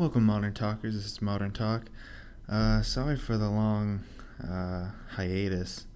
Welcome, 0.00 0.24
Modern 0.24 0.54
Talkers. 0.54 0.94
This 0.94 1.04
is 1.04 1.20
Modern 1.20 1.50
Talk. 1.50 1.90
Uh, 2.48 2.80
sorry 2.80 3.18
for 3.18 3.36
the 3.36 3.50
long 3.50 4.00
uh, 4.42 4.92
hiatus. 5.10 5.86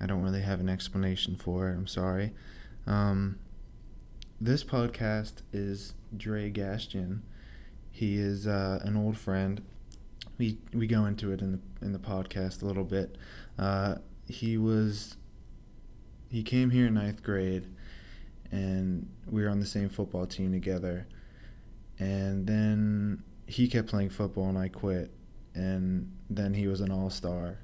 I 0.00 0.06
don't 0.06 0.22
really 0.22 0.40
have 0.40 0.58
an 0.58 0.70
explanation 0.70 1.36
for 1.36 1.68
it. 1.68 1.74
I'm 1.74 1.86
sorry. 1.86 2.32
Um, 2.86 3.38
this 4.40 4.64
podcast 4.64 5.42
is 5.52 5.92
Dre 6.16 6.50
Gastian. 6.50 7.20
He 7.90 8.16
is 8.16 8.46
uh, 8.46 8.80
an 8.82 8.96
old 8.96 9.18
friend. 9.18 9.60
We 10.38 10.56
we 10.72 10.86
go 10.86 11.04
into 11.04 11.30
it 11.30 11.42
in 11.42 11.52
the 11.52 11.84
in 11.84 11.92
the 11.92 11.98
podcast 11.98 12.62
a 12.62 12.64
little 12.64 12.84
bit. 12.84 13.18
Uh, 13.58 13.96
he 14.26 14.56
was 14.56 15.18
he 16.30 16.42
came 16.42 16.70
here 16.70 16.86
in 16.86 16.94
ninth 16.94 17.22
grade, 17.22 17.66
and 18.50 19.10
we 19.26 19.42
were 19.42 19.50
on 19.50 19.60
the 19.60 19.66
same 19.66 19.90
football 19.90 20.24
team 20.24 20.52
together. 20.52 21.06
And 21.98 22.46
then 22.46 23.22
he 23.46 23.68
kept 23.68 23.88
playing 23.88 24.10
football, 24.10 24.48
and 24.48 24.58
I 24.58 24.68
quit. 24.68 25.10
And 25.54 26.12
then 26.28 26.52
he 26.52 26.66
was 26.66 26.80
an 26.80 26.90
all 26.90 27.10
star 27.10 27.58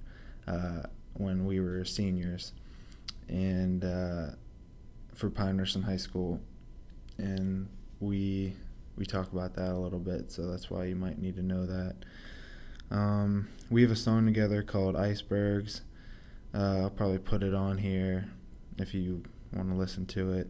uh, 0.46 0.82
when 1.14 1.44
we 1.44 1.60
were 1.60 1.84
seniors, 1.84 2.52
and 3.28 3.84
uh, 3.84 4.26
for 5.14 5.28
Pine 5.28 5.58
Richland 5.58 5.84
High 5.84 5.98
School, 5.98 6.40
and 7.18 7.68
we 8.00 8.54
we 8.96 9.04
talk 9.04 9.30
about 9.32 9.54
that 9.54 9.72
a 9.72 9.78
little 9.78 9.98
bit. 9.98 10.30
So 10.30 10.50
that's 10.50 10.70
why 10.70 10.84
you 10.84 10.96
might 10.96 11.18
need 11.18 11.36
to 11.36 11.42
know 11.42 11.66
that. 11.66 11.96
Um, 12.90 13.48
we 13.70 13.82
have 13.82 13.90
a 13.90 13.96
song 13.96 14.26
together 14.26 14.62
called 14.62 14.96
Icebergs. 14.96 15.82
Uh, 16.54 16.82
I'll 16.82 16.90
probably 16.90 17.18
put 17.18 17.42
it 17.42 17.54
on 17.54 17.78
here 17.78 18.26
if 18.78 18.92
you 18.92 19.22
want 19.52 19.70
to 19.70 19.74
listen 19.74 20.06
to 20.06 20.32
it. 20.32 20.48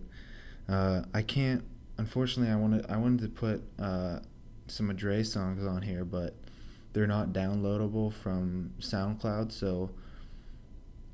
Uh, 0.69 1.03
I 1.15 1.23
can't. 1.23 1.65
Unfortunately, 2.03 2.53
I 2.53 2.57
wanted 2.57 2.85
I 2.91 2.97
wanted 2.97 3.21
to 3.21 3.29
put 3.29 3.63
uh, 3.79 4.19
some 4.67 4.91
of 4.91 4.97
Dre's 4.97 5.33
songs 5.33 5.65
on 5.65 5.83
here, 5.83 6.05
but 6.05 6.35
they're 6.93 7.07
not 7.07 7.29
downloadable 7.29 8.13
from 8.13 8.73
SoundCloud, 8.81 9.53
so 9.53 9.89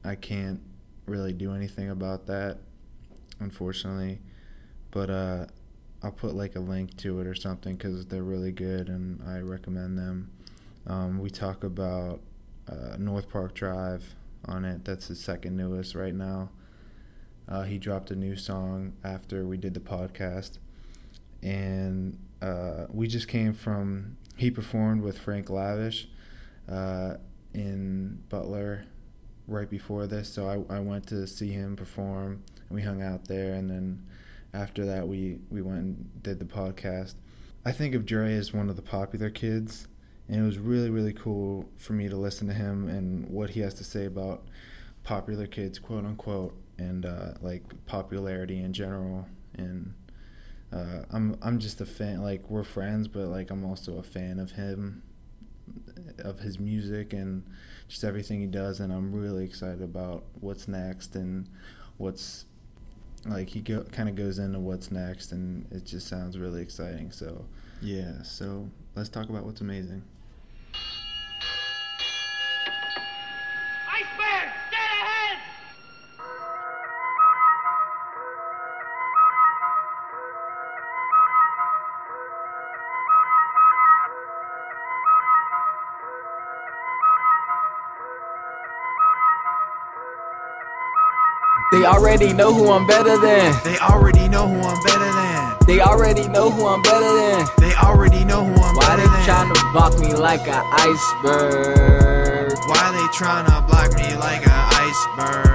I 0.03 0.15
can't 0.15 0.63
really 1.05 1.35
do 1.35 1.53
anything 1.53 1.91
about 1.91 2.27
that, 2.29 2.61
unfortunately. 3.39 4.21
But 4.91 5.11
uh, 5.11 5.47
I'll 6.03 6.11
put 6.11 6.35
like 6.35 6.57
a 6.57 6.61
link 6.61 6.97
to 6.97 7.21
it 7.21 7.27
or 7.27 7.35
something 7.35 7.77
because 7.77 8.07
they're 8.07 8.23
really 8.23 8.53
good 8.53 8.89
and 8.89 9.23
I 9.29 9.41
recommend 9.41 9.99
them. 9.99 10.31
Um, 10.87 11.19
we 11.19 11.29
talk 11.29 11.65
about 11.65 12.21
uh, 12.67 12.97
North 12.99 13.29
Park 13.29 13.53
Drive 13.53 14.15
on 14.47 14.65
it. 14.65 14.87
That's 14.87 15.09
his 15.09 15.21
second 15.21 15.55
newest 15.55 15.95
right 15.95 16.15
now. 16.15 16.49
Uh, 17.47 17.65
he 17.65 17.77
dropped 17.77 18.11
a 18.11 18.17
new 18.17 18.37
song 18.37 18.95
after 19.05 19.45
we 19.47 19.59
did 19.59 19.75
the 19.75 19.81
podcast, 19.81 20.57
and 21.43 22.19
uh, 22.43 22.87
we 22.91 23.07
just 23.09 23.29
came 23.29 23.53
from. 23.53 24.17
He 24.37 24.51
performed 24.51 25.03
with 25.03 25.19
Frank 25.19 25.51
Lavish 25.51 26.09
uh, 26.71 27.15
in 27.53 28.23
Butler 28.29 28.85
right 29.49 29.69
before 29.69 30.07
this, 30.07 30.33
so 30.33 30.67
I, 30.71 30.77
I 30.77 30.81
went 30.81 31.09
to 31.09 31.27
see 31.27 31.51
him 31.51 31.75
perform, 31.75 32.45
and 32.69 32.77
we 32.77 32.83
hung 32.83 33.03
out 33.03 33.27
there, 33.27 33.55
and 33.55 33.69
then 33.69 34.07
after 34.55 34.85
that 34.87 35.09
we 35.09 35.39
we 35.51 35.63
went 35.63 35.81
and 35.81 36.23
did 36.23 36.39
the 36.39 36.45
podcast. 36.45 37.15
I 37.65 37.73
think 37.73 37.95
of 37.95 38.07
Dre 38.07 38.35
as 38.35 38.53
one 38.53 38.71
of 38.71 38.77
the 38.77 38.83
popular 38.83 39.31
kids, 39.31 39.89
and 40.29 40.41
it 40.41 40.47
was 40.47 40.59
really 40.59 40.91
really 40.91 41.13
cool 41.13 41.69
for 41.77 41.95
me 41.95 42.09
to 42.09 42.17
listen 42.17 42.47
to 42.47 42.55
him 42.55 42.89
and 42.89 43.29
what 43.29 43.51
he 43.51 43.61
has 43.61 43.75
to 43.75 43.85
say 43.85 44.05
about 44.05 44.45
popular 45.03 45.47
kids, 45.47 45.79
quote 45.79 46.05
unquote, 46.05 46.55
and 46.79 47.05
uh, 47.07 47.33
like 47.41 47.63
popularity 47.87 48.61
in 48.61 48.73
general. 48.73 49.27
And 49.55 49.95
uh, 50.73 51.03
I'm 51.11 51.37
I'm 51.43 51.59
just 51.59 51.81
a 51.81 51.87
fan. 51.87 52.23
Like 52.23 52.49
we're 52.51 52.65
friends, 52.65 53.09
but 53.09 53.29
like 53.29 53.51
I'm 53.51 53.65
also 53.65 53.99
a 53.99 54.03
fan 54.03 54.39
of 54.39 54.53
him, 54.53 55.03
of 56.19 56.41
his 56.41 56.59
music 56.59 57.13
and 57.13 57.45
just 57.89 58.05
everything 58.05 58.41
he 58.41 58.47
does. 58.47 58.81
And 58.81 58.93
I'm 58.93 59.13
really 59.13 59.45
excited 59.45 59.83
about 59.83 60.25
what's 60.41 60.69
next 60.69 61.15
and 61.15 61.49
what's 61.97 62.45
like 63.27 63.49
he 63.49 63.61
go, 63.61 63.83
kind 63.85 64.09
of 64.09 64.15
goes 64.15 64.39
into 64.39 64.59
what's 64.61 64.91
next, 64.91 65.33
and 65.33 65.67
it 65.73 65.85
just 65.85 66.07
sounds 66.07 66.39
really 66.39 66.63
exciting. 66.63 67.11
So 67.13 67.45
yeah, 67.81 68.23
so 68.23 68.69
let's 68.95 69.09
talk 69.09 69.29
about 69.29 69.45
what's 69.45 69.61
amazing. 69.61 70.03
Already 92.19 92.35
know 92.35 92.53
who 92.53 92.73
I'm 92.73 92.85
better 92.85 93.17
than. 93.17 93.55
They 93.63 93.79
already 93.79 94.27
know 94.29 94.49
who 94.49 94.61
I'm 94.61 94.83
better 94.83 94.99
than. 94.99 95.57
They 95.69 95.81
already 95.81 96.27
know 96.29 96.51
who 96.51 96.67
I'm 96.67 96.83
better 96.83 97.13
than. 97.15 97.47
They 97.59 97.73
already 97.77 98.25
know 98.25 98.45
who 98.45 98.55
I'm 98.55 98.75
Why 98.75 98.97
better 98.97 99.03
than. 99.03 99.13
Why 99.13 99.23
they 99.23 99.47
than. 99.47 99.55
tryna 99.55 99.73
block 99.73 99.99
me 100.01 100.15
like 100.15 100.49
an 100.49 100.65
iceberg? 100.67 102.59
Why 102.67 102.91
they 102.91 103.07
tryna 103.15 103.65
block 103.69 103.95
me 103.95 104.17
like 104.17 104.45
an 104.45 104.65
iceberg? 104.83 105.47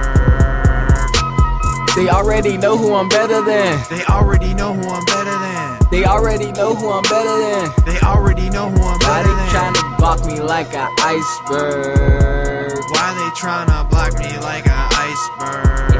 They 1.96 2.08
already 2.08 2.56
know 2.56 2.78
who 2.78 2.94
I'm 2.94 3.10
better 3.10 3.44
than. 3.44 3.84
They 3.90 4.02
already 4.06 4.54
know 4.54 4.72
who 4.72 4.88
I'm 4.88 5.04
better 5.04 5.36
than. 5.36 5.78
They 5.90 6.04
already 6.06 6.50
know 6.52 6.74
who 6.74 6.88
I'm 6.88 7.02
better 7.02 7.36
than. 7.44 7.72
They 7.84 8.00
already 8.00 8.48
know 8.48 8.70
who 8.70 8.80
I'm 8.82 8.98
better 9.00 9.28
than. 9.28 9.36
Why 9.36 9.52
they 9.52 9.52
than. 9.52 9.74
tryna 9.74 9.98
block 9.98 10.24
me 10.24 10.40
like 10.40 10.72
an 10.74 10.88
iceberg? 10.98 12.78
Why 12.88 13.12
they 13.20 13.30
tryna 13.36 13.84
block 13.90 14.14
me 14.18 14.38
like 14.38 14.66
an 14.66 14.88
iceberg? 14.96 15.93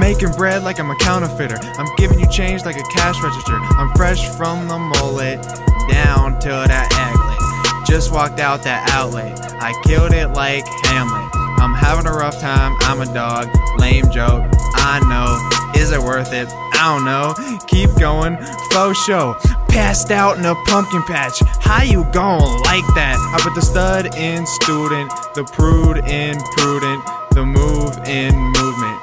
Making 0.00 0.32
bread 0.32 0.62
like 0.62 0.80
I'm 0.80 0.90
a 0.90 0.96
counterfeiter. 0.96 1.58
I'm 1.60 1.94
giving 1.96 2.18
you 2.18 2.26
change 2.30 2.64
like 2.64 2.78
a 2.78 2.82
cash 2.84 3.22
register. 3.22 3.52
I'm 3.52 3.94
fresh 3.94 4.34
from 4.34 4.66
the 4.66 4.78
mullet 4.78 5.42
down 5.90 6.40
to 6.40 6.48
that 6.48 6.88
aglet. 6.90 7.86
Just 7.86 8.10
walked 8.10 8.40
out 8.40 8.62
that 8.62 8.88
outlet. 8.92 9.38
I 9.60 9.78
killed 9.84 10.14
it 10.14 10.28
like 10.28 10.64
Hamlet. 10.84 11.28
I'm 11.60 11.74
having 11.74 12.06
a 12.06 12.12
rough 12.12 12.40
time. 12.40 12.76
I'm 12.80 13.02
a 13.02 13.12
dog. 13.12 13.48
Lame 13.78 14.10
joke. 14.10 14.48
I 14.74 15.00
know. 15.04 15.78
Is 15.78 15.92
it 15.92 16.00
worth 16.00 16.32
it? 16.32 16.48
I 16.48 16.96
don't 16.96 17.04
know. 17.04 17.58
Keep 17.66 17.96
going. 17.98 18.38
Faux 18.72 18.98
show. 19.04 19.36
Passed 19.68 20.10
out 20.10 20.38
in 20.38 20.46
a 20.46 20.54
pumpkin 20.64 21.02
patch. 21.02 21.40
How 21.60 21.82
you 21.82 22.04
gon' 22.04 22.62
like 22.62 22.86
that? 22.94 23.16
I 23.34 23.40
put 23.42 23.54
the 23.54 23.60
stud 23.60 24.14
in 24.16 24.46
student, 24.46 25.10
the 25.34 25.44
prude 25.44 25.98
in 26.08 26.40
prudent, 26.56 27.04
the 27.32 27.44
move 27.44 27.98
in 28.08 28.34
movement. 28.34 28.99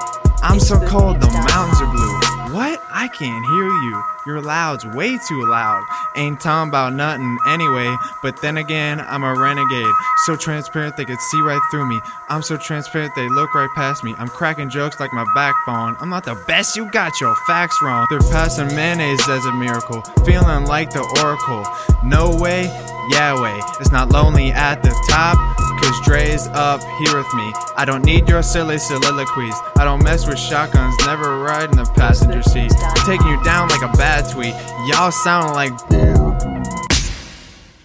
I'm 0.49 0.61
so 0.61 0.79
cold, 0.87 1.19
the 1.19 1.27
mountains 1.27 1.81
are 1.81 1.91
blue. 1.91 2.55
What? 2.55 2.81
I 2.89 3.09
can't 3.09 3.45
hear 3.45 3.67
you. 3.67 4.16
Your 4.27 4.41
loud's 4.41 4.85
way 4.85 5.17
too 5.17 5.45
loud. 5.45 5.87
Ain't 6.17 6.41
talking 6.41 6.67
about 6.67 6.91
nothing 6.91 7.37
anyway, 7.47 7.95
but 8.21 8.41
then 8.41 8.57
again, 8.57 8.99
I'm 8.99 9.23
a 9.23 9.33
renegade. 9.33 9.93
So 10.25 10.35
transparent 10.35 10.97
they 10.97 11.05
could 11.05 11.21
see 11.21 11.39
right 11.39 11.61
through 11.71 11.87
me. 11.87 12.01
I'm 12.27 12.41
so 12.41 12.57
transparent 12.57 13.15
they 13.15 13.29
look 13.29 13.55
right 13.55 13.69
past 13.73 14.03
me. 14.03 14.13
I'm 14.17 14.27
cracking 14.27 14.69
jokes 14.69 14.99
like 14.99 15.13
my 15.13 15.23
backbone. 15.33 15.95
I'm 16.01 16.09
not 16.09 16.25
the 16.25 16.35
best, 16.45 16.75
you 16.75 16.91
got 16.91 17.21
your 17.21 17.35
facts 17.47 17.81
wrong. 17.81 18.05
They're 18.09 18.19
passing 18.19 18.67
mayonnaise 18.75 19.25
as 19.29 19.45
a 19.45 19.53
miracle. 19.53 20.01
Feeling 20.25 20.65
like 20.65 20.89
the 20.89 21.07
oracle. 21.23 21.65
No 22.03 22.35
way, 22.35 22.65
Yahweh. 23.11 23.61
It's 23.79 23.93
not 23.93 24.09
lonely 24.09 24.51
at 24.51 24.83
the 24.83 24.93
top. 25.07 25.37
Cause 25.77 26.01
Dre's 26.03 26.47
up 26.47 26.81
here 26.81 27.15
with 27.15 27.31
me. 27.35 27.53
I 27.77 27.85
don't 27.85 28.03
need 28.03 28.27
your 28.27 28.41
silly 28.41 28.79
soliloquies. 28.79 29.55
I 29.77 29.85
don't 29.85 30.03
mess 30.03 30.27
with 30.27 30.39
shotguns, 30.39 30.95
never 31.05 31.37
ride 31.39 31.69
in 31.69 31.77
the 31.77 31.85
passenger 31.95 32.41
seat. 32.41 32.71
Taking 33.05 33.27
you 33.27 33.41
down 33.43 33.69
like 33.69 33.83
a 33.83 33.95
bad 33.95 34.16
tweet. 34.21 34.53
Y'all 34.87 35.11
sound 35.11 35.53
like 35.53 35.73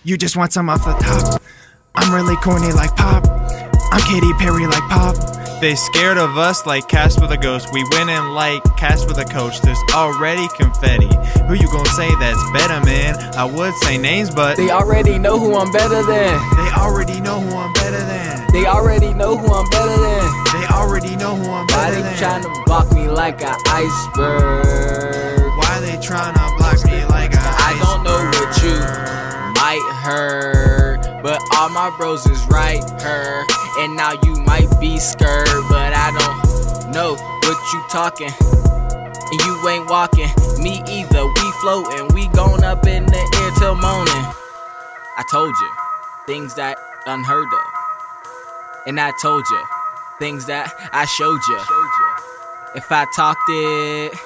you 0.05 0.17
just 0.17 0.37
want 0.37 0.53
some 0.53 0.69
off 0.69 0.85
the 0.85 0.93
top. 0.95 1.41
I'm 1.95 2.12
really 2.15 2.37
corny 2.37 2.73
like 2.73 2.95
pop. 2.97 3.25
I'm 3.93 4.01
Katy 4.03 4.33
Perry 4.35 4.67
like 4.67 4.83
pop. 4.89 5.15
They 5.61 5.77
scared 5.77 6.19
of 6.19 6.37
us 6.39 6.67
like 6.67 6.89
Casper 6.89 7.29
the 7.29 7.37
Ghost. 7.37 7.69
We 7.73 7.85
went 7.93 8.11
in 8.11 8.31
like 8.35 8.62
Casper 8.77 9.12
the 9.12 9.25
Coach. 9.25 9.61
There's 9.61 9.79
already 9.95 10.49
confetti. 10.59 11.06
Who 11.47 11.55
you 11.55 11.71
gonna 11.71 11.89
say 11.91 12.09
that's 12.17 12.43
better, 12.53 12.85
man? 12.85 13.15
I 13.37 13.45
would 13.45 13.75
say 13.75 13.97
names, 13.97 14.35
but 14.35 14.56
They 14.56 14.71
already 14.71 15.19
know 15.19 15.39
who 15.39 15.55
I'm 15.55 15.71
better 15.71 16.03
than. 16.03 16.41
they 16.56 16.71
already 16.73 17.21
know 17.21 17.41
who 17.41 17.56
I'm 17.56 17.73
better 17.75 17.99
than. 18.05 18.51
They 18.53 18.67
already 18.67 19.15
know 19.15 19.37
who 19.37 19.53
I'm 19.55 19.71
better 19.71 19.97
than. 20.01 20.45
They 20.53 20.67
already 20.67 21.15
know 21.15 21.37
who 21.37 21.49
I'm 21.51 21.67
better 21.69 22.03
than. 22.03 22.03
Why 22.03 22.19
they 22.19 22.43
than. 22.43 22.43
tryna 22.43 22.65
block 22.67 22.93
me 22.93 23.06
like 23.09 23.41
an 23.43 23.55
iceberg? 23.67 25.31
Tryna 26.03 26.59
block 26.59 26.85
me 26.85 27.05
like 27.07 27.31
I 27.33 27.79
don't 27.79 28.03
know 28.03 28.19
what 28.35 28.63
you 28.63 28.75
might 29.55 29.87
heard, 30.03 31.23
but 31.23 31.41
all 31.55 31.69
my 31.69 31.95
bros 31.97 32.27
is 32.27 32.45
right 32.49 32.83
her. 33.01 33.47
And 33.79 33.97
now 33.97 34.13
you 34.25 34.35
might 34.43 34.69
be 34.81 34.99
scared, 34.99 35.47
but 35.71 35.93
I 35.95 36.11
don't 36.11 36.93
know 36.93 37.15
what 37.15 37.73
you 37.73 37.85
talking. 37.89 38.35
And 38.35 39.41
you 39.47 39.69
ain't 39.69 39.89
walking, 39.89 40.29
me 40.59 40.83
either. 40.89 41.25
We 41.25 41.53
floating, 41.61 42.09
we 42.13 42.27
going 42.29 42.65
up 42.65 42.85
in 42.85 43.07
the 43.07 43.23
air 43.39 43.51
till 43.61 43.77
morning. 43.77 44.27
I 45.17 45.25
told 45.31 45.55
you 45.55 45.71
things 46.27 46.57
that 46.57 46.79
unheard 47.07 47.47
of. 47.47 48.87
And 48.89 48.99
I 48.99 49.13
told 49.23 49.45
you 49.49 49.63
things 50.19 50.47
that 50.47 50.75
I 50.93 51.05
showed 51.05 51.41
you. 51.49 51.61
If 52.75 52.91
I 52.91 53.07
talked 53.15 53.49
it, 53.49 54.19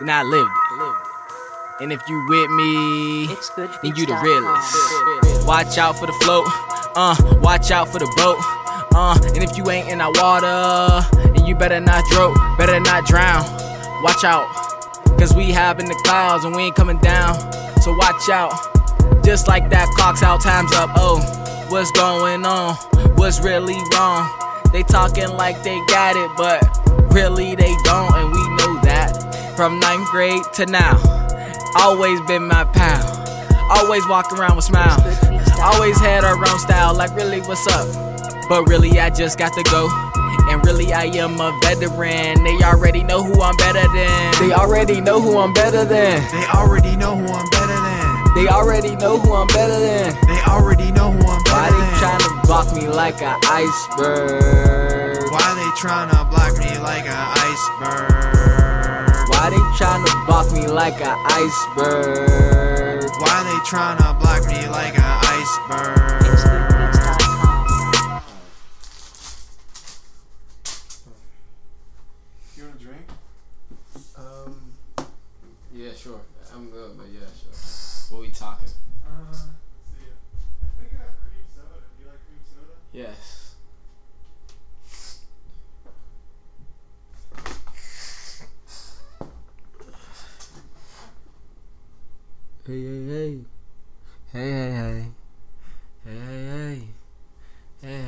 then 0.00 0.08
I 0.08 0.22
lived 0.22 0.50
it. 0.50 0.89
And 1.80 1.90
if 1.94 2.06
you 2.06 2.22
with 2.28 2.50
me, 2.50 3.26
then 3.56 3.96
you 3.96 4.04
the 4.04 4.14
realest. 4.22 5.46
Watch 5.46 5.78
out 5.78 5.96
for 5.96 6.04
the 6.06 6.12
float, 6.20 6.44
uh, 6.94 7.16
watch 7.40 7.70
out 7.70 7.88
for 7.88 7.98
the 7.98 8.04
boat, 8.18 8.36
uh, 8.94 9.18
and 9.34 9.42
if 9.42 9.56
you 9.56 9.70
ain't 9.70 9.88
in 9.88 9.96
that 9.96 10.12
water, 10.20 11.32
then 11.32 11.46
you 11.46 11.54
better 11.54 11.80
not 11.80 12.04
drown, 12.10 12.34
better 12.58 12.78
not 12.80 13.06
drown. 13.06 13.44
Watch 14.02 14.24
out, 14.24 14.46
cause 15.18 15.34
we 15.34 15.52
have 15.52 15.80
in 15.80 15.86
the 15.86 15.98
clouds 16.04 16.44
and 16.44 16.54
we 16.54 16.64
ain't 16.64 16.76
coming 16.76 16.98
down. 16.98 17.34
So 17.80 17.94
watch 17.94 18.28
out, 18.28 18.52
just 19.24 19.48
like 19.48 19.70
that 19.70 19.88
clock's 19.96 20.22
out, 20.22 20.42
time's 20.42 20.74
up. 20.74 20.90
Oh, 20.96 21.18
what's 21.70 21.90
going 21.92 22.44
on? 22.44 22.74
What's 23.16 23.40
really 23.40 23.78
wrong? 23.94 24.28
They 24.70 24.82
talking 24.82 25.30
like 25.30 25.62
they 25.62 25.80
got 25.86 26.14
it, 26.14 26.30
but 26.36 26.60
really 27.14 27.54
they 27.54 27.74
don't, 27.84 28.14
and 28.14 28.30
we 28.30 28.48
know 28.56 28.80
that. 28.82 29.16
From 29.56 29.80
ninth 29.80 30.08
grade 30.10 30.42
to 30.54 30.66
now, 30.66 31.19
always 31.76 32.20
been 32.22 32.46
my 32.46 32.64
pal. 32.64 33.04
Always 33.70 34.06
walk 34.08 34.32
around 34.32 34.56
with 34.56 34.64
smile. 34.64 34.98
Always 35.62 35.98
had 36.00 36.24
our 36.24 36.36
own 36.36 36.58
style, 36.58 36.94
like 36.94 37.14
really, 37.14 37.40
what's 37.42 37.66
up? 37.68 37.86
But 38.48 38.68
really, 38.68 38.98
I 38.98 39.10
just 39.10 39.38
got 39.38 39.52
to 39.54 39.62
go. 39.70 39.88
And 40.50 40.64
really, 40.64 40.92
I 40.92 41.04
am 41.04 41.40
a 41.40 41.56
veteran. 41.62 42.42
They 42.42 42.58
already 42.64 43.04
know 43.04 43.22
who 43.22 43.40
I'm 43.40 43.56
better 43.56 43.86
than. 43.94 44.34
They 44.40 44.52
already 44.52 45.00
know 45.00 45.20
who 45.20 45.38
I'm 45.38 45.52
better 45.52 45.84
than. 45.84 46.22
They 46.32 46.46
already 46.46 46.96
know 46.96 47.16
who 47.16 47.26
I'm 47.32 47.50
better 47.50 47.66
than. 47.68 48.34
They 48.34 48.48
already 48.48 48.96
know 48.96 49.18
who 49.18 49.34
I'm 49.34 49.46
better 49.48 49.78
than. 49.78 50.16
They 50.26 50.40
already 50.46 50.90
know 50.90 51.12
who 51.12 51.26
I'm 51.26 51.42
better 51.44 51.74
than. 51.74 51.90
Why 52.00 52.18
they 52.18 52.24
to 52.24 52.46
block 52.46 52.74
me 52.74 52.88
like 52.88 53.22
an 53.22 53.38
iceberg? 53.44 55.30
Why 55.30 55.54
they 55.54 55.70
tryna 55.80 56.30
block 56.30 56.56
me 56.58 56.78
like 56.78 57.06
an 57.06 57.12
iceberg? 57.12 58.39
Why 59.50 59.56
they 59.56 59.62
tryna 59.84 60.26
block 60.26 60.52
me 60.52 60.68
like 60.68 61.00
an 61.00 61.18
iceberg? 61.26 63.02
Why 63.18 63.42
they 63.42 63.58
tryna 63.66 64.20
block 64.20 64.46
me 64.46 64.68
like 64.68 64.96
an 64.96 65.02
iceberg? 65.02 66.22
It's 66.22 66.44
You 72.56 72.62
want 72.62 72.76
a 72.76 72.78
drink? 72.78 73.06
Um, 74.16 74.72
yeah, 75.74 75.94
sure. 75.96 76.20
I'm 76.54 76.70
good, 76.70 76.96
but 76.96 77.08
yeah, 77.12 77.26
sure. 77.42 78.16
What 78.16 78.22
we 78.22 78.28
talking? 78.30 78.68
Uh, 79.04 79.10
let's 79.32 79.40
see. 79.40 79.48
I 80.62 80.80
think 80.80 80.92
I 80.94 81.02
have 81.02 81.18
cream 81.18 81.46
soda. 81.52 81.82
Do 81.98 82.04
you 82.04 82.06
like 82.08 82.22
cream 82.24 82.44
soda? 82.54 82.76
Yes. 82.92 83.38
Hey, 92.66 92.82
hey, 92.82 93.06
hey. 93.08 93.34
Hey, 94.32 94.50
hey, 94.52 94.70
hey. 94.70 95.10
Hey, 96.04 96.20
hey, 96.20 96.44
hey. 96.46 96.86
Hey, 97.80 97.98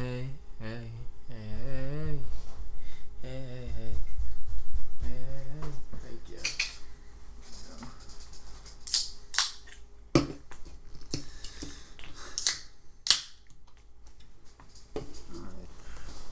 hey, 0.61 0.61
hey. 0.61 0.87
Hey, 1.29 1.43
hey, 1.43 1.89
hey. 2.03 2.21
Hey, 3.23 3.41
hey, 3.49 3.67
hey. 3.77 3.95
Hey, 5.03 5.19
hey, 5.23 5.43
hey. 5.49 5.71
Thank 6.03 6.25
you. 6.29 6.41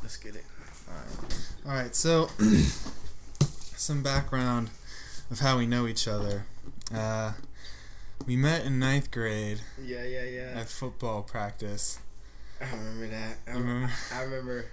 Let's 0.03 0.17
get 0.19 0.37
it. 0.37 0.45
All 1.67 1.73
right, 1.73 1.90
so 2.01 2.31
some 3.77 4.03
background 4.03 4.71
of 5.31 5.41
how 5.41 5.59
we 5.59 5.67
know 5.67 5.87
each 5.87 6.09
other. 6.09 6.47
Uh, 6.95 7.33
we 8.27 8.37
met 8.37 8.65
in 8.65 8.79
ninth 8.79 9.11
grade 9.11 9.61
Yeah, 9.85 10.05
yeah, 10.05 10.25
yeah. 10.25 10.53
at 10.61 10.71
football 10.71 11.23
practice. 11.23 11.99
I 12.59 12.75
remember 12.75 13.07
that. 13.09 13.37
I, 13.47 13.51
remember? 13.51 13.91
I 14.15 14.23
remember 14.23 14.65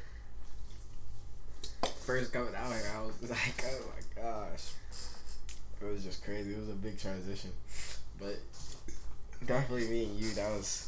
first 2.05 2.31
coming 2.31 2.55
out 2.55 2.71
here. 2.71 2.91
I 2.95 3.01
was 3.01 3.13
like, 3.29 3.65
oh 3.73 3.81
my 3.89 4.21
gosh, 4.23 4.71
it 5.81 5.85
was 5.85 6.05
just 6.05 6.23
crazy. 6.23 6.53
It 6.53 6.59
was 6.59 6.69
a 6.69 6.75
big 6.75 6.97
transition, 6.97 7.51
but 8.21 8.39
definitely 9.45 9.89
me 9.89 10.05
and 10.05 10.15
you. 10.17 10.31
That 10.31 10.49
was 10.51 10.87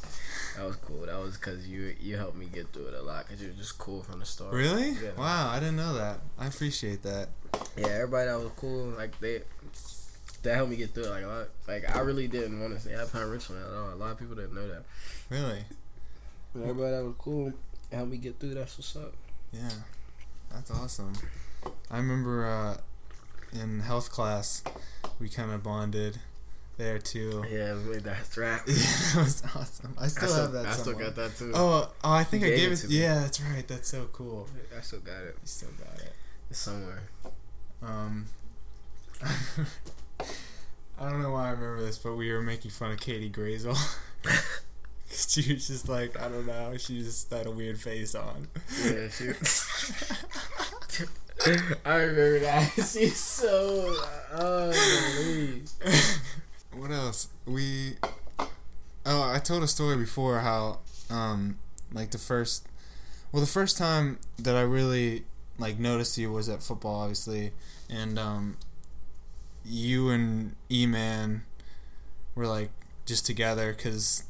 that 0.56 0.66
was 0.66 0.76
cool. 0.76 1.06
That 1.06 1.20
was 1.20 1.36
because 1.36 1.66
you 1.68 1.94
you 2.00 2.16
helped 2.16 2.36
me 2.36 2.46
get 2.46 2.72
through 2.72 2.88
it 2.88 2.94
a 2.94 3.02
lot. 3.02 3.28
Cause 3.28 3.40
you 3.40 3.48
were 3.48 3.54
just 3.54 3.78
cool 3.78 4.02
from 4.02 4.20
the 4.20 4.26
start. 4.26 4.52
Really? 4.52 4.90
Yeah. 4.90 5.10
Wow, 5.16 5.50
I 5.50 5.60
didn't 5.60 5.76
know 5.76 5.94
that. 5.94 6.20
I 6.38 6.46
appreciate 6.46 7.02
that. 7.02 7.28
Yeah, 7.76 7.88
everybody 7.88 8.28
that 8.28 8.38
was 8.38 8.52
cool. 8.56 8.86
Like 8.96 9.18
they. 9.20 9.42
That 10.42 10.54
helped 10.54 10.70
me 10.70 10.76
get 10.76 10.94
through 10.94 11.04
it. 11.04 11.10
Like 11.10 11.24
a 11.24 11.26
lot, 11.26 11.48
like 11.68 11.96
I 11.96 12.00
really 12.00 12.26
didn't 12.26 12.60
want 12.60 12.74
to 12.74 12.80
say 12.80 12.94
Alpine 12.94 13.28
Richland 13.28 13.62
at 13.62 13.74
all. 13.74 13.92
A 13.92 13.94
lot 13.94 14.12
of 14.12 14.18
people 14.18 14.34
didn't 14.34 14.54
know 14.54 14.66
that. 14.68 14.84
Really? 15.28 15.64
But 16.54 16.62
everybody 16.62 16.96
that 16.96 17.04
was 17.04 17.14
cool 17.18 17.52
helped 17.92 18.10
me 18.10 18.16
get 18.16 18.38
through. 18.38 18.54
That's 18.54 18.78
what's 18.78 18.96
up. 18.96 19.12
Yeah, 19.52 19.68
that's 20.50 20.70
awesome. 20.70 21.12
I 21.90 21.98
remember 21.98 22.46
uh, 22.46 22.78
in 23.52 23.80
health 23.80 24.10
class, 24.10 24.62
we 25.18 25.28
kind 25.28 25.52
of 25.52 25.62
bonded 25.62 26.20
there 26.80 26.98
too. 26.98 27.44
Yeah, 27.50 27.76
that's 28.00 28.36
right. 28.36 28.60
Yeah, 28.66 28.74
that 28.74 29.14
was 29.16 29.42
awesome. 29.54 29.94
I 30.00 30.08
still, 30.08 30.34
have 30.34 30.52
that. 30.52 30.66
I 30.66 30.72
still 30.72 30.94
got 30.94 31.14
that 31.16 31.36
too. 31.36 31.52
Oh, 31.54 31.88
oh, 32.02 32.12
I 32.12 32.24
think 32.24 32.42
You 32.42 32.52
I 32.52 32.56
gave 32.56 32.72
it 32.72 32.74
it. 32.74 32.76
to 32.78 32.88
me. 32.88 33.00
yeah, 33.00 33.20
that's 33.20 33.40
right. 33.40 33.68
That's 33.68 33.88
so 33.88 34.08
cool. 34.12 34.48
I 34.76 34.80
still 34.80 35.00
got 35.00 35.22
it. 35.22 35.36
You 35.40 35.46
still 35.46 35.68
got 35.78 36.00
it. 36.00 36.12
It's 36.50 36.58
somewhere. 36.58 37.02
Um, 37.82 38.26
I 40.98 41.08
don't 41.08 41.22
know 41.22 41.30
why 41.32 41.48
I 41.48 41.50
remember 41.50 41.82
this, 41.82 41.98
but 41.98 42.16
we 42.16 42.32
were 42.32 42.42
making 42.42 42.70
fun 42.70 42.92
of 42.92 43.00
Katie 43.00 43.30
Grazel. 43.30 43.76
she 45.10 45.54
was 45.54 45.66
just 45.66 45.88
like, 45.88 46.18
I 46.20 46.28
don't 46.28 46.46
know, 46.46 46.76
she 46.76 47.02
just 47.02 47.30
had 47.30 47.46
a 47.46 47.50
weird 47.50 47.78
face 47.80 48.14
on. 48.14 48.48
Yeah, 48.84 49.08
she. 49.08 49.30
I 51.86 51.94
remember 51.94 52.38
that. 52.40 52.72
She's 52.74 53.16
so. 53.16 53.96
Oh. 54.34 54.72
What 56.90 56.96
else? 56.96 57.28
We. 57.46 57.94
Oh, 59.06 59.22
I 59.22 59.38
told 59.38 59.62
a 59.62 59.68
story 59.68 59.96
before 59.96 60.40
how, 60.40 60.80
um, 61.08 61.58
like 61.92 62.10
the 62.10 62.18
first, 62.18 62.66
well, 63.32 63.40
the 63.40 63.48
first 63.48 63.78
time 63.78 64.18
that 64.38 64.56
I 64.56 64.60
really 64.60 65.24
like 65.58 65.78
noticed 65.78 66.18
you 66.18 66.32
was 66.32 66.48
at 66.48 66.62
football, 66.62 67.00
obviously, 67.00 67.52
and 67.88 68.18
um, 68.18 68.56
you 69.64 70.10
and 70.10 70.56
E 70.70 70.84
Man 70.86 71.44
were 72.34 72.46
like 72.46 72.70
just 73.06 73.24
together 73.24 73.72
because 73.72 74.24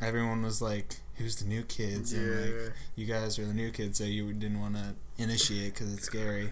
everyone 0.00 0.42
was 0.42 0.62
like, 0.62 0.96
"Who's 1.16 1.36
the 1.36 1.46
new 1.46 1.62
kids?" 1.64 2.12
And 2.14 2.40
like, 2.40 2.72
you 2.96 3.04
guys 3.04 3.38
are 3.38 3.44
the 3.44 3.54
new 3.54 3.70
kids, 3.70 3.98
so 3.98 4.04
you 4.04 4.32
didn't 4.32 4.60
want 4.60 4.74
to 4.74 4.94
initiate 5.18 5.74
because 5.74 5.92
it's 5.92 6.04
scary, 6.04 6.50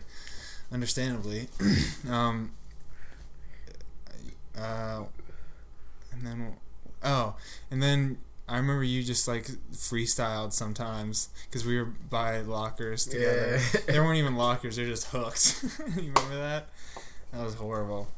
understandably. 0.71 1.49
um, 2.09 2.53
uh, 4.57 5.05
and 6.17 6.27
then, 6.27 6.57
oh, 7.03 7.37
and 7.71 7.83
then 7.83 8.19
I 8.49 8.59
remember 8.59 8.85
you 8.85 9.03
just 9.03 9.27
like 9.27 9.47
freestyled 9.73 10.53
sometimes 10.53 11.31
because 11.47 11.65
we 11.65 11.79
were 11.79 11.87
by 11.87 12.41
lockers 12.41 13.07
together. 13.07 13.59
Yeah. 13.75 13.81
There 13.87 14.05
weren't 14.05 14.19
even 14.19 14.37
lockers; 14.37 14.77
they're 14.77 14.87
just 14.87 15.07
hooks. 15.09 15.63
you 15.97 16.13
remember 16.15 16.37
that? 16.37 16.69
That 17.33 17.45
was 17.45 17.55
horrible. 17.55 18.09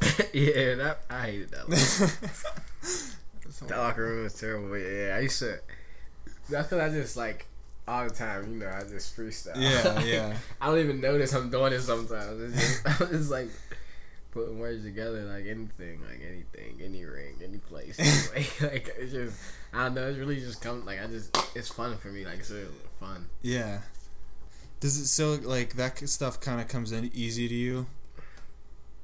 yeah, 0.32 0.74
that 0.74 1.00
I 1.10 1.22
hated 1.22 1.50
that. 1.50 1.68
Locker. 1.68 3.66
That 3.66 3.78
locker 3.78 4.02
room 4.02 4.22
was 4.24 4.34
terrible. 4.34 4.76
Yeah, 4.78 5.16
I 5.16 5.20
used 5.20 5.38
to. 5.40 5.60
That's 6.48 6.68
because 6.68 6.72
I 6.72 6.88
just 6.88 7.16
like 7.16 7.46
all 7.88 8.08
the 8.08 8.14
time. 8.14 8.52
You 8.52 8.60
know, 8.60 8.68
I 8.68 8.82
just 8.82 9.16
freestyle. 9.16 9.56
Yeah, 9.56 10.00
yeah. 10.02 10.36
I 10.60 10.66
don't 10.66 10.78
even 10.78 11.00
notice 11.00 11.32
I'm 11.32 11.50
doing 11.50 11.72
it 11.72 11.80
sometimes. 11.80 12.54
It's 12.54 12.82
just, 12.82 13.00
I'm 13.00 13.08
just 13.08 13.30
like 13.30 13.48
putting 14.32 14.58
words 14.58 14.84
together, 14.84 15.22
like 15.22 15.46
anything, 15.46 16.00
like 16.02 16.20
anything, 16.26 16.80
any 16.82 17.04
ring, 17.04 17.36
any 17.42 17.58
place. 17.58 17.98
Like 18.62 18.94
it's 18.98 19.12
just, 19.12 19.36
I 19.72 19.84
don't 19.84 19.94
know. 19.94 20.08
It's 20.08 20.18
really 20.18 20.40
just 20.40 20.60
come 20.60 20.84
like 20.84 21.02
I 21.02 21.06
just, 21.06 21.36
it's 21.54 21.68
fun 21.68 21.96
for 21.98 22.08
me. 22.08 22.24
Like 22.24 22.40
it's 22.40 22.50
really 22.50 22.66
fun. 22.98 23.26
Yeah. 23.42 23.80
Does 24.80 24.98
it 24.98 25.06
so 25.06 25.38
like 25.42 25.74
that 25.74 26.08
stuff 26.08 26.40
kind 26.40 26.60
of 26.60 26.68
comes 26.68 26.92
in 26.92 27.10
easy 27.14 27.48
to 27.48 27.54
you? 27.54 27.86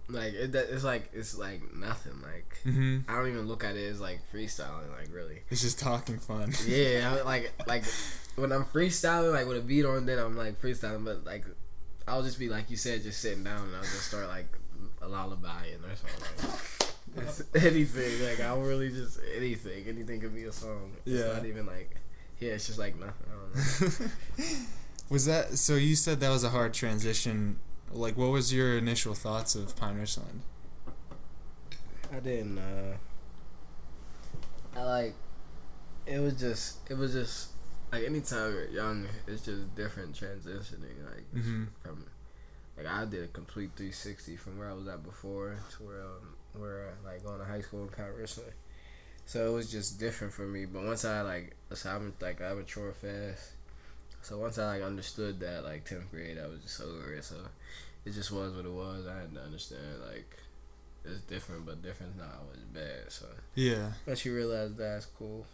Like 0.09 0.35
it, 0.35 0.55
it's 0.55 0.85
like 0.85 1.11
it's 1.13 1.37
like 1.37 1.75
nothing. 1.75 2.21
Like 2.23 2.47
Mm-hmm. 2.67 3.09
I 3.09 3.17
don't 3.17 3.29
even 3.29 3.47
look 3.47 3.65
at 3.65 3.77
it 3.77 3.87
as 3.89 4.01
like 4.01 4.21
freestyling. 4.33 4.91
Like 4.97 5.09
really. 5.13 5.43
It's 5.51 5.63
just 5.63 5.79
talking 5.79 6.19
fun. 6.19 6.53
Yeah, 6.67 7.17
I, 7.19 7.23
like 7.23 7.53
like 7.67 7.85
when 8.35 8.53
I'm 8.53 8.65
freestyling, 8.65 9.33
like 9.33 9.47
with 9.47 9.59
a 9.59 9.61
beat 9.61 9.85
on, 9.85 10.07
then 10.07 10.19
I'm 10.19 10.37
like 10.37 10.61
freestyling. 10.61 11.05
But 11.05 11.25
like, 11.25 11.45
I'll 12.09 12.23
just 12.23 12.39
be 12.39 12.49
like 12.49 12.71
you 12.71 12.77
said, 12.77 13.03
just 13.03 13.21
sitting 13.21 13.45
down, 13.45 13.67
and 13.67 13.77
I'll 13.77 13.83
just 13.83 14.09
start 14.09 14.29
like 14.29 14.47
a 15.07 15.09
lullaby 15.09 15.67
and 15.75 15.85
or 15.85 15.97
something. 15.97 16.51
Like, 16.51 16.61
It's 17.29 17.43
anything. 17.55 18.23
Like 18.29 18.41
I'm 18.41 18.63
really 18.63 18.91
just 18.91 19.19
anything. 19.37 19.85
Anything 19.89 20.21
could 20.21 20.35
be 20.35 20.45
a 20.45 20.53
song. 20.53 20.93
It's 21.07 21.21
Yeah. 21.21 21.33
not 21.33 21.47
even 21.47 21.65
like. 21.67 21.97
Yeah, 22.41 22.51
it's 22.53 22.67
just 22.67 22.79
like 22.79 22.99
nothing. 22.99 23.15
I 23.31 23.35
don't 23.81 23.91
know. 24.01 24.07
was 25.09 25.25
that 25.27 25.57
so? 25.57 25.77
You 25.77 25.97
said 25.97 26.21
that 26.21 26.29
was 26.31 26.45
a 26.45 26.51
hard 26.51 26.75
transition. 26.75 27.59
Like, 27.93 28.17
what 28.19 28.31
was 28.31 28.53
your 28.53 28.77
initial 28.77 29.15
thoughts 29.15 29.55
of 29.55 29.75
Pine 29.77 29.97
Richland? 29.97 30.43
I 32.13 32.21
didn't. 32.21 32.59
uh 32.59 32.97
I 34.79 34.83
like. 34.83 35.15
It 36.07 36.19
was 36.19 36.35
just. 36.35 36.79
It 36.91 36.99
was 36.99 37.13
just 37.15 37.51
like 37.93 38.05
anytime 38.05 38.53
you're 38.53 38.69
young, 38.69 39.07
it's 39.27 39.43
just 39.43 39.75
different 39.75 40.15
transitioning. 40.15 41.03
Like 41.05 41.25
Mm-hmm. 41.35 41.65
from, 41.83 42.05
like 42.77 42.87
I 42.87 43.05
did 43.05 43.25
a 43.25 43.29
complete 43.29 43.71
360 43.77 44.37
from 44.37 44.59
where 44.59 44.69
I 44.71 44.75
was 44.75 44.87
at 44.89 45.03
before 45.03 45.57
to 45.77 45.83
where 45.83 46.03
um, 46.03 46.35
where 46.61 46.95
like 47.05 47.25
going 47.25 47.39
to 47.39 47.45
high 47.45 47.61
school 47.61 47.83
in 47.83 47.89
Pat 47.89 48.15
Richland. 48.17 48.53
So 49.25 49.51
it 49.51 49.55
was 49.55 49.71
just 49.71 49.99
different 49.99 50.33
for 50.33 50.47
me. 50.47 50.67
But 50.67 50.85
once 50.85 51.05
I 51.05 51.21
like, 51.23 51.57
so 51.75 51.91
I'm 51.91 52.13
like 52.21 52.41
I 52.41 52.53
mature 52.55 52.93
fast. 52.93 53.53
So 54.23 54.39
once 54.39 54.59
I 54.59 54.67
like 54.67 54.83
understood 54.83 55.41
that 55.41 55.65
like 55.65 55.85
tenth 55.85 56.11
grade, 56.11 56.39
I 56.43 56.47
was 56.47 56.61
just 56.63 56.81
over 56.81 57.13
it. 57.15 57.25
So 57.25 57.37
it 58.05 58.13
just 58.13 58.31
was 58.31 58.55
what 58.55 58.65
it 58.65 58.73
was. 58.73 59.07
I 59.07 59.21
had 59.21 59.35
to 59.35 59.41
understand 59.41 59.83
like 60.09 60.37
it's 61.05 61.21
different, 61.23 61.65
but 61.67 61.83
different's 61.83 62.19
not 62.19 62.39
always 62.41 62.61
bad. 62.73 63.11
So 63.11 63.27
Yeah. 63.55 63.93
once 64.07 64.25
you 64.25 64.35
realize 64.35 64.75
that's 64.75 65.07
cool. 65.07 65.47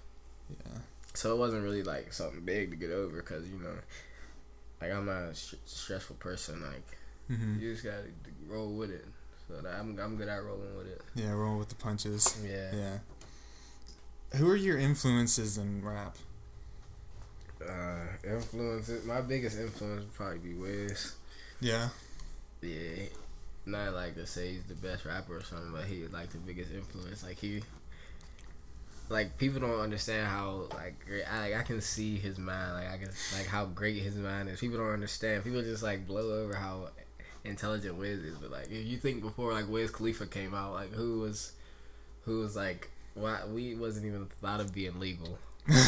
Yeah. 0.51 0.79
So 1.15 1.33
it 1.35 1.39
wasn't 1.39 1.63
really 1.65 1.83
like 1.83 2.13
something 2.13 2.41
big 2.41 2.71
to 2.71 2.77
get 2.77 2.91
over 2.91 3.17
because 3.17 3.49
you 3.49 3.59
know, 3.59 3.75
like 4.81 4.91
I'm 4.93 5.07
not 5.07 5.23
a 5.31 5.35
sh- 5.35 5.55
stressful 5.67 6.17
person. 6.17 6.63
Like 6.63 6.85
Mm-hmm. 7.33 7.61
you 7.61 7.73
just 7.73 7.85
gotta 7.85 8.05
roll 8.47 8.73
with 8.73 8.91
it. 8.91 9.07
So 9.49 9.61
that 9.61 9.75
I'm 9.79 9.99
I'm 9.99 10.17
good 10.17 10.29
at 10.29 10.45
rolling 10.45 10.77
with 10.77 10.87
it. 10.87 11.03
Yeah. 11.15 11.33
Roll 11.33 11.59
with 11.59 11.69
the 11.69 11.75
punches. 11.75 12.41
Yeah. 12.47 12.71
Yeah. 12.75 12.99
Who 14.39 14.51
are 14.51 14.57
your 14.57 14.79
influences 14.79 15.59
in 15.59 15.85
rap? 15.85 16.17
Uh, 17.67 18.07
influences. 18.25 19.05
My 19.05 19.21
biggest 19.21 19.59
influence 19.59 20.01
would 20.01 20.15
probably 20.15 20.39
be 20.39 20.55
Wiz. 20.55 21.15
Yeah. 21.61 21.89
Yeah. 22.61 23.05
Not 23.67 23.95
like 23.95 24.15
to 24.17 24.27
say 24.27 24.55
he's 24.55 24.65
the 24.65 24.75
best 24.75 25.05
rapper 25.05 25.37
or 25.37 25.45
something, 25.45 25.71
but 25.73 25.85
he 25.85 26.07
like 26.07 26.31
the 26.31 26.39
biggest 26.39 26.73
influence. 26.73 27.23
Like 27.23 27.39
he. 27.39 27.63
Like 29.09 29.37
people 29.37 29.61
don't 29.61 29.81
understand 29.81 30.27
how 30.29 30.69
like 30.75 31.05
great 31.05 31.25
I 31.31 31.41
like 31.41 31.55
I 31.57 31.63
can 31.63 31.83
see 31.83 32.17
his 32.17 32.39
mind 32.39 32.73
like 32.75 32.89
I 32.89 32.97
can 32.97 33.11
like 33.37 33.47
how 33.47 33.67
great 33.67 34.03
his 34.03 34.17
mind 34.17 34.49
is. 34.49 34.61
People 34.61 34.79
don't 34.79 34.93
understand. 34.93 35.45
People 35.45 35.61
just 35.61 35.83
like 35.83 36.07
blow 36.07 36.43
over 36.43 36.55
how 36.55 36.89
intelligent 37.45 37.97
Wiz 37.97 38.21
is. 38.21 38.37
But 38.37 38.51
like 38.51 38.71
if 38.71 38.87
you 38.87 38.97
think 38.97 39.23
before 39.23 39.53
like 39.53 39.69
Wiz 39.69 39.91
Khalifa 39.91 40.27
came 40.27 40.55
out, 40.55 40.73
like 40.73 40.93
who 40.93 41.21
was 41.21 41.53
who 42.25 42.41
was 42.41 42.57
like 42.57 42.91
why 43.15 43.41
we 43.47 43.75
wasn't 43.75 44.07
even 44.07 44.27
thought 44.27 44.61
of 44.61 44.75
being 44.75 44.99
legal. 44.99 45.39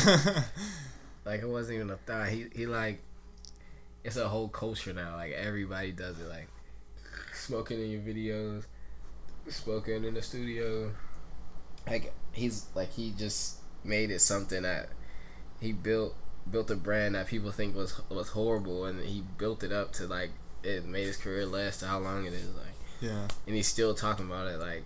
Like 1.25 1.41
it 1.41 1.49
wasn't 1.49 1.77
even 1.77 1.91
a 1.91 1.97
thought. 1.97 2.29
He 2.29 2.47
he 2.55 2.67
like 2.67 3.01
it's 4.03 4.17
a 4.17 4.29
whole 4.29 4.49
culture 4.49 4.93
now. 4.93 5.17
Like 5.17 5.33
everybody 5.33 5.93
does 5.93 6.19
it. 6.21 6.29
Like 6.29 6.49
smoking 7.33 7.81
in 7.81 7.91
your 7.91 8.03
videos, 8.03 8.65
smoking 9.49 10.05
in 10.05 10.15
the 10.15 10.23
studio. 10.23 10.93
Like 11.87 12.13
he's 12.33 12.67
like 12.75 12.93
he 12.93 13.13
just 13.17 13.59
made 13.83 14.11
it 14.11 14.21
something 14.21 14.63
that 14.63 14.89
he 15.61 15.73
built 15.73 16.15
built 16.51 16.71
a 16.71 16.77
brand 16.77 17.15
that 17.15 17.27
people 17.27 17.51
think 17.51 17.75
was 17.75 18.01
was 18.11 18.31
horrible, 18.31 18.85
and 18.85 19.03
he 19.03 19.23
built 19.39 19.63
it 19.63 19.73
up 19.73 19.93
to 19.95 20.07
like 20.07 20.31
it 20.65 20.85
made 20.87 21.07
his 21.07 21.17
career 21.17 21.47
last 21.47 21.83
how 21.83 21.99
long 21.99 22.25
it 22.27 22.33
is. 22.33 22.49
Like 22.55 22.75
yeah. 23.05 23.29
and 23.47 23.57
he's 23.57 23.67
still 23.67 23.95
talking 23.95 24.27
about 24.27 24.47
it 24.49 24.59
like 24.59 24.85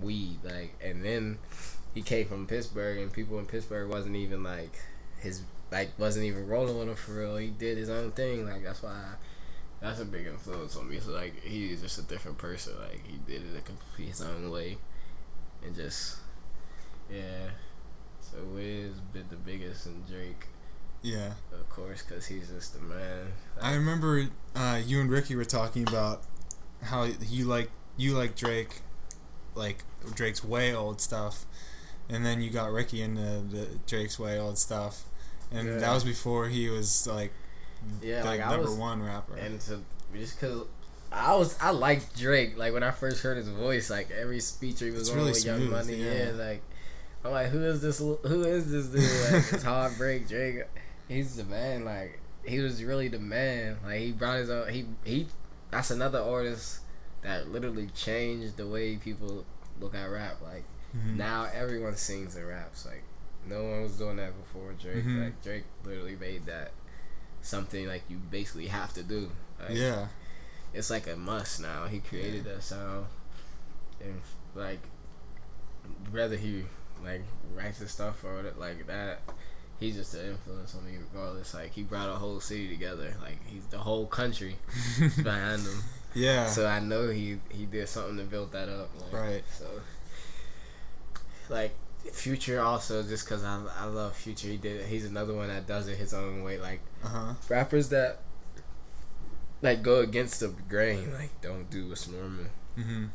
weed 0.00 0.38
like 0.44 0.74
and 0.82 1.04
then 1.04 1.38
he 1.94 2.02
came 2.02 2.26
from 2.26 2.46
pittsburgh 2.46 2.98
and 2.98 3.12
people 3.12 3.38
in 3.38 3.46
pittsburgh 3.46 3.88
wasn't 3.88 4.14
even 4.14 4.42
like 4.42 4.80
his 5.20 5.42
like 5.70 5.90
wasn't 5.98 6.24
even 6.24 6.46
rolling 6.46 6.78
with 6.78 6.88
him 6.88 6.94
for 6.94 7.12
real 7.12 7.36
he 7.36 7.48
did 7.48 7.76
his 7.76 7.90
own 7.90 8.10
thing 8.12 8.46
like 8.46 8.62
that's 8.62 8.82
why 8.82 8.90
I, 8.90 9.14
that's 9.80 10.00
a 10.00 10.04
big 10.04 10.26
influence 10.26 10.76
on 10.76 10.88
me 10.88 10.98
so 11.00 11.12
like 11.12 11.42
he's 11.42 11.80
just 11.82 11.98
a 11.98 12.02
different 12.02 12.38
person 12.38 12.74
like 12.80 13.06
he 13.06 13.18
did 13.26 13.42
it 13.42 13.58
a 13.58 13.60
complete 13.60 14.08
his 14.08 14.22
own 14.22 14.50
way 14.50 14.76
and 15.64 15.74
just 15.74 16.16
yeah 17.10 17.50
so 18.20 18.38
wiz 18.54 18.94
been 19.12 19.24
the 19.30 19.36
biggest 19.36 19.86
and 19.86 20.06
drake 20.06 20.46
Yeah. 21.02 21.32
of 21.52 21.68
course 21.70 22.02
because 22.02 22.26
he's 22.26 22.48
just 22.48 22.74
the 22.74 22.80
man 22.80 23.32
I 23.60 23.74
remember 23.74 24.26
uh, 24.56 24.80
you 24.84 25.00
and 25.00 25.10
Ricky 25.10 25.36
were 25.36 25.44
talking 25.44 25.86
about 25.86 26.22
how 26.82 27.04
you 27.28 27.44
like 27.44 27.70
you 27.96 28.14
like 28.14 28.36
Drake, 28.36 28.80
like 29.54 29.84
Drake's 30.14 30.44
way 30.44 30.72
old 30.74 31.00
stuff, 31.00 31.44
and 32.08 32.24
then 32.24 32.40
you 32.40 32.50
got 32.50 32.70
Ricky 32.72 33.02
into 33.02 33.20
the 33.20 33.68
Drake's 33.86 34.18
way 34.18 34.38
old 34.38 34.58
stuff, 34.58 35.04
and 35.50 35.80
that 35.80 35.92
was 35.92 36.04
before 36.04 36.48
he 36.48 36.68
was 36.68 37.06
like 37.06 37.32
Yeah, 38.02 38.22
the 38.22 38.28
like, 38.28 38.40
number 38.40 38.72
one 38.74 39.02
rapper. 39.02 39.36
and 39.36 39.60
to 39.62 39.80
just 40.14 40.40
cause 40.40 40.66
I 41.10 41.34
was 41.36 41.56
I 41.60 41.70
liked 41.70 42.16
Drake 42.18 42.56
like 42.56 42.72
when 42.72 42.82
I 42.82 42.90
first 42.90 43.22
heard 43.22 43.36
his 43.36 43.48
voice 43.48 43.90
like 43.90 44.10
every 44.10 44.40
speech 44.40 44.80
he 44.80 44.90
was 44.90 45.00
It's 45.02 45.10
on 45.10 45.16
really 45.16 45.30
with 45.32 45.44
Young 45.44 45.70
Money 45.70 45.94
yeah. 45.96 46.26
yeah. 46.26 46.30
like 46.32 46.62
I'm 47.24 47.32
like 47.32 47.48
who 47.48 47.62
is 47.64 47.80
this 47.80 47.98
who 47.98 48.44
is 48.44 48.70
this 48.70 48.86
dude 48.86 49.32
like 49.32 49.52
it's 49.52 49.62
heartbreak 49.64 50.28
Drake 50.28 50.64
he's 51.08 51.36
the 51.36 51.44
man 51.44 51.84
like 51.84 52.20
he 52.46 52.60
was 52.60 52.82
really 52.84 53.08
the 53.08 53.18
man. 53.18 53.78
Like 53.84 54.00
he 54.00 54.12
brought 54.12 54.38
his 54.38 54.50
own 54.50 54.68
he 54.72 54.86
he 55.04 55.26
that's 55.70 55.90
another 55.90 56.20
artist 56.20 56.80
that 57.22 57.48
literally 57.50 57.88
changed 57.88 58.56
the 58.56 58.66
way 58.66 58.96
people 58.96 59.44
look 59.80 59.94
at 59.94 60.04
rap. 60.06 60.36
Like 60.42 60.64
Mhm. 60.96 61.16
now 61.16 61.46
everyone 61.52 61.96
sings 61.96 62.34
and 62.36 62.46
raps. 62.48 62.86
Like 62.86 63.02
no 63.46 63.62
one 63.64 63.82
was 63.82 63.98
doing 63.98 64.16
that 64.16 64.32
before 64.40 64.72
Drake. 64.72 65.04
Mhm. 65.04 65.24
like 65.24 65.42
Drake 65.42 65.64
literally 65.84 66.16
made 66.16 66.46
that 66.46 66.72
something 67.42 67.86
like 67.86 68.02
you 68.08 68.16
basically 68.16 68.66
have 68.68 68.92
to 68.94 69.02
do. 69.02 69.30
Like, 69.60 69.76
yeah, 69.76 70.08
it's 70.72 70.90
like 70.90 71.06
a 71.06 71.16
must 71.16 71.60
now. 71.60 71.86
He 71.86 72.00
created 72.00 72.44
that 72.44 72.62
sound, 72.62 73.06
and 74.00 74.20
like 74.54 74.80
whether 76.10 76.36
he 76.36 76.64
like 77.04 77.22
writes 77.54 77.78
his 77.78 77.90
stuff 77.90 78.24
or 78.24 78.42
like 78.56 78.86
that, 78.86 79.20
he's 79.80 79.96
just 79.96 80.14
an 80.14 80.30
influence 80.30 80.74
on 80.74 80.84
me 80.86 80.96
regardless. 80.98 81.54
Like 81.54 81.72
he 81.72 81.82
brought 81.82 82.08
a 82.08 82.14
whole 82.14 82.40
city 82.40 82.68
together. 82.68 83.14
Like 83.22 83.38
he's 83.46 83.64
the 83.66 83.78
whole 83.78 84.06
country 84.06 84.56
behind 85.22 85.62
him. 85.62 85.82
yeah, 86.14 86.46
So 86.46 86.66
I 86.66 86.80
know 86.80 87.08
he 87.10 87.38
he 87.50 87.66
did 87.66 87.88
something 87.88 88.16
to 88.18 88.24
build 88.24 88.52
that 88.52 88.68
up. 88.68 88.90
Like, 89.00 89.12
Right. 89.12 89.44
So 89.56 89.66
like 91.48 91.74
Future 92.12 92.60
also 92.60 93.02
just 93.02 93.24
because 93.26 93.44
I 93.44 93.60
I 93.78 93.84
love 93.86 94.14
Future. 94.16 94.48
He 94.48 94.56
did. 94.56 94.86
He's 94.86 95.04
another 95.04 95.34
one 95.34 95.48
that 95.48 95.66
does 95.66 95.88
it 95.88 95.96
his 95.98 96.14
own 96.14 96.42
way. 96.42 96.58
Like 96.58 96.80
uh 97.04 97.08
huh, 97.08 97.34
rappers 97.48 97.88
that 97.90 98.20
like 99.60 99.82
go 99.82 100.00
against 100.00 100.40
the 100.40 100.48
grain, 100.68 101.12
like 101.12 101.40
don't 101.42 101.68
do 101.70 101.88
what's 101.88 102.08
normal. 102.08 102.46
hmm 102.76 103.06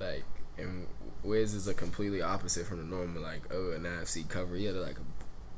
Like 0.00 0.24
and 0.58 0.86
Wiz 1.22 1.54
is 1.54 1.66
a 1.68 1.74
completely 1.74 2.20
opposite 2.20 2.66
from 2.66 2.78
the 2.78 2.84
normal. 2.84 3.22
Like 3.22 3.42
oh, 3.52 3.70
an 3.72 3.84
NFC 3.84 4.28
cover, 4.28 4.56
he 4.56 4.64
had 4.64 4.74
like 4.74 4.98
a 4.98 5.13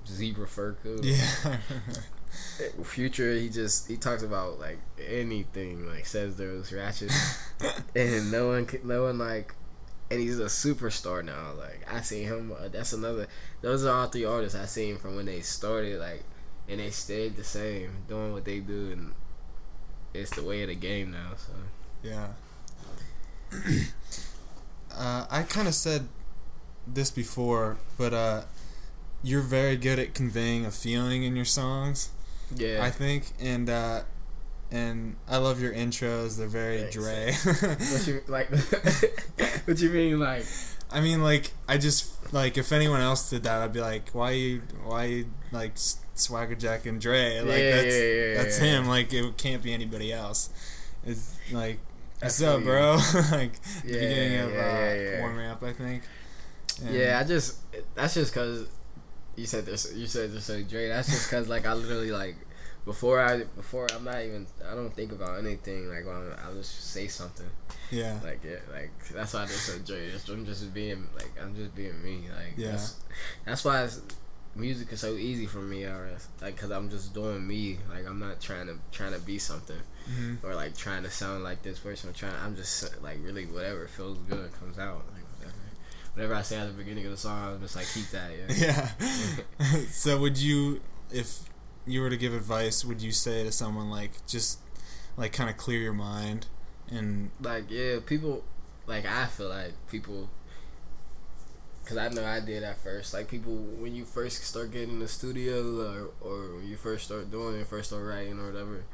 zebra 0.07 0.47
fur 0.47 0.73
coat. 0.83 1.05
yeah, 1.05 1.59
Future, 2.85 3.35
he 3.35 3.49
just 3.49 3.89
he 3.89 3.97
talks 3.97 4.23
about 4.23 4.59
like 4.59 4.79
anything, 4.99 5.87
like 5.87 6.07
says 6.07 6.37
those 6.37 6.73
ratchet, 6.73 7.13
and 7.97 8.31
no 8.31 8.49
one, 8.49 8.69
no 8.85 9.05
one 9.05 9.19
like, 9.19 9.55
and 10.11 10.21
he's 10.21 10.39
a 10.39 10.47
superstar 10.47 11.25
now. 11.25 11.53
Like 11.57 11.87
I 11.91 12.01
seen 12.01 12.27
him. 12.27 12.53
Uh, 12.53 12.69
that's 12.69 12.93
another. 12.93 13.27
Those 13.63 13.85
are 13.85 13.95
all 13.95 14.07
three 14.09 14.25
artists 14.25 14.59
I 14.59 14.67
seen 14.67 14.99
from 14.99 15.17
when 15.17 15.27
they 15.27 15.41
started. 15.41 15.99
Like, 15.99 16.25
and 16.69 16.81
they 16.81 16.91
stayed 16.91 17.37
the 17.37 17.45
same, 17.45 17.91
doing 18.09 18.33
what 18.33 18.45
they 18.45 18.61
do, 18.61 18.91
and 18.93 19.13
it's 20.15 20.35
the 20.35 20.43
way 20.43 20.63
of 20.63 20.69
the 20.69 20.75
game 20.75 21.13
now. 21.13 21.33
So 21.37 21.53
yeah. 22.03 22.29
uh, 24.95 25.27
I 25.31 25.43
kind 25.43 25.69
of 25.69 25.75
said 25.75 26.09
this 26.87 27.11
before, 27.11 27.79
but 27.99 28.13
uh, 28.13 28.43
you're 29.27 29.43
very 29.43 29.77
good 29.77 29.99
at 29.99 30.15
conveying 30.15 30.65
a 30.65 30.71
feeling 30.71 31.25
in 31.25 31.35
your 31.35 31.45
songs. 31.45 32.11
yeah, 32.55 32.79
I 32.81 32.91
think, 32.91 33.33
and 33.41 33.69
uh, 33.69 34.03
and 34.71 35.17
I 35.29 35.39
love 35.39 35.61
your 35.61 35.73
intros. 35.73 36.39
They're 36.39 36.47
very 36.47 36.83
Thanks. 36.89 36.95
Dre. 36.95 37.33
what 37.93 38.07
you 38.07 38.23
like? 38.29 38.49
what 39.67 39.81
you 39.81 39.91
mean, 39.91 40.21
like? 40.21 40.47
I 40.93 41.01
mean, 41.01 41.23
like, 41.25 41.51
I 41.69 41.77
just 41.79 42.33
like 42.33 42.57
if 42.57 42.71
anyone 42.71 43.01
else 43.01 43.29
did 43.29 43.43
that, 43.43 43.63
I'd 43.63 43.73
be 43.73 43.81
like, 43.81 44.11
why 44.11 44.31
you, 44.31 44.63
why 44.85 45.05
you, 45.05 45.27
like 45.51 45.73
Swagger 46.15 46.55
Jack 46.55 46.87
and 46.87 47.01
Dre? 47.01 47.41
Like 47.41 47.59
Yeah, 47.59 47.71
that's 47.77 47.95
yeah, 47.97 48.03
yeah, 48.03 48.35
that's 48.37 48.59
him. 48.59 48.87
Like 48.87 49.13
it 49.13 49.37
can't 49.37 49.63
be 49.63 49.75
anybody 49.75 50.13
else. 50.13 50.51
It's 51.05 51.37
like, 51.51 51.81
what's 52.21 52.41
up, 52.43 52.63
bro? 52.63 52.99
like 53.33 53.61
the 53.83 53.93
beginning 53.93 54.39
of 54.41 54.51
uh, 54.53 55.21
warming 55.21 55.47
up, 55.47 55.63
I 55.65 55.73
think. 55.73 56.05
And- 56.85 56.95
Yeah, 56.95 57.19
I 57.21 57.25
just 57.27 57.59
that's 57.97 58.15
just 58.15 58.33
cause 58.33 58.69
you 59.37 59.47
said 59.47 59.67
this. 59.67 59.93
You 59.95 60.07
said 60.07 60.33
this 60.33 60.45
so 60.45 60.63
Dre. 60.63 60.89
That's 60.89 61.09
just 61.09 61.31
cause 61.31 61.49
like 61.49 61.67
I 61.67 61.75
literally 61.75 62.11
like 62.11 62.37
before 62.85 63.21
I 63.21 63.45
before 63.57 63.87
I'm 63.95 64.05
not 64.05 64.23
even 64.23 64.47
I 64.69 64.75
don't 64.75 64.95
think 64.95 65.13
about 65.13 65.39
anything 65.39 65.89
like 65.89 66.07
when 66.07 66.15
I'm, 66.17 66.33
I'll 66.45 66.55
just 66.55 66.93
say 66.93 67.09
something 67.09 67.47
Yeah. 67.91 68.19
like 68.23 68.41
yeah 68.45 68.57
like 68.73 68.91
that's 69.13 69.35
why 69.35 69.43
I 69.43 69.47
just 69.47 69.77
enjoy 69.77 69.95
it. 69.97 70.13
Just- 70.13 70.29
I'm 70.29 70.47
just 70.47 70.73
being 70.73 71.09
like 71.17 71.33
I'm 71.43 71.55
just 71.57 71.75
being 71.75 72.01
me 72.03 72.29
like 72.35 72.55
Yeah. 72.57 72.71
that's, 72.73 72.97
that's 73.45 73.65
why 73.65 73.83
it's, 73.85 74.01
music 74.55 74.91
is 74.93 75.01
so 75.01 75.17
easy 75.17 75.45
for 75.47 75.59
me 75.59 75.85
or 75.85 76.09
like 76.41 76.55
because 76.55 76.71
I'm 76.71 76.89
just 76.89 77.13
doing 77.13 77.47
me 77.47 77.79
like 77.91 78.07
I'm 78.07 78.21
not 78.21 78.41
trying 78.41 78.69
to 78.69 78.77
trying 78.93 79.13
to 79.13 79.19
be 79.21 79.39
something 79.39 79.81
Mhm. 80.09 80.39
or 80.45 80.55
like 80.55 80.77
trying 80.77 81.03
to 81.03 81.11
sound 81.11 81.43
like 81.43 81.63
this 81.65 81.81
person. 81.81 82.11
I'm 82.11 82.15
trying. 82.15 82.35
I'm 82.45 82.55
just 82.55 83.03
like 83.03 83.19
really 83.25 83.45
whatever 83.47 83.89
feels 83.89 84.17
good 84.31 84.53
comes 84.61 84.79
out. 84.79 85.03
Whatever, 86.17 86.35
I 86.35 86.43
say 86.43 86.57
at 86.57 86.67
the 86.67 86.73
beginning 86.73 87.05
of 87.05 87.11
the 87.11 87.19
song, 87.19 87.55
I'm 87.55 87.61
just 87.61 87.77
like 87.77 87.87
keep 87.93 88.09
that. 88.11 88.31
Yeah. 88.57 88.91
Yeah. 89.61 89.81
so 89.91 90.19
would 90.19 90.39
you, 90.39 90.81
if 91.13 91.41
you 91.87 92.01
were 92.01 92.09
to 92.09 92.17
give 92.17 92.33
advice, 92.33 92.87
would 92.87 93.03
you 93.03 93.13
say 93.13 93.45
to 93.45 93.53
someone 93.53 93.91
like 93.91 94.27
just 94.27 94.61
like 95.19 95.33
kind 95.35 95.51
of 95.51 95.59
clear 95.59 95.79
your 95.79 95.93
mind 95.93 96.47
and 96.91 97.31
Like 97.41 97.71
yeah, 97.71 97.99
people 98.05 98.45
like 98.87 99.05
I 99.05 99.27
feel 99.27 99.51
like 99.51 99.73
people. 99.91 100.31
Cause 101.85 101.99
I 101.99 102.09
know 102.09 102.25
I 102.25 102.41
did 102.41 102.65
at 102.65 102.79
first. 102.79 103.15
Like 103.15 103.29
people, 103.29 103.55
when 103.55 103.95
you 103.95 104.05
first 104.05 104.43
start 104.43 104.73
getting 104.73 104.95
in 104.95 104.99
the 104.99 105.09
studio, 105.09 105.61
or 105.81 106.11
or 106.21 106.57
when 106.57 106.67
you 106.67 106.77
first 106.77 107.05
start 107.05 107.31
doing 107.31 107.61
it, 107.61 107.67
first 107.67 107.91
start 107.91 108.05
writing 108.05 108.41
or 108.41 108.51
whatever, 108.51 108.85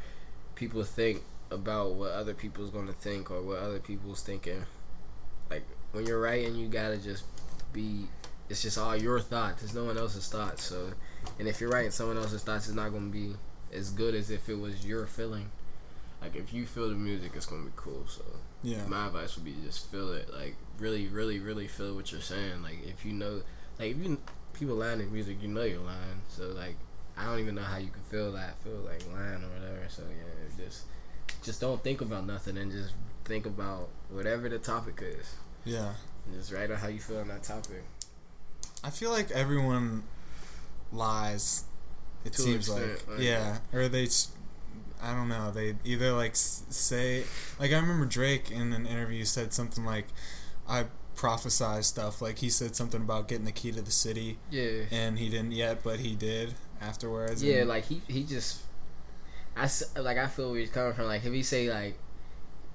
people 0.56 0.82
think 0.82 1.22
about 1.50 1.94
what 1.94 2.10
other 2.10 2.34
people's 2.34 2.70
gonna 2.70 2.92
think 2.92 3.30
or 3.30 3.40
what 3.42 3.60
other 3.60 3.78
people's 3.78 4.22
thinking. 4.22 4.66
When 5.92 6.06
you're 6.06 6.20
writing, 6.20 6.56
you 6.56 6.68
gotta 6.68 6.96
just 6.96 7.24
be. 7.72 8.06
It's 8.48 8.62
just 8.62 8.76
all 8.76 8.96
your 8.96 9.20
thoughts. 9.20 9.62
It's 9.62 9.74
no 9.74 9.84
one 9.84 9.96
else's 9.96 10.28
thoughts. 10.28 10.64
So, 10.64 10.92
and 11.38 11.48
if 11.48 11.60
you're 11.60 11.70
writing 11.70 11.90
someone 11.90 12.18
else's 12.18 12.42
thoughts, 12.42 12.66
it's 12.66 12.76
not 12.76 12.92
gonna 12.92 13.06
be 13.10 13.34
as 13.72 13.90
good 13.90 14.14
as 14.14 14.30
if 14.30 14.48
it 14.48 14.58
was 14.58 14.84
your 14.84 15.06
feeling. 15.06 15.50
Like 16.20 16.36
if 16.36 16.52
you 16.52 16.66
feel 16.66 16.88
the 16.88 16.94
music, 16.94 17.32
it's 17.34 17.46
gonna 17.46 17.64
be 17.64 17.72
cool. 17.76 18.04
So 18.06 18.22
yeah, 18.62 18.84
my 18.86 19.06
advice 19.06 19.36
would 19.36 19.44
be 19.44 19.54
just 19.64 19.90
feel 19.90 20.12
it. 20.12 20.32
Like 20.32 20.54
really, 20.78 21.08
really, 21.08 21.40
really 21.40 21.66
feel 21.66 21.94
what 21.94 22.12
you're 22.12 22.20
saying. 22.20 22.62
Like 22.62 22.78
if 22.86 23.04
you 23.04 23.12
know, 23.12 23.42
like 23.78 23.90
if 23.90 23.98
you 23.98 24.18
people 24.52 24.76
lying 24.76 25.00
in 25.00 25.12
music, 25.12 25.38
you 25.42 25.48
know 25.48 25.62
you're 25.62 25.80
lying. 25.80 26.22
So 26.28 26.48
like 26.48 26.76
I 27.16 27.26
don't 27.26 27.40
even 27.40 27.54
know 27.54 27.62
how 27.62 27.78
you 27.78 27.90
can 27.90 28.02
feel 28.02 28.32
that, 28.32 28.62
feel 28.62 28.80
like 28.86 29.04
lying 29.12 29.42
or 29.42 29.48
whatever. 29.48 29.86
So 29.88 30.02
yeah, 30.02 30.64
just 30.64 30.84
just 31.42 31.60
don't 31.60 31.82
think 31.82 32.00
about 32.00 32.26
nothing 32.26 32.56
and 32.56 32.70
just 32.70 32.94
think 33.24 33.46
about 33.46 33.88
whatever 34.10 34.48
the 34.48 34.58
topic 34.58 35.00
is. 35.02 35.34
Yeah. 35.64 35.92
And 36.26 36.34
just 36.36 36.52
write 36.52 36.70
out 36.70 36.78
how 36.78 36.88
you 36.88 37.00
feel 37.00 37.18
on 37.18 37.28
that 37.28 37.42
topic. 37.42 37.82
I 38.84 38.90
feel 38.90 39.10
like 39.10 39.30
everyone 39.30 40.04
lies. 40.92 41.64
It 42.24 42.32
To 42.34 42.42
seems 42.42 42.68
like 42.68 42.82
extent, 42.82 43.10
like- 43.10 43.20
yeah, 43.20 43.58
or 43.72 43.88
they. 43.88 44.08
I 45.02 45.12
don't 45.14 45.28
know. 45.28 45.50
They 45.50 45.74
either 45.84 46.12
like 46.12 46.32
say 46.36 47.24
like 47.58 47.72
I 47.72 47.76
remember 47.76 48.06
Drake 48.06 48.50
in 48.52 48.72
an 48.72 48.86
interview 48.86 49.24
said 49.24 49.52
something 49.52 49.84
like, 49.84 50.06
"I 50.68 50.86
prophesize 51.16 51.84
stuff." 51.84 52.22
Like 52.22 52.38
he 52.38 52.48
said 52.48 52.76
something 52.76 53.00
about 53.02 53.26
getting 53.26 53.44
the 53.44 53.50
key 53.52 53.72
to 53.72 53.82
the 53.82 53.90
city, 53.90 54.38
Yeah. 54.50 54.84
and 54.92 55.18
he 55.18 55.28
didn't 55.28 55.52
yet, 55.52 55.82
but 55.82 55.98
he 55.98 56.14
did 56.14 56.54
afterwards. 56.80 57.42
Yeah, 57.42 57.64
like 57.64 57.86
he 57.86 58.00
he 58.06 58.22
just, 58.22 58.60
I 59.56 59.68
like 60.00 60.18
I 60.18 60.28
feel 60.28 60.52
where 60.52 60.60
he's 60.60 60.70
coming 60.70 60.92
from. 60.92 61.06
Like 61.06 61.24
if 61.24 61.32
he 61.32 61.42
say 61.42 61.68
like, 61.68 61.98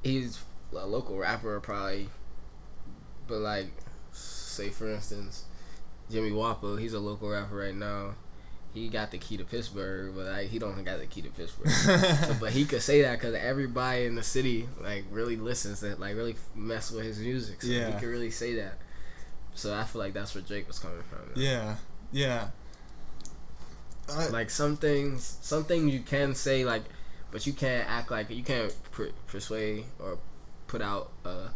he's 0.04 0.44
a 0.74 0.86
local 0.86 1.18
rapper 1.18 1.58
probably, 1.62 2.10
but 3.28 3.40
like, 3.40 3.68
say 4.12 4.70
for 4.70 4.90
instance, 4.90 5.46
Jimmy 6.12 6.32
Wopo, 6.32 6.80
he's 6.80 6.94
a 6.94 7.00
local 7.00 7.30
rapper 7.30 7.56
right 7.58 7.76
now. 7.76 8.16
He 8.74 8.90
got 8.90 9.10
the 9.12 9.18
key 9.18 9.38
to 9.38 9.44
Pittsburgh, 9.44 10.14
but 10.16 10.26
like 10.26 10.48
he 10.50 10.60
don't 10.60 10.84
got 10.84 11.00
the 11.00 11.06
key 11.08 11.22
to 11.24 11.30
Pittsburgh. 11.30 11.70
So, 11.70 12.36
but 12.40 12.52
he 12.52 12.66
could 12.66 12.82
say 12.82 13.02
that 13.02 13.14
because 13.20 13.34
everybody 13.34 14.06
in 14.06 14.14
the 14.16 14.22
city 14.24 14.68
like 14.82 15.06
really 15.12 15.36
listens 15.36 15.80
to 15.80 15.96
like 15.96 16.16
really 16.16 16.36
mess 16.56 16.92
with 16.92 17.04
his 17.06 17.20
music. 17.20 17.62
So 17.62 17.68
Yeah. 17.70 17.88
he 17.92 18.00
could 18.00 18.10
really 18.10 18.30
say 18.32 18.56
that. 18.56 18.78
So 19.56 19.74
I 19.74 19.84
feel 19.86 20.00
like 20.02 20.14
that's 20.14 20.36
where 20.36 20.44
Drake 20.44 20.68
was 20.68 20.78
coming 20.80 21.02
from. 21.10 21.20
yeah, 21.42 21.76
yeah. 22.12 22.50
I- 24.10 24.28
like 24.30 24.50
some 24.50 24.78
things 24.78 25.38
some 25.42 25.66
things 25.66 25.94
you 25.94 26.00
can 26.02 26.34
say 26.36 26.64
like 26.64 26.84
but 27.32 27.46
you 27.46 27.52
can't 27.54 27.90
act 27.90 28.10
like 28.12 28.30
you 28.30 28.44
can't 28.44 28.74
per- 28.92 29.12
persuade 29.28 29.84
or 30.00 30.18
put 30.68 30.82
out 30.82 31.12
a 31.26 31.50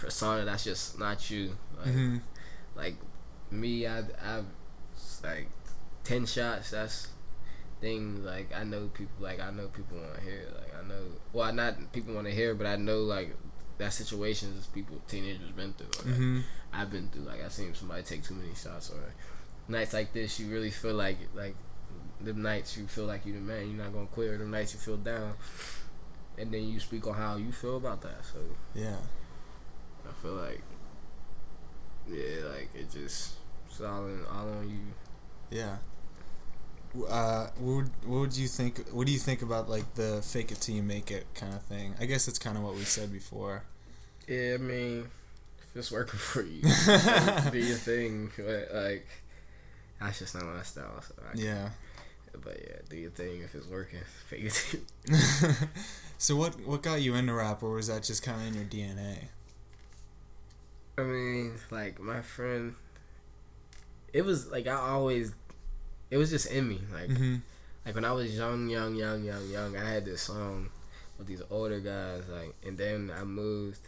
persona 0.00 0.44
that's 0.44 0.64
just 0.64 0.98
not 0.98 1.30
you 1.30 1.56
like, 1.78 1.94
mhm. 1.94 2.20
like 2.76 2.94
me 3.50 3.86
i 3.86 3.98
i've 3.98 4.44
like 5.24 5.48
10 6.04 6.26
shots 6.26 6.70
that's 6.70 7.08
things 7.80 8.24
like 8.24 8.52
i 8.54 8.64
know 8.64 8.88
people 8.94 9.14
like 9.20 9.40
i 9.40 9.50
know 9.50 9.68
people 9.68 9.96
want 9.98 10.14
to 10.14 10.20
hear 10.20 10.44
like 10.56 10.72
i 10.74 10.86
know 10.88 11.02
well 11.32 11.52
not 11.52 11.74
people 11.92 12.14
want 12.14 12.26
to 12.26 12.32
hear 12.32 12.54
but 12.54 12.66
i 12.66 12.76
know 12.76 13.00
like 13.00 13.34
that 13.78 13.92
situations 13.92 14.66
people 14.68 15.00
teenagers 15.06 15.50
been 15.52 15.72
through 15.74 15.86
like, 16.04 16.18
Mhm. 16.18 16.42
I've 16.72 16.90
been 16.90 17.08
through. 17.08 17.22
Like 17.22 17.42
I 17.44 17.48
seen 17.48 17.74
somebody 17.74 18.02
take 18.02 18.22
too 18.22 18.34
many 18.34 18.54
shots, 18.54 18.90
or 18.90 18.96
like, 18.96 19.14
nights 19.68 19.94
like 19.94 20.12
this, 20.12 20.38
you 20.38 20.52
really 20.52 20.70
feel 20.70 20.94
like 20.94 21.16
like 21.34 21.54
the 22.20 22.32
nights 22.34 22.76
you 22.76 22.86
feel 22.86 23.04
like 23.06 23.24
you 23.24 23.32
the 23.32 23.40
man. 23.40 23.68
You're 23.70 23.84
not 23.84 23.92
gonna 23.94 24.06
quit. 24.06 24.28
Or 24.30 24.38
the 24.38 24.44
nights 24.44 24.74
you 24.74 24.80
feel 24.80 24.96
down, 24.96 25.34
and 26.36 26.52
then 26.52 26.64
you 26.68 26.78
speak 26.80 27.06
on 27.06 27.14
how 27.14 27.36
you 27.36 27.52
feel 27.52 27.76
about 27.76 28.02
that. 28.02 28.24
So 28.24 28.38
Yeah. 28.74 28.96
I 30.18 30.22
feel 30.22 30.32
like 30.34 30.62
yeah, 32.10 32.48
like 32.54 32.70
it 32.74 32.90
just 32.90 33.34
it's 33.68 33.80
all 33.80 34.06
in, 34.06 34.20
all 34.32 34.48
on 34.48 34.68
you. 34.68 35.56
Yeah. 35.56 35.76
Uh, 37.08 37.48
what 37.58 37.76
would, 37.76 37.90
what 38.06 38.20
would 38.20 38.36
you 38.36 38.48
think? 38.48 38.88
What 38.90 39.06
do 39.06 39.12
you 39.12 39.18
think 39.18 39.42
about 39.42 39.68
like 39.68 39.94
the 39.94 40.22
fake 40.24 40.50
it 40.50 40.60
till 40.60 40.74
you 40.74 40.82
make 40.82 41.10
it 41.10 41.26
kind 41.34 41.54
of 41.54 41.62
thing? 41.62 41.94
I 42.00 42.06
guess 42.06 42.28
it's 42.28 42.38
kind 42.38 42.56
of 42.56 42.64
what 42.64 42.74
we 42.74 42.82
said 42.82 43.12
before. 43.12 43.64
Yeah, 44.26 44.54
I 44.54 44.56
mean, 44.58 45.08
if 45.60 45.76
it's 45.76 45.92
working 45.92 46.18
for 46.18 46.42
you, 46.42 46.62
do 47.50 47.58
your 47.58 47.76
thing. 47.76 48.30
But 48.36 48.70
like, 48.72 49.06
that's 50.00 50.18
just 50.18 50.34
not 50.34 50.44
my 50.46 50.62
style. 50.62 51.02
So 51.02 51.14
Yeah. 51.34 51.70
But 52.32 52.58
yeah, 52.60 52.76
do 52.88 52.96
your 52.96 53.10
thing 53.10 53.42
if 53.42 53.54
it's 53.54 53.66
working. 53.66 54.00
Fake 54.28 54.44
it. 54.44 55.68
so 56.18 56.36
what 56.36 56.58
what 56.66 56.82
got 56.82 57.02
you 57.02 57.14
into 57.14 57.34
rap, 57.34 57.62
or 57.62 57.72
was 57.72 57.88
that 57.88 58.02
just 58.02 58.22
kind 58.22 58.40
of 58.40 58.46
in 58.48 58.54
your 58.54 58.64
DNA? 58.64 59.28
I 60.98 61.02
mean, 61.02 61.52
like 61.70 62.00
my 62.00 62.20
friend, 62.22 62.74
it 64.12 64.22
was 64.24 64.50
like 64.50 64.66
I 64.66 64.74
always, 64.74 65.32
it 66.10 66.16
was 66.16 66.30
just 66.30 66.46
in 66.50 66.68
me. 66.68 66.80
Like 66.92 67.10
Mm-hmm. 67.10 67.36
like 67.86 67.94
when 67.94 68.04
I 68.04 68.12
was 68.12 68.36
young, 68.36 68.68
young, 68.68 68.94
young, 68.96 69.24
young, 69.24 69.48
young, 69.48 69.76
I 69.76 69.88
had 69.88 70.04
this 70.04 70.22
song 70.22 70.70
with 71.18 71.26
these 71.26 71.42
older 71.50 71.80
guys. 71.80 72.22
Like, 72.28 72.54
and 72.66 72.76
then 72.78 73.12
I 73.16 73.24
moved, 73.24 73.80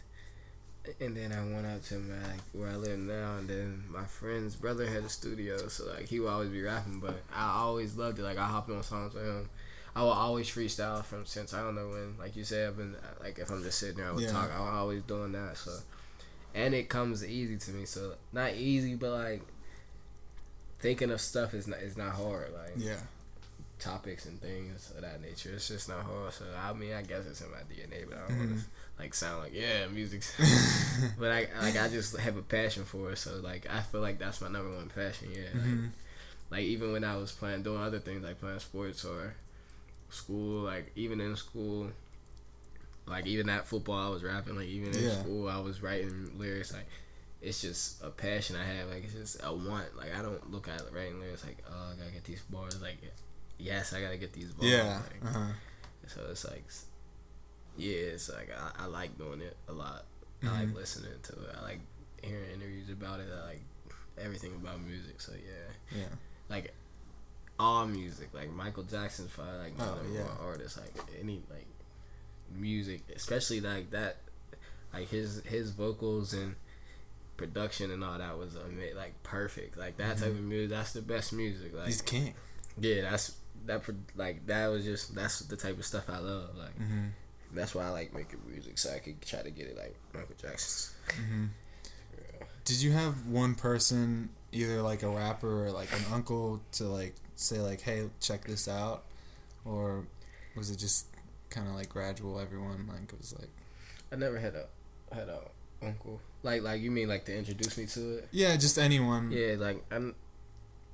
and 0.99 1.15
then 1.15 1.31
I 1.31 1.43
went 1.53 1.65
out 1.67 1.83
to 1.85 1.95
my 1.95 2.15
like 2.31 2.41
where 2.53 2.69
I 2.69 2.75
live 2.75 2.99
now. 2.99 3.37
And 3.37 3.47
then 3.49 3.83
my 3.89 4.05
friend's 4.05 4.55
brother 4.55 4.85
had 4.87 5.03
a 5.03 5.09
studio, 5.09 5.67
so 5.67 5.85
like 5.87 6.07
he 6.07 6.19
would 6.19 6.29
always 6.29 6.49
be 6.49 6.61
rapping. 6.61 6.99
But 6.99 7.21
I 7.33 7.51
always 7.59 7.97
loved 7.97 8.19
it. 8.19 8.23
Like 8.23 8.37
I 8.37 8.45
hopped 8.45 8.69
on 8.69 8.83
songs 8.83 9.13
with 9.13 9.25
him. 9.25 9.49
I 9.93 10.03
will 10.03 10.11
always 10.11 10.47
freestyle 10.47 11.03
from 11.03 11.25
since 11.25 11.53
I 11.53 11.61
don't 11.61 11.75
know 11.75 11.89
when. 11.89 12.15
Like 12.17 12.37
you 12.37 12.45
said, 12.45 12.69
I've 12.69 12.77
been 12.77 12.95
like 13.21 13.37
if 13.39 13.49
I'm 13.49 13.61
just 13.63 13.77
sitting 13.79 13.97
there, 13.97 14.07
I 14.07 14.11
would 14.11 14.21
Yeah. 14.23 14.31
talk. 14.31 14.49
I 14.55 14.59
was 14.61 14.69
always 14.73 15.01
doing 15.03 15.33
that. 15.33 15.57
So, 15.57 15.71
and 16.53 16.73
it 16.73 16.89
comes 16.89 17.25
easy 17.25 17.57
to 17.57 17.71
me. 17.71 17.85
So 17.85 18.13
not 18.33 18.53
easy, 18.55 18.95
but 18.95 19.11
like 19.11 19.41
thinking 20.79 21.11
of 21.11 21.21
stuff 21.21 21.53
is 21.53 21.67
not 21.67 21.79
is 21.79 21.97
not 21.97 22.13
hard. 22.13 22.51
Like 22.53 22.75
Yeah. 22.83 22.97
topics 23.79 24.25
and 24.25 24.39
things 24.41 24.91
of 24.95 25.01
that 25.01 25.21
nature. 25.21 25.51
It's 25.55 25.67
just 25.67 25.89
not 25.89 26.03
hard. 26.03 26.33
So 26.33 26.45
I 26.57 26.73
mean, 26.73 26.93
I 26.93 27.01
guess 27.01 27.25
it's 27.25 27.41
in 27.41 27.51
my 27.51 27.57
DNA, 27.59 28.05
but 28.07 28.17
I 28.17 28.27
don't 28.29 28.37
want 28.37 28.51
Mhm. 28.51 28.59
to 28.59 28.65
like 28.99 29.13
sound 29.13 29.43
like 29.43 29.53
yeah, 29.53 29.87
music. 29.87 30.23
but 31.19 31.31
I 31.31 31.47
like 31.61 31.77
I 31.77 31.87
just 31.89 32.15
have 32.17 32.37
a 32.37 32.41
passion 32.41 32.85
for 32.85 33.11
it. 33.11 33.17
So 33.17 33.39
like 33.43 33.67
I 33.69 33.81
feel 33.81 34.01
like 34.01 34.19
that's 34.19 34.41
my 34.41 34.49
number 34.49 34.73
one 34.75 34.89
passion. 34.89 35.29
Yeah. 35.33 35.49
Like, 35.53 35.63
hmm 35.63 35.87
like 36.49 36.63
even 36.63 36.91
when 36.91 37.05
I 37.05 37.15
was 37.15 37.31
playing 37.31 37.63
doing 37.63 37.81
other 37.81 37.99
things 37.99 38.23
like 38.25 38.41
playing 38.41 38.59
sports 38.59 39.05
or 39.05 39.33
school, 40.09 40.63
like 40.63 40.91
even 40.95 41.21
in 41.21 41.35
school. 41.37 41.87
Like 43.11 43.27
even 43.27 43.49
at 43.49 43.67
football, 43.67 44.07
I 44.07 44.09
was 44.09 44.23
rapping. 44.23 44.55
Like 44.55 44.67
even 44.67 44.93
in 44.93 45.03
Yeah. 45.03 45.19
school, 45.21 45.47
I 45.49 45.59
was 45.59 45.81
writing 45.83 46.31
lyrics. 46.37 46.73
Like 46.73 46.87
it's 47.41 47.61
just 47.61 48.01
a 48.03 48.09
passion 48.09 48.55
I 48.55 48.63
have. 48.65 48.89
Like 48.89 49.03
it's 49.03 49.13
just 49.13 49.41
a 49.43 49.53
want. 49.53 49.95
Like 49.97 50.15
I 50.17 50.21
don't 50.21 50.51
look 50.51 50.67
at 50.67 50.81
writing 50.93 51.19
lyrics 51.19 51.45
like 51.45 51.57
oh 51.69 51.91
I 51.93 51.95
gotta 51.97 52.11
get 52.11 52.23
these 52.23 52.41
bars. 52.43 52.81
Like 52.81 52.97
yes, 53.57 53.93
I 53.93 54.01
gotta 54.01 54.17
get 54.17 54.33
these 54.33 54.51
bars. 54.53 54.71
Yeah. 54.71 55.01
Like, 55.21 55.35
Uh-huh. 55.35 55.51
so 56.07 56.21
it's 56.31 56.45
like, 56.45 56.63
yeah, 57.77 57.91
it's 58.15 58.29
like 58.29 58.49
I, 58.57 58.83
I 58.83 58.85
like 58.87 59.17
doing 59.17 59.41
it 59.41 59.55
a 59.67 59.73
lot. 59.73 60.05
I 60.43 60.47
like 60.47 60.67
Mhm. 60.69 60.75
listening 60.75 61.11
to 61.23 61.33
it. 61.33 61.55
I 61.57 61.61
like 61.61 61.79
hearing 62.23 62.49
interviews 62.53 62.89
about 62.89 63.19
it. 63.19 63.27
I 63.31 63.45
like 63.45 63.61
everything 64.17 64.55
about 64.55 64.81
music. 64.81 65.21
So 65.21 65.33
yeah, 65.33 65.97
Yeah. 65.99 66.07
like 66.49 66.73
all 67.59 67.85
music, 67.87 68.29
like 68.33 68.51
Michael 68.51 68.83
Jackson's 68.83 69.29
probably 69.31 69.57
like 69.59 69.77
my 69.77 69.87
Oh, 69.87 69.95
number 69.95 70.09
yeah. 70.17 70.23
one 70.23 70.37
artist. 70.47 70.77
Like 70.77 70.93
any 71.19 71.43
like 71.49 71.67
music, 72.55 73.01
especially 73.15 73.61
like 73.61 73.91
that, 73.91 74.17
like 74.93 75.09
his 75.09 75.41
his 75.45 75.71
vocals 75.71 76.33
and 76.33 76.55
production 77.37 77.89
and 77.91 78.03
all 78.03 78.17
that 78.17 78.37
was 78.37 78.55
like 78.95 79.21
perfect. 79.23 79.77
Like 79.77 79.97
that 79.97 80.17
type 80.17 80.27
of 80.29 80.41
music, 80.41 80.69
that's 80.69 80.93
the 80.93 81.01
best 81.01 81.33
music. 81.33 81.71
Like 81.73 81.81
Mm-hmm. 81.81 81.87
He's 81.87 82.01
king. 82.01 82.33
yeah, 82.79 83.01
that's 83.09 83.35
that 83.65 83.83
like 84.15 84.45
that 84.47 84.67
was 84.67 84.83
just 84.85 85.13
that's 85.15 85.39
the 85.39 85.55
type 85.57 85.77
of 85.77 85.85
stuff 85.85 86.09
I 86.09 86.19
love. 86.19 86.55
Like 86.57 86.75
hmm 86.75 87.07
that's 87.53 87.75
why 87.75 87.83
I 87.83 87.89
like 87.89 88.13
making 88.13 88.39
music, 88.49 88.77
so 88.77 88.93
I 88.93 88.99
could 88.99 89.21
try 89.21 89.41
to 89.41 89.49
get 89.51 89.67
it 89.67 89.77
like 89.77 89.95
Michael 90.13 90.35
Jackson. 90.41 90.93
hmm 91.17 91.45
Did 92.63 92.81
you 92.81 92.91
have 92.91 93.27
one 93.27 93.55
person, 93.55 94.29
either 94.53 94.81
like 94.81 95.03
a 95.03 95.09
rapper 95.09 95.65
or 95.65 95.71
like 95.71 95.91
an 95.91 96.05
uncle, 96.13 96.61
to 96.73 96.85
like 96.85 97.13
say 97.35 97.59
like, 97.59 97.81
"Hey, 97.81 98.07
check 98.21 98.45
this 98.45 98.67
out," 98.69 99.03
or 99.65 100.05
was 100.55 100.69
it 100.71 100.77
just 100.77 101.07
kind 101.51 101.67
of 101.67 101.75
like 101.75 101.89
gradual? 101.89 102.39
Everyone 102.39 102.87
like 102.87 103.11
was 103.17 103.35
like, 103.37 103.49
I 104.11 104.15
never 104.15 104.39
had 104.39 104.55
a 104.55 104.65
had 105.13 105.29
a 105.29 105.41
uncle 105.83 106.19
like 106.43 106.61
like 106.61 106.79
you 106.81 106.89
mean 106.91 107.07
like 107.09 107.25
to 107.25 107.35
introduce 107.37 107.77
me 107.77 107.85
to 107.87 108.17
it. 108.17 108.27
yeah, 108.31 108.55
just 108.55 108.77
anyone. 108.79 109.31
Yeah, 109.31 109.55
like 109.59 109.83
I'm. 109.91 110.15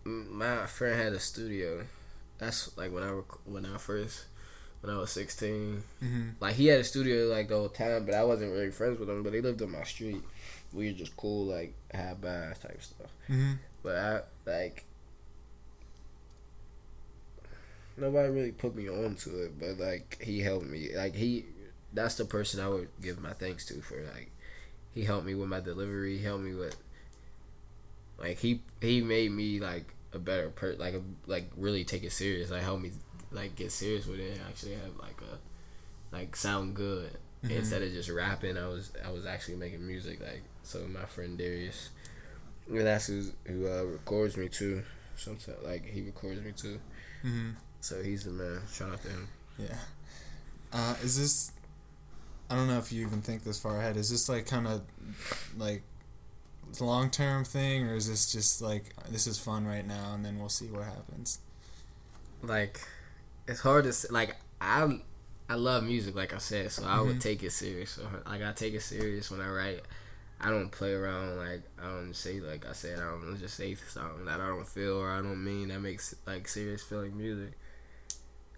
My 0.04 0.66
friend 0.68 1.00
had 1.02 1.14
a 1.14 1.20
studio. 1.20 1.84
That's 2.38 2.76
like 2.78 2.94
when 2.94 3.04
I 3.04 3.10
rec- 3.12 3.46
when 3.46 3.66
I 3.66 3.78
first 3.78 4.26
when 4.82 4.94
I 4.94 4.98
was 5.00 5.12
sixteen. 5.12 5.84
hmm 6.00 6.30
Like 6.40 6.56
he 6.56 6.68
had 6.68 6.80
a 6.80 6.84
studio 6.84 7.28
like 7.28 7.50
the 7.50 7.56
whole 7.58 7.70
time, 7.70 8.06
but 8.06 8.14
I 8.16 8.24
wasn't 8.24 8.52
really 8.54 8.72
friends 8.72 9.00
with 9.00 9.10
him. 9.10 9.24
But 9.24 9.34
he 9.34 9.42
lived 9.42 9.62
on 9.62 9.72
my 9.72 9.84
street. 9.84 10.22
We 10.74 10.88
were 10.92 10.98
just 10.98 11.16
cool, 11.18 11.46
like 11.46 11.74
have 11.94 12.22
baths 12.22 12.60
type 12.60 12.82
stuff. 12.82 13.12
hmm 13.28 13.54
But 13.84 13.96
I 13.98 14.22
like 14.50 14.86
nobody 17.98 18.30
really 18.30 18.52
put 18.52 18.76
me 18.76 18.90
on 18.90 19.16
to 19.16 19.44
it. 19.46 19.60
But 19.60 19.78
like 19.80 20.18
he 20.22 20.42
helped 20.42 20.66
me. 20.68 20.90
Like 20.96 21.16
he, 21.16 21.46
that's 21.94 22.16
the 22.16 22.26
person 22.26 22.60
I 22.60 22.68
would 22.70 22.90
give 23.02 23.20
my 23.20 23.34
thanks 23.34 23.66
to 23.68 23.82
for 23.82 24.02
like 24.16 24.32
he 24.94 25.04
helped 25.04 25.26
me 25.26 25.36
with 25.36 25.50
my 25.50 25.60
delivery. 25.60 26.18
He 26.18 26.24
helped 26.24 26.44
me 26.44 26.54
with 26.54 26.76
like 28.20 28.38
he 28.40 28.62
he 28.82 29.02
made 29.02 29.32
me 29.32 29.60
like 29.60 29.94
a 30.14 30.20
better 30.20 30.50
per 30.50 30.74
like 30.74 30.94
a, 30.94 31.02
like 31.26 31.50
really 31.58 31.84
take 31.84 32.04
it 32.04 32.12
serious. 32.12 32.52
Like 32.52 32.64
helped 32.64 32.84
me 32.84 32.92
like 33.32 33.56
get 33.56 33.72
serious 33.72 34.06
with 34.08 34.20
it 34.20 34.34
and 34.38 34.42
actually 34.50 34.74
have 34.74 34.96
like 35.00 35.20
a 35.22 36.16
like 36.16 36.36
sound 36.36 36.76
good 36.76 37.12
Mhm. 37.44 37.52
instead 37.52 37.84
of 37.84 37.92
just 37.92 38.10
rapping. 38.10 38.58
I 38.58 38.68
was 38.68 38.92
I 39.06 39.12
was 39.12 39.26
actually 39.26 39.58
making 39.58 39.86
music. 39.86 40.20
Like 40.20 40.42
so, 40.64 40.88
my 40.88 41.06
friend 41.06 41.38
Darius, 41.38 41.90
and 42.68 42.80
that's 42.82 43.08
who's, 43.08 43.32
who 43.46 43.68
uh, 43.68 43.84
records 43.84 44.38
me 44.38 44.50
too. 44.50 44.84
Sometimes 45.16 45.58
like 45.64 45.86
he 45.86 46.02
records 46.02 46.42
me 46.44 46.52
too. 46.52 46.80
hmm 47.22 47.52
So 47.82 48.02
he's 48.04 48.24
the 48.26 48.32
man. 48.32 48.62
Shout 48.72 48.92
out 48.92 49.02
to 49.04 49.10
him. 49.10 49.28
Yeah. 49.58 49.78
Uh, 50.74 50.96
is 51.04 51.18
this? 51.18 51.52
I 52.50 52.56
don't 52.56 52.68
know 52.68 52.78
if 52.78 52.92
you 52.92 53.06
even 53.06 53.22
think 53.22 53.44
this 53.44 53.60
far 53.60 53.78
ahead. 53.80 53.98
Is 53.98 54.10
this 54.10 54.28
like 54.30 54.46
kind 54.46 54.68
of 54.68 54.82
like 55.58 55.84
it's 56.70 56.80
a 56.80 56.86
long 56.86 57.10
term 57.10 57.44
thing, 57.46 57.88
or 57.88 57.96
is 57.96 58.08
this 58.10 58.32
just 58.32 58.62
like 58.62 58.94
this 59.10 59.28
is 59.28 59.38
fun 59.38 59.66
right 59.66 59.86
now, 59.86 60.14
and 60.14 60.26
then 60.26 60.38
we'll 60.40 60.50
see 60.50 60.68
what 60.68 60.84
happens? 60.84 61.40
Like 62.42 62.82
it's 63.48 63.60
hard 63.62 63.86
to 63.86 63.94
say. 63.94 64.08
Like 64.12 64.36
I 64.62 65.00
I 65.50 65.56
love 65.56 65.84
music. 65.84 66.16
Like 66.16 66.34
I 66.34 66.38
said, 66.40 66.72
so 66.72 66.84
I 66.86 67.00
would 67.02 67.18
Mhm. 67.18 67.22
take 67.22 67.44
it 67.44 67.52
serious. 67.52 67.92
So, 67.92 68.08
like 68.26 68.42
I 68.42 68.52
take 68.54 68.74
it 68.74 68.82
serious 68.82 69.32
when 69.32 69.42
I 69.42 69.50
write. 69.50 69.82
I 70.40 70.50
don't 70.52 70.70
play 70.70 70.94
around. 70.94 71.38
Like 71.38 71.62
I 71.82 71.86
don't 71.90 72.14
say 72.16 72.40
like 72.40 72.66
I 72.66 72.74
said. 72.74 73.00
I 73.00 73.06
don't 73.06 73.38
just 73.40 73.56
say 73.56 73.76
something 73.76 74.26
that 74.26 74.40
I 74.40 74.48
don't 74.48 74.68
feel 74.68 74.98
or 74.98 75.10
I 75.10 75.18
don't 75.18 75.44
mean. 75.44 75.70
That 75.70 75.80
makes 75.80 76.14
like 76.26 76.48
serious 76.48 76.84
feeling 76.84 77.18
music. 77.18 77.54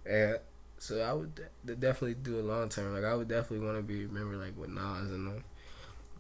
And 0.10 0.40
so 0.80 1.02
I 1.02 1.14
would 1.14 1.40
de- 1.66 1.76
definitely 1.76 2.16
do 2.16 2.40
a 2.40 2.42
long 2.42 2.68
term. 2.70 2.94
Like 2.94 3.04
I 3.04 3.14
would 3.14 3.28
definitely 3.28 3.66
want 3.66 3.78
to 3.78 3.84
be 3.84 4.06
remembered 4.06 4.40
like 4.40 4.58
with 4.58 4.70
Nas 4.70 5.12
and 5.12 5.28
them. 5.28 5.44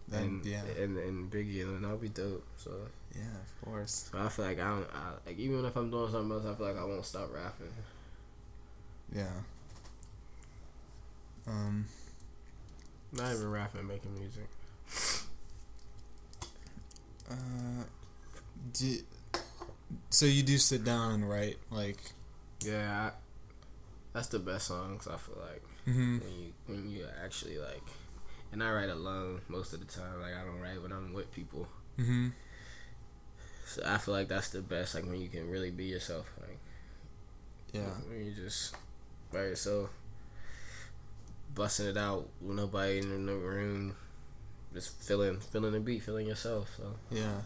Then 0.07 0.23
and 0.23 0.45
yeah, 0.45 0.61
and 0.79 0.97
and 0.97 1.31
Biggie 1.31 1.63
and 1.63 1.83
that 1.83 1.89
would 1.89 2.01
be 2.01 2.09
dope. 2.09 2.45
So, 2.57 2.71
yeah, 3.15 3.21
of 3.21 3.65
course. 3.65 4.09
so 4.11 4.19
I 4.19 4.29
feel 4.29 4.45
like 4.45 4.59
I 4.59 4.69
don't 4.69 4.87
I, 4.93 5.11
like 5.25 5.39
even 5.39 5.65
if 5.65 5.75
I'm 5.75 5.89
doing 5.89 6.11
something 6.11 6.31
else, 6.31 6.45
I 6.45 6.55
feel 6.55 6.67
like 6.67 6.77
I 6.77 6.83
won't 6.83 7.05
stop 7.05 7.33
rapping. 7.33 7.73
Yeah. 9.15 9.25
Um. 11.47 11.85
Not 13.11 13.33
even 13.33 13.49
rapping, 13.49 13.87
making 13.87 14.13
music. 14.19 14.47
Uh. 17.29 17.83
Do, 18.73 18.97
so 20.11 20.25
you 20.25 20.43
do 20.43 20.57
sit 20.57 20.83
down 20.83 21.13
and 21.13 21.29
write 21.29 21.57
like. 21.71 21.97
Yeah, 22.61 23.09
I, 23.09 23.11
that's 24.13 24.27
the 24.27 24.39
best 24.39 24.67
songs. 24.67 25.07
I 25.07 25.17
feel 25.17 25.37
like 25.41 25.63
hmm 25.85 26.17
when 26.19 26.31
you 26.39 26.53
when 26.67 26.89
you 26.89 27.05
actually 27.23 27.57
like, 27.57 27.83
and 28.51 28.63
I 28.63 28.71
write 28.71 28.89
alone 28.89 29.41
most 29.47 29.73
of 29.73 29.79
the 29.79 29.85
time. 29.85 30.21
Like 30.21 30.33
I 30.33 30.43
don't 30.43 30.59
write 30.59 30.81
when 30.81 30.91
I'm 30.91 31.13
with 31.13 31.31
people. 31.33 31.67
hmm 31.97 32.29
So 33.65 33.81
I 33.85 33.97
feel 33.97 34.13
like 34.13 34.27
that's 34.27 34.49
the 34.49 34.61
best. 34.61 34.95
Like 34.95 35.05
when 35.05 35.21
you 35.21 35.27
can 35.29 35.49
really 35.49 35.71
be 35.71 35.85
yourself. 35.85 36.31
Like 36.39 36.57
Yeah. 37.73 37.93
when 38.07 38.25
you 38.25 38.31
just 38.33 38.75
by 39.31 39.39
yourself, 39.43 39.89
busting 41.53 41.87
it 41.87 41.97
out 41.97 42.27
with 42.41 42.57
nobody 42.57 42.99
in 42.99 43.25
the 43.25 43.35
room, 43.35 43.95
just 44.73 45.01
feeling 45.01 45.39
feeling 45.39 45.71
the 45.73 45.79
beat, 45.79 46.03
feeling 46.03 46.27
yourself. 46.27 46.71
So 46.77 46.95
Yeah. 47.11 47.41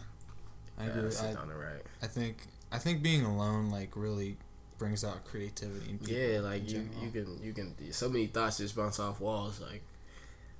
I 0.78 0.86
agree. 0.86 1.10
sit 1.10 1.30
I, 1.30 1.32
down 1.34 1.50
and 1.50 1.60
write. 1.60 1.82
I 2.02 2.06
think 2.06 2.38
I 2.72 2.78
think 2.78 3.02
being 3.02 3.24
alone 3.24 3.70
like 3.70 3.96
really 3.96 4.36
brings 4.84 5.02
out 5.02 5.24
creativity 5.24 5.90
in 5.90 5.98
people. 5.98 6.14
Yeah, 6.14 6.40
like 6.40 6.62
you, 6.70 6.82
general. 6.82 7.04
you 7.04 7.10
can 7.10 7.42
you 7.42 7.52
can 7.54 7.92
so 7.92 8.10
many 8.10 8.26
thoughts 8.26 8.58
just 8.58 8.76
bounce 8.76 9.00
off 9.00 9.18
walls. 9.18 9.60
Like 9.60 9.82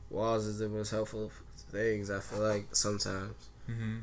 walls 0.09 0.47
is 0.47 0.59
the 0.59 0.69
most 0.69 0.91
helpful 0.91 1.31
things. 1.71 2.11
I 2.11 2.21
feel 2.21 2.41
like 2.41 2.75
sometimes 2.75 3.35
hmm 3.67 3.99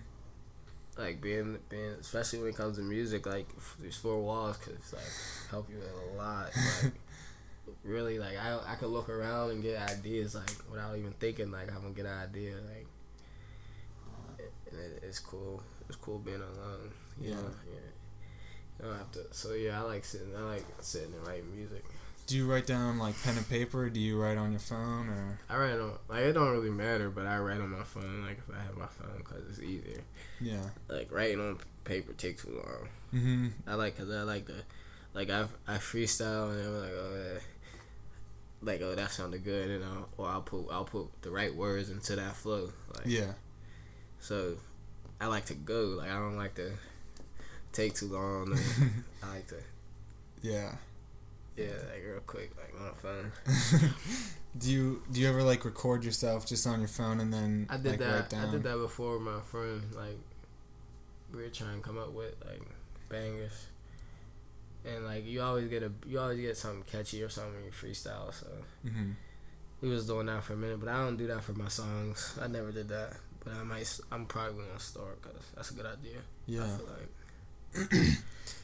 like 0.98 1.22
being 1.22 1.58
being 1.70 1.96
especially 2.00 2.40
when 2.40 2.50
it 2.50 2.56
comes 2.56 2.78
to 2.78 2.84
music. 2.84 3.26
Like 3.26 3.48
these 3.82 3.98
four 3.98 4.20
walls 4.22 4.58
could 4.58 4.78
like 4.94 5.02
help 5.50 5.68
you 5.70 5.78
a 5.78 6.18
lot. 6.18 6.52
Like 7.68 7.78
really, 7.84 8.18
like 8.18 8.38
I 8.38 8.60
I 8.68 8.76
could 8.76 8.90
look 8.90 9.08
around 9.08 9.52
and 9.52 9.62
get 9.62 9.80
ideas 9.90 10.34
like 10.34 10.52
without 10.70 10.98
even 10.98 11.14
thinking. 11.20 11.52
Like 11.52 11.70
I'm 11.70 11.82
gonna 11.82 11.94
get 11.94 12.06
an 12.06 12.18
idea. 12.18 12.56
Like 12.56 12.88
it, 14.40 15.04
it's 15.04 15.20
cool. 15.20 15.62
It's 15.88 15.96
cool 15.98 16.18
being 16.18 16.42
alone. 16.42 16.92
Yeah. 17.20 17.36
know? 17.36 17.52
yeah. 17.72 17.91
You 18.82 18.88
don't 18.88 18.98
have 18.98 19.12
to. 19.12 19.26
So 19.32 19.54
yeah, 19.54 19.80
I 19.82 19.86
like 19.86 20.04
sitting. 20.06 20.36
I 20.36 20.42
like 20.42 20.66
sitting 20.80 21.14
and 21.14 21.28
writing 21.28 21.56
music. 21.56 21.84
Do 22.28 22.38
you 22.38 22.50
write 22.50 22.66
down 22.66 22.98
like 22.98 23.22
pen 23.24 23.36
and 23.38 23.48
paper? 23.50 23.90
Do 23.90 24.00
you 24.00 24.20
write 24.20 24.38
on 24.38 24.52
your 24.52 24.60
phone 24.60 25.10
or? 25.10 25.40
I 25.50 25.58
write 25.58 25.80
on 25.80 25.94
like 26.08 26.22
it 26.22 26.34
don't 26.34 26.52
really 26.52 26.70
matter, 26.70 27.10
but 27.10 27.26
I 27.28 27.38
write 27.40 27.60
on 27.60 27.70
my 27.70 27.84
phone. 27.84 28.24
Like 28.26 28.38
if 28.38 28.56
I 28.56 28.62
have 28.64 28.78
my 28.78 28.88
phone, 28.88 29.18
because 29.18 29.44
it's 29.50 29.60
easier. 29.60 30.02
Yeah. 30.40 30.62
Like 30.88 31.12
writing 31.12 31.40
on 31.40 31.60
paper 31.84 32.14
takes 32.14 32.44
too 32.44 32.52
long. 32.64 32.88
hmm 33.12 33.48
I 33.68 33.76
like 33.76 33.98
because 33.98 34.12
I 34.14 34.22
like 34.24 34.46
the 34.46 34.64
like 35.14 35.30
I 35.30 35.46
I 35.68 35.76
freestyle 35.78 36.52
and 36.52 36.62
I'm 36.68 36.82
like 36.82 36.92
oh 36.94 37.34
yeah. 37.34 37.40
Like 38.62 38.82
oh 38.82 38.96
that 38.96 39.12
sounded 39.12 39.44
good 39.44 39.70
and 39.70 39.84
I'll, 39.84 40.08
or 40.18 40.28
I'll 40.30 40.42
put 40.42 40.68
I'll 40.72 40.86
put 40.86 41.08
the 41.24 41.32
right 41.32 41.54
words 41.54 41.90
into 41.90 42.16
that 42.16 42.36
flow 42.36 42.72
like 42.96 43.08
Yeah. 43.08 43.34
so 44.20 44.54
I 45.20 45.26
like 45.28 45.46
to 45.48 45.56
go 45.56 45.82
like 45.98 46.10
I 46.12 46.14
don't 46.14 46.38
like 46.38 46.54
to 46.56 46.72
take 47.72 47.94
too 47.96 48.08
long 48.08 48.54
I 49.24 49.30
like 49.36 49.48
to 49.48 49.56
Yeah. 50.42 50.76
yeah 51.58 51.66
like 51.92 52.04
real 52.06 52.20
quick 52.26 52.52
like 52.58 52.74
on 52.80 52.88
the 52.88 52.96
phone 52.96 53.32
do 54.58 54.72
you 54.72 55.04
do 55.12 55.20
you 55.22 55.28
ever 55.30 55.44
like 55.44 55.64
record 55.66 56.04
yourself 56.04 56.46
just 56.46 56.66
on 56.68 56.80
your 56.80 56.88
phone 56.88 57.20
and 57.20 57.34
then 57.34 57.68
I 57.70 57.78
did 57.78 58.00
like, 58.00 58.30
that. 58.30 58.34
I 58.34 58.52
did 58.52 58.64
that 58.64 58.78
before 58.78 59.14
with 59.14 59.22
my 59.22 59.40
friend. 59.42 59.82
Like 59.96 60.18
we 61.34 61.42
were 61.44 61.50
trying 61.50 61.78
to 61.82 61.88
come 61.88 61.98
up 61.98 62.12
with 62.12 62.36
like 62.46 62.62
bangers, 63.10 63.68
and 64.86 65.06
like 65.06 65.26
you 65.26 65.42
always 65.42 65.68
get 65.70 65.84
a 65.84 65.92
you 66.06 66.20
always 66.20 66.40
get 66.40 66.58
something 66.58 66.84
catchy 66.84 67.24
or 67.24 67.30
something 67.30 67.54
when 67.54 67.64
you 67.66 67.72
freestyle. 67.72 68.34
So 68.34 68.48
hmm 68.84 69.12
we 69.82 69.90
was 69.90 70.06
doing 70.06 70.28
that 70.28 70.44
for 70.44 70.54
a 70.54 70.58
minute, 70.58 70.80
but 70.80 70.90
I 70.90 70.98
don't 71.04 71.18
do 71.18 71.28
that 71.28 71.44
for 71.44 71.54
my 71.54 71.68
songs. 71.68 72.38
I 72.42 72.48
never 72.48 72.72
did 72.72 72.90
that, 72.90 73.14
but 73.44 73.54
I 73.54 73.64
might. 73.64 74.00
I'm 74.12 74.26
probably 74.26 74.66
gonna 74.66 74.80
start 74.80 75.22
because 75.22 75.42
that's 75.56 75.72
a 75.72 75.74
good 75.74 75.86
idea. 75.88 76.18
I 76.20 76.22
Yeah. 76.46 76.68
feel 76.78 76.86
like 76.88 77.10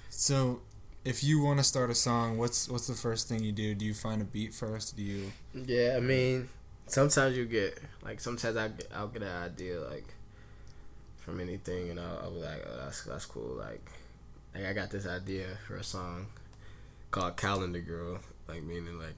So, 0.10 0.62
if 1.06 1.24
you 1.24 1.44
want 1.44 1.60
to 1.60 1.64
start 1.64 1.92
a 1.92 1.96
song, 1.96 2.40
what's 2.40 2.68
what's 2.68 2.88
the 2.88 2.96
first 2.96 3.30
thing 3.30 3.44
you 3.44 3.52
do? 3.52 3.76
Do 3.76 3.86
you 3.86 3.94
find 3.94 4.20
a 4.20 4.26
beat 4.26 4.52
first? 4.52 4.98
Do 4.98 5.04
you? 5.04 5.32
Yeah, 5.54 5.94
I 5.96 6.00
mean, 6.00 6.50
sometimes 6.88 7.38
you 7.38 7.46
get 7.46 7.80
like 8.02 8.20
sometimes 8.20 8.58
I 8.58 8.70
get, 8.70 8.90
I'll 8.96 9.10
get 9.10 9.22
an 9.22 9.44
idea 9.44 9.80
like 9.80 10.08
from 11.20 11.40
anything, 11.40 11.92
and 11.92 12.00
I'll, 12.00 12.20
I'll 12.24 12.32
be 12.32 12.40
like, 12.40 12.66
oh, 12.68 12.78
that's 12.84 13.04
that's 13.04 13.26
cool. 13.26 13.58
Like, 13.60 13.88
like 14.56 14.66
I 14.66 14.74
got 14.74 14.90
this 14.90 15.06
idea 15.06 15.46
for 15.68 15.76
a 15.76 15.84
song 15.84 16.26
called 17.12 17.38
Calendar 17.38 17.80
Girl, 17.80 18.18
like 18.48 18.64
meaning 18.64 18.98
like 18.98 19.16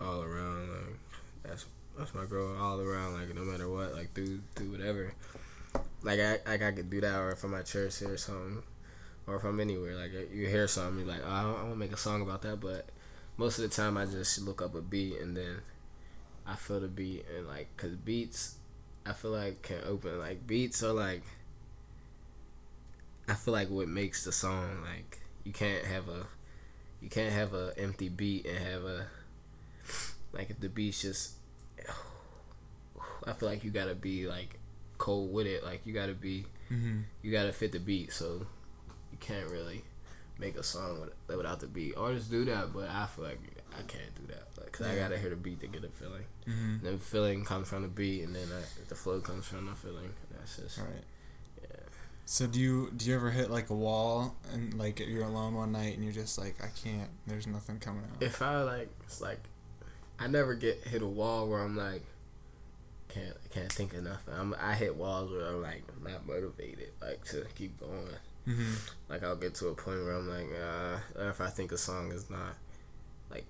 all 0.00 0.20
around. 0.20 0.68
Like 0.68 0.96
that's 1.44 1.66
that's 1.96 2.12
my 2.12 2.24
girl 2.24 2.56
all 2.60 2.80
around. 2.80 3.14
Like 3.14 3.32
no 3.32 3.42
matter 3.42 3.68
what, 3.68 3.94
like 3.94 4.12
do 4.14 4.40
do 4.56 4.72
whatever. 4.72 5.14
Like 6.02 6.18
I 6.18 6.38
like 6.44 6.62
I 6.62 6.72
could 6.72 6.90
do 6.90 7.00
that, 7.02 7.14
or 7.20 7.30
if 7.30 7.44
I'm 7.44 7.54
at 7.54 7.66
church 7.66 8.02
or 8.02 8.16
something, 8.16 8.62
or 9.26 9.36
if 9.36 9.44
I'm 9.44 9.60
anywhere, 9.60 9.94
like 9.96 10.12
you 10.32 10.46
hear 10.46 10.66
something, 10.68 10.98
you're 11.04 11.14
like, 11.14 11.22
oh, 11.24 11.30
I 11.30 11.44
want 11.44 11.70
to 11.70 11.76
make 11.76 11.92
a 11.92 11.96
song 11.96 12.22
about 12.22 12.42
that, 12.42 12.60
but 12.60 12.86
most 13.36 13.58
of 13.58 13.62
the 13.68 13.74
time 13.74 13.96
I 13.96 14.04
just 14.06 14.40
look 14.42 14.60
up 14.62 14.74
a 14.74 14.80
beat 14.80 15.18
and 15.20 15.36
then 15.36 15.56
I 16.46 16.54
feel 16.56 16.80
the 16.80 16.88
beat 16.88 17.24
and 17.36 17.46
like 17.48 17.74
cause 17.76 17.92
beats 17.96 18.56
I 19.06 19.12
feel 19.12 19.32
like 19.32 19.62
can 19.62 19.78
open 19.86 20.18
like 20.18 20.46
beats 20.46 20.82
are 20.82 20.92
like 20.92 21.22
I 23.28 23.34
feel 23.34 23.52
like 23.52 23.70
what 23.70 23.88
makes 23.88 24.24
the 24.24 24.32
song 24.32 24.82
like 24.82 25.20
you 25.44 25.52
can't 25.52 25.84
have 25.84 26.08
a 26.08 26.26
you 27.00 27.08
can't 27.08 27.32
have 27.32 27.54
a 27.54 27.72
empty 27.76 28.08
beat 28.08 28.46
and 28.46 28.58
have 28.58 28.84
a 28.84 29.06
like 30.32 30.50
if 30.50 30.60
the 30.60 30.68
beat's 30.68 31.02
just. 31.02 31.32
I 33.26 33.32
feel 33.32 33.48
like 33.48 33.64
you 33.64 33.70
gotta 33.70 33.94
be 33.94 34.26
like 34.26 34.58
cold 34.98 35.32
with 35.32 35.46
it. 35.46 35.64
Like 35.64 35.80
you 35.84 35.92
gotta 35.94 36.14
be, 36.14 36.44
Mm-hmm. 36.70 37.00
you 37.22 37.30
gotta 37.32 37.52
fit 37.52 37.72
the 37.72 37.78
beat. 37.78 38.12
So 38.12 38.46
you 39.14 39.18
can't 39.20 39.48
really 39.48 39.84
make 40.38 40.56
a 40.56 40.62
song 40.62 41.08
without 41.28 41.60
the 41.60 41.68
beat. 41.68 41.94
Artists 41.96 42.28
do 42.28 42.44
that, 42.46 42.72
but 42.72 42.88
I 42.88 43.06
feel 43.06 43.24
like 43.24 43.38
I 43.72 43.82
can't 43.82 44.14
do 44.16 44.26
that. 44.28 44.48
Like, 44.60 44.72
Cause 44.72 44.86
I 44.86 44.96
gotta 44.96 45.16
hear 45.18 45.30
the 45.30 45.36
beat 45.36 45.60
to 45.60 45.68
get 45.68 45.84
a 45.84 45.88
feeling. 45.88 46.24
Mm-hmm. 46.48 46.70
And 46.70 46.82
then 46.82 46.98
feeling 46.98 47.44
comes 47.44 47.68
from 47.68 47.82
the 47.82 47.88
beat, 47.88 48.24
and 48.24 48.34
then 48.34 48.48
uh, 48.52 48.62
the 48.88 48.94
flow 48.96 49.20
comes 49.20 49.46
from 49.46 49.66
the 49.66 49.74
feeling. 49.74 50.12
That's 50.32 50.56
just 50.56 50.78
All 50.80 50.86
right. 50.86 51.04
yeah. 51.62 51.76
So 52.24 52.46
do 52.48 52.58
you 52.58 52.90
do 52.96 53.08
you 53.08 53.14
ever 53.14 53.30
hit 53.30 53.50
like 53.50 53.70
a 53.70 53.74
wall 53.74 54.34
and 54.52 54.74
like 54.74 54.98
you're 54.98 55.24
alone 55.24 55.54
one 55.54 55.72
night 55.72 55.94
and 55.94 56.02
you're 56.02 56.12
just 56.12 56.38
like 56.38 56.56
I 56.62 56.68
can't. 56.68 57.10
There's 57.26 57.46
nothing 57.46 57.78
coming 57.78 58.02
out. 58.02 58.20
If 58.22 58.42
I 58.42 58.62
like, 58.62 58.90
it's 59.04 59.20
like 59.20 59.42
I 60.18 60.26
never 60.26 60.54
get 60.54 60.88
hit 60.88 61.02
a 61.02 61.06
wall 61.06 61.48
where 61.48 61.60
I'm 61.60 61.76
like 61.76 62.02
can't 63.08 63.36
can't 63.50 63.70
think 63.70 63.94
of 63.94 64.02
nothing. 64.02 64.34
I'm 64.34 64.54
I 64.60 64.74
hit 64.74 64.96
walls 64.96 65.30
where 65.30 65.46
I'm 65.46 65.62
like 65.62 65.84
not 66.02 66.26
motivated 66.26 66.90
like 67.00 67.24
to 67.26 67.46
keep 67.54 67.78
going. 67.78 68.08
Mm-hmm. 68.46 68.74
Like 69.08 69.22
I'll 69.22 69.36
get 69.36 69.54
to 69.56 69.68
a 69.68 69.74
point 69.74 70.04
where 70.04 70.14
I'm 70.14 70.28
like, 70.28 70.48
uh, 70.52 71.22
or 71.22 71.30
if 71.30 71.40
I 71.40 71.48
think 71.48 71.72
a 71.72 71.78
song 71.78 72.12
is 72.12 72.30
not 72.30 72.54
like 73.30 73.44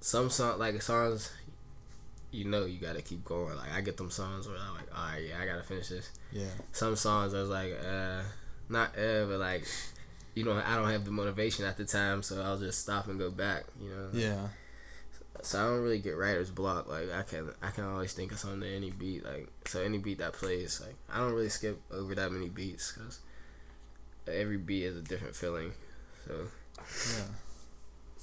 some 0.00 0.30
song 0.30 0.58
like 0.58 0.80
songs, 0.82 1.32
you 2.30 2.44
know, 2.44 2.64
you 2.64 2.78
gotta 2.78 3.02
keep 3.02 3.24
going. 3.24 3.56
Like 3.56 3.72
I 3.72 3.80
get 3.80 3.96
them 3.96 4.10
songs 4.10 4.48
where 4.48 4.56
I'm 4.56 4.74
like, 4.74 4.96
all 4.96 5.12
right, 5.12 5.24
yeah, 5.28 5.40
I 5.40 5.46
gotta 5.46 5.62
finish 5.62 5.88
this. 5.88 6.10
Yeah. 6.32 6.44
Some 6.72 6.96
songs 6.96 7.34
I 7.34 7.40
was 7.40 7.48
like, 7.48 7.72
uh, 7.72 8.22
not 8.68 8.98
uh, 8.98 9.24
but 9.26 9.38
like, 9.38 9.64
you 10.34 10.44
know, 10.44 10.60
I 10.64 10.76
don't 10.76 10.90
have 10.90 11.04
the 11.04 11.10
motivation 11.10 11.64
at 11.64 11.76
the 11.76 11.84
time, 11.84 12.22
so 12.22 12.42
I'll 12.42 12.58
just 12.58 12.80
stop 12.80 13.08
and 13.08 13.18
go 13.18 13.30
back. 13.30 13.64
You 13.80 13.90
know. 13.90 14.08
Yeah. 14.12 14.48
So 15.42 15.58
I 15.58 15.62
don't 15.64 15.82
really 15.82 16.00
get 16.00 16.16
writer's 16.16 16.50
block. 16.50 16.88
Like 16.88 17.12
I 17.12 17.22
can, 17.22 17.50
I 17.62 17.70
can 17.70 17.84
always 17.84 18.12
think 18.12 18.32
of 18.32 18.38
something 18.38 18.60
to 18.60 18.68
any 18.68 18.90
beat. 18.90 19.24
Like 19.24 19.48
so, 19.66 19.82
any 19.82 19.98
beat 19.98 20.18
that 20.18 20.32
plays, 20.32 20.80
like 20.84 20.96
I 21.12 21.18
don't 21.18 21.32
really 21.32 21.48
skip 21.48 21.80
over 21.92 22.14
that 22.14 22.32
many 22.32 22.48
beats 22.48 22.92
because 22.92 23.20
every 24.32 24.56
beat 24.56 24.84
is 24.84 24.96
a 24.96 25.02
different 25.02 25.34
feeling. 25.36 25.72
So 26.26 26.46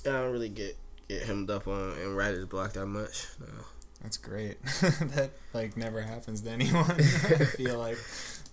Yeah. 0.05 0.11
I 0.11 0.21
don't 0.21 0.31
really 0.31 0.49
get 0.49 0.77
get 1.07 1.23
hemmed 1.23 1.49
up 1.49 1.67
on 1.67 1.91
and 1.99 2.15
writer's 2.17 2.45
block 2.45 2.73
that 2.73 2.85
much. 2.87 3.27
No. 3.39 3.47
That's 4.01 4.17
great. 4.17 4.61
that 4.81 5.31
like 5.53 5.75
never 5.77 6.01
happens 6.01 6.41
to 6.41 6.49
anyone. 6.51 6.91
I 6.91 7.45
feel 7.45 7.77
like, 7.79 7.97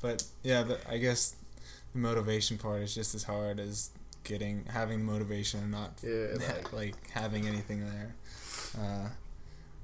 but 0.00 0.24
yeah, 0.42 0.62
but 0.62 0.80
I 0.88 0.98
guess 0.98 1.36
the 1.92 1.98
motivation 1.98 2.58
part 2.58 2.80
is 2.82 2.94
just 2.94 3.14
as 3.14 3.24
hard 3.24 3.60
as 3.60 3.90
getting 4.24 4.64
having 4.72 4.98
the 5.04 5.12
motivation 5.12 5.60
and 5.60 5.70
not 5.72 5.92
Yeah, 6.02 6.36
like- 6.38 6.72
like 6.72 7.10
having 7.10 7.46
anything 7.46 7.80
there. 7.80 8.14
Uh, 8.78 9.08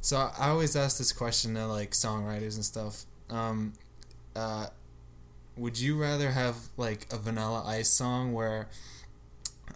so 0.01 0.17
I, 0.17 0.33
I 0.39 0.49
always 0.51 0.77
ask 0.77 0.97
this 0.99 1.13
question 1.13 1.55
to 1.55 1.67
like 1.67 1.91
songwriters 1.91 2.55
and 2.55 2.65
stuff. 2.65 3.05
Um, 3.29 3.73
uh, 4.37 4.69
would 5.59 5.79
you 5.79 6.01
rather 6.01 6.31
have 6.31 6.57
like 6.77 7.07
a 7.13 7.19
Vanilla 7.19 7.65
Ice 7.67 7.91
song 7.91 8.33
where, 8.33 8.69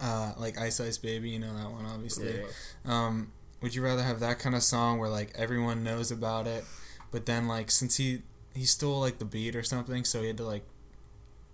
uh, 0.01 0.33
like 0.39 0.59
Ice 0.59 0.81
Ice 0.81 0.99
Baby, 0.99 1.31
you 1.31 1.39
know 1.39 1.55
that 1.57 1.71
one 1.71 1.85
obviously. 1.87 2.41
Yeah. 2.41 2.47
Um, 2.85 3.33
would 3.61 3.75
you 3.75 3.83
rather 3.83 4.03
have 4.03 4.21
that 4.21 4.39
kind 4.39 4.55
of 4.55 4.63
song 4.63 4.99
where 4.99 5.09
like 5.09 5.33
everyone 5.37 5.85
knows 5.85 6.11
about 6.11 6.47
it, 6.47 6.65
but 7.11 7.27
then 7.27 7.47
like 7.47 7.71
since 7.71 7.97
he 7.97 8.23
he 8.55 8.65
stole 8.65 9.01
like 9.01 9.19
the 9.19 9.25
beat 9.25 9.57
or 9.57 9.63
something, 9.63 10.05
so 10.05 10.21
he 10.21 10.29
had 10.29 10.37
to 10.39 10.45
like 10.45 10.65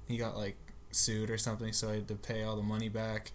he 0.06 0.16
got 0.16 0.36
like 0.36 0.56
sued 0.90 1.30
or 1.30 1.38
something, 1.38 1.72
so 1.72 1.88
he 1.88 1.96
had 1.96 2.08
to 2.08 2.14
pay 2.14 2.42
all 2.42 2.56
the 2.56 2.62
money 2.62 2.88
back, 2.88 3.32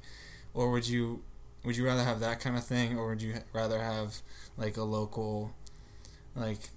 or 0.53 0.71
would 0.71 0.88
you 0.88 1.23
would 1.63 1.77
you 1.77 1.86
rather 1.86 2.03
have 2.03 2.19
that 2.19 2.39
kind 2.39 2.58
of 2.58 2.65
thing, 2.65 2.97
or 2.97 3.10
would 3.10 3.21
you 3.21 3.36
rather 3.53 3.79
have 3.79 4.21
like 4.58 4.77
a 4.77 4.84
local 4.84 5.53
like 6.36 6.69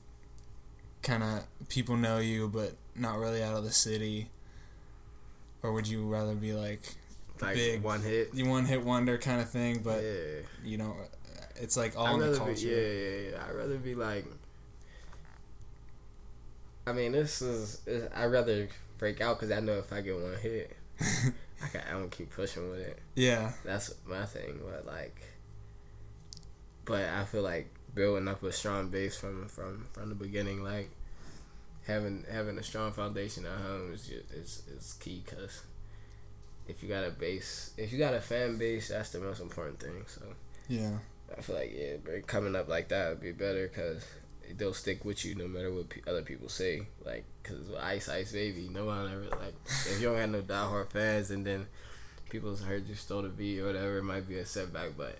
kind 1.03 1.23
of 1.23 1.45
people 1.69 1.97
know 1.97 2.19
you 2.19 2.49
but 2.49 2.75
not 2.99 3.19
really 3.19 3.43
out 3.43 3.57
of 3.57 3.65
the 3.65 3.73
city, 3.73 4.31
or 5.63 5.73
would 5.73 5.87
you 5.89 6.07
rather 6.07 6.35
be 6.35 6.53
like 6.53 6.81
Like 7.41 7.55
Big. 7.55 7.83
one 7.83 8.03
hit. 8.03 8.35
you 8.35 8.49
one 8.49 8.65
hit 8.65 8.83
wonder 8.83 9.19
kind 9.19 9.41
of 9.41 9.51
thing, 9.51 9.81
but 9.85 10.03
yeah. 10.03 10.41
you 10.65 10.79
know 10.79 10.95
it's 11.57 11.77
like 11.77 11.97
all 11.97 12.07
I'd 12.07 12.15
in 12.23 12.33
the 12.33 12.39
culture. 12.39 12.55
be 12.55 12.71
yeah, 12.71 12.77
yeah, 12.77 13.31
yeah. 13.31 13.45
I'd 13.49 13.55
rather 13.55 13.77
be 13.79 13.95
like. 13.95 14.25
I 16.87 16.93
mean, 16.93 17.13
this 17.13 17.43
is. 17.43 17.81
is 17.87 18.09
I'd 18.15 18.27
rather 18.27 18.69
break 18.99 19.21
out 19.21 19.39
because 19.41 19.51
I 19.57 19.61
know 19.61 19.79
if 19.79 19.93
I 19.93 20.01
get 20.03 20.15
one 20.15 20.37
hit, 20.41 20.77
I 21.01 21.69
can. 21.73 21.83
I'm 21.91 21.97
gonna 21.99 22.09
keep 22.09 22.31
pushing 22.31 22.71
with 22.71 22.81
it. 22.81 22.99
yeah. 23.15 23.53
That's 23.65 23.93
my 24.07 24.25
thing. 24.25 24.61
But 24.65 24.87
like, 24.87 25.21
but 26.85 27.05
I 27.05 27.25
feel 27.25 27.43
like 27.43 27.73
building 27.95 28.29
up 28.29 28.43
a 28.43 28.53
strong 28.53 28.89
base 28.89 29.17
from 29.17 29.49
from 29.49 29.87
from 29.93 30.09
the 30.11 30.15
beginning, 30.15 30.63
like 30.63 30.91
having 31.87 32.25
having 32.31 32.59
a 32.59 32.63
strong 32.63 32.93
foundation 32.93 33.45
at 33.47 33.59
home 33.61 33.93
is 33.93 34.07
just, 34.07 34.31
is 34.33 34.63
is 34.77 34.93
key. 35.01 35.23
Cause 35.27 35.63
if 36.69 36.83
you 36.83 36.89
got 36.89 37.05
a 37.05 37.11
base, 37.11 37.71
if 37.77 37.93
you 37.93 37.99
got 37.99 38.15
a 38.15 38.21
fan 38.21 38.59
base, 38.59 38.89
that's 38.89 39.11
the 39.11 39.21
most 39.21 39.41
important 39.41 39.79
thing. 39.81 40.05
So 40.07 40.23
Yeah. 40.69 40.99
I 41.37 41.41
feel 41.41 41.57
like 41.57 41.73
yeah, 41.77 42.21
coming 42.27 42.55
up 42.57 42.69
like 42.69 42.89
that 42.89 43.09
would 43.11 43.21
be 43.21 43.33
better 43.33 43.69
because 43.69 44.05
they'll 44.57 44.73
stick 44.75 45.05
with 45.05 45.25
you 45.25 45.35
no 45.35 45.49
matter 45.49 45.73
what 45.73 45.89
pe- 45.89 46.01
other 46.09 46.23
people 46.23 46.49
say. 46.49 46.87
Like, 47.05 47.25
cause 47.43 47.59
Ice 47.81 48.09
Ice 48.09 48.33
Baby, 48.33 48.69
no 48.73 48.85
one 48.87 49.11
ever 49.13 49.25
like 49.41 49.55
if 49.67 50.01
you 50.01 50.09
don't 50.09 50.17
have 50.19 50.31
no 50.31 50.43
diehard 50.43 50.91
fans 50.91 51.31
and 51.31 51.45
then 51.47 51.67
people's 52.31 52.63
heard 52.63 52.89
you 52.89 52.95
stole 52.95 53.23
the 53.23 53.29
beat 53.29 53.61
or 53.61 53.67
whatever, 53.67 53.99
it 53.99 54.03
might 54.05 54.29
be 54.29 54.39
a 54.39 54.47
setback. 54.47 54.91
But 54.97 55.19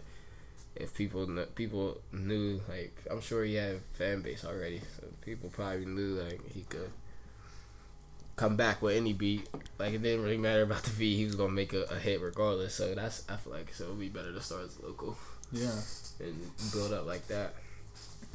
if 0.77 0.95
people 0.95 1.27
kn- 1.27 1.47
people 1.55 1.99
knew 2.13 2.61
like 2.69 2.95
I'm 3.11 3.21
sure 3.21 3.45
he 3.45 3.55
had 3.55 3.81
fan 3.99 4.23
base 4.23 4.45
already, 4.45 4.81
so 5.01 5.07
people 5.23 5.49
probably 5.51 5.87
knew 5.87 6.21
like 6.23 6.41
he 6.53 6.63
could 6.63 6.91
come 8.37 8.57
back 8.57 8.83
with 8.83 8.97
any 8.97 9.13
beat. 9.13 9.49
Like 9.79 9.95
it 9.95 10.03
didn't 10.03 10.23
really 10.23 10.37
matter 10.37 10.63
about 10.63 10.83
the 10.83 10.91
beat, 10.91 11.17
he 11.17 11.25
was 11.25 11.35
gonna 11.35 11.53
make 11.53 11.73
a, 11.73 11.85
a 11.85 11.97
hit 11.97 12.21
regardless. 12.21 12.75
So 12.75 12.95
that's 12.95 13.25
I 13.29 13.37
feel 13.37 13.53
like 13.53 13.73
so 13.75 13.85
it 13.85 13.91
would 13.91 14.01
be 14.01 14.09
better 14.09 14.33
to 14.33 14.41
start 14.41 14.65
as 14.65 14.81
local 14.83 15.17
Yeah. 15.53 15.71
and 16.21 16.39
build 16.73 16.93
up 16.93 17.07
like 17.07 17.27
that. 17.29 17.55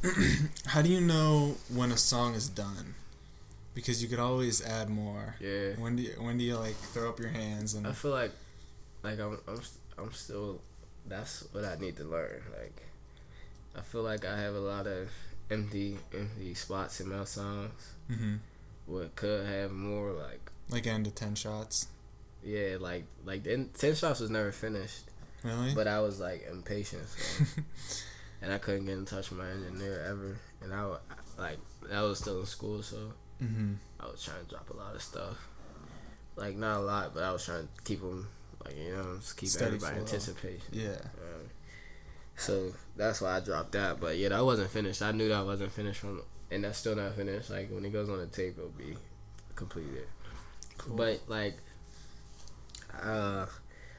How 0.66 0.82
do 0.82 0.90
you 0.90 1.02
know 1.02 1.56
when 1.74 1.92
a 1.92 1.98
song 1.98 2.34
is 2.34 2.50
done? 2.50 2.96
Because 3.74 4.02
you 4.04 4.10
could 4.10 4.20
always 4.20 4.66
add 4.66 4.90
more. 4.90 5.36
Yeah, 5.40 5.76
When 5.78 5.96
do 5.96 6.04
you, 6.04 6.12
when 6.20 6.38
do 6.38 6.44
you 6.44 6.58
like 6.58 6.76
throw 6.76 7.08
up 7.10 7.20
your 7.20 7.30
hands 7.30 7.74
and 7.76 7.86
I 7.88 7.92
feel 7.94 8.12
like 8.12 8.32
like 9.04 9.20
I'm 9.20 9.38
I'm 9.48 9.62
I'm 9.98 10.12
still 10.12 10.60
that's 11.08 11.46
what 11.52 11.66
I 11.66 11.76
need 11.76 11.98
to 11.98 12.04
learn. 12.04 12.42
Like 12.58 12.82
I 13.78 13.82
feel 13.82 14.04
like 14.04 14.26
I 14.26 14.38
have 14.40 14.56
a 14.56 14.60
lot 14.60 14.88
of 14.88 15.10
empty 15.50 15.98
empty 16.18 16.54
spots 16.54 17.00
in 17.02 17.10
my 17.10 17.24
songs. 17.26 17.94
hmm 18.08 18.36
What 18.86 19.16
could 19.16 19.46
have 19.46 19.72
more 19.72 20.12
like 20.12 20.52
like 20.70 20.88
end 20.88 21.06
to 21.06 21.12
ten 21.12 21.36
shots? 21.36 21.88
yeah 22.44 22.78
like 22.80 23.04
like 23.26 23.44
the 23.44 23.66
ten 23.78 23.94
shots 23.96 24.20
was 24.20 24.30
never 24.30 24.52
finished, 24.52 25.04
Really? 25.44 25.74
but 25.76 25.88
I 25.88 26.00
was 26.02 26.20
like 26.20 26.48
impatient. 26.52 27.08
So. 27.08 27.62
and 28.42 28.52
I 28.54 28.58
couldn't 28.58 28.86
get 28.86 28.98
in 28.98 29.06
touch 29.06 29.30
with 29.30 29.40
my 29.40 29.50
engineer 29.50 30.04
ever. 30.08 30.38
And 30.64 30.74
I 30.74 30.96
like 31.38 31.58
I 31.94 32.02
was 32.04 32.20
still 32.20 32.40
in 32.40 32.46
school, 32.46 32.82
so 32.84 33.14
hmm 33.40 33.74
I 34.00 34.06
was 34.08 34.24
trying 34.24 34.44
to 34.44 34.50
drop 34.50 34.70
a 34.72 34.78
lot 34.78 34.96
of 34.96 35.02
stuff. 35.02 35.38
Like 36.36 36.56
not 36.56 36.78
a 36.78 36.82
lot, 36.82 37.14
but 37.14 37.24
I 37.24 37.32
was 37.32 37.46
trying 37.46 37.68
to 37.68 37.84
keep 37.84 38.02
them 38.02 38.28
like 38.66 38.78
you 38.78 38.96
know 38.96 39.18
just 39.18 39.38
keep 39.38 39.50
Steady 39.50 39.76
everybody 39.76 39.94
flow. 39.94 40.02
anticipation. 40.04 40.68
Yeah. 40.72 40.98
Um, 41.18 41.50
so 42.36 42.72
that's 42.96 43.22
why 43.22 43.38
I 43.38 43.40
dropped 43.40 43.74
that. 43.74 44.00
But 44.00 44.18
yeah, 44.18 44.30
that 44.30 44.44
wasn't 44.44 44.70
finished. 44.72 45.02
I 45.02 45.12
knew 45.12 45.30
that 45.30 45.46
wasn't 45.46 45.72
finished 45.72 46.00
from, 46.00 46.22
and 46.50 46.64
that's 46.64 46.78
still 46.78 46.96
not 46.96 47.16
finished. 47.16 47.50
Like 47.50 47.70
when 47.72 47.86
it 47.86 47.92
goes 47.94 48.10
on 48.10 48.20
the 48.20 48.28
tape, 48.28 48.56
it'll 48.58 48.70
be 48.70 48.96
completed. 49.56 50.08
Cool. 50.78 50.96
But 50.96 51.22
like, 51.28 51.56
uh, 53.02 53.46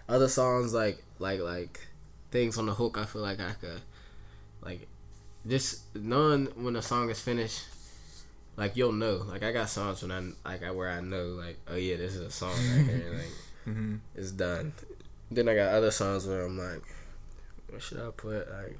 other 0.08 0.28
songs 0.28 0.74
like 0.74 1.02
like 1.18 1.40
like 1.40 1.80
things 2.30 2.58
on 2.58 2.66
the 2.66 2.74
hook, 2.74 2.98
I 2.98 3.04
feel 3.04 3.22
like 3.22 3.40
I 3.40 3.52
could 3.52 3.80
like 4.62 4.88
just 5.46 5.94
knowing 5.94 6.46
when 6.56 6.76
a 6.76 6.82
song 6.82 7.10
is 7.10 7.20
finished. 7.20 7.64
Like 8.56 8.76
you'll 8.76 8.92
know, 8.92 9.24
like 9.28 9.42
I 9.42 9.50
got 9.52 9.70
songs 9.70 10.02
when 10.02 10.10
I 10.12 10.48
like 10.48 10.62
I 10.62 10.72
where 10.72 10.90
I 10.90 11.00
know 11.00 11.28
like 11.28 11.58
oh 11.68 11.76
yeah 11.76 11.96
this 11.96 12.14
is 12.14 12.20
a 12.20 12.30
song 12.30 12.50
right 12.50 12.84
here 12.86 13.14
like 13.14 13.30
hmm 13.64 13.96
it's 14.14 14.30
done. 14.32 14.72
Then 15.30 15.48
I 15.48 15.54
got 15.54 15.72
other 15.74 15.90
songs 15.90 16.26
where 16.26 16.42
I'm 16.46 16.58
like, 16.58 16.82
what 17.70 17.82
should 17.82 18.00
I 18.00 18.10
put? 18.16 18.50
Like, 18.50 18.78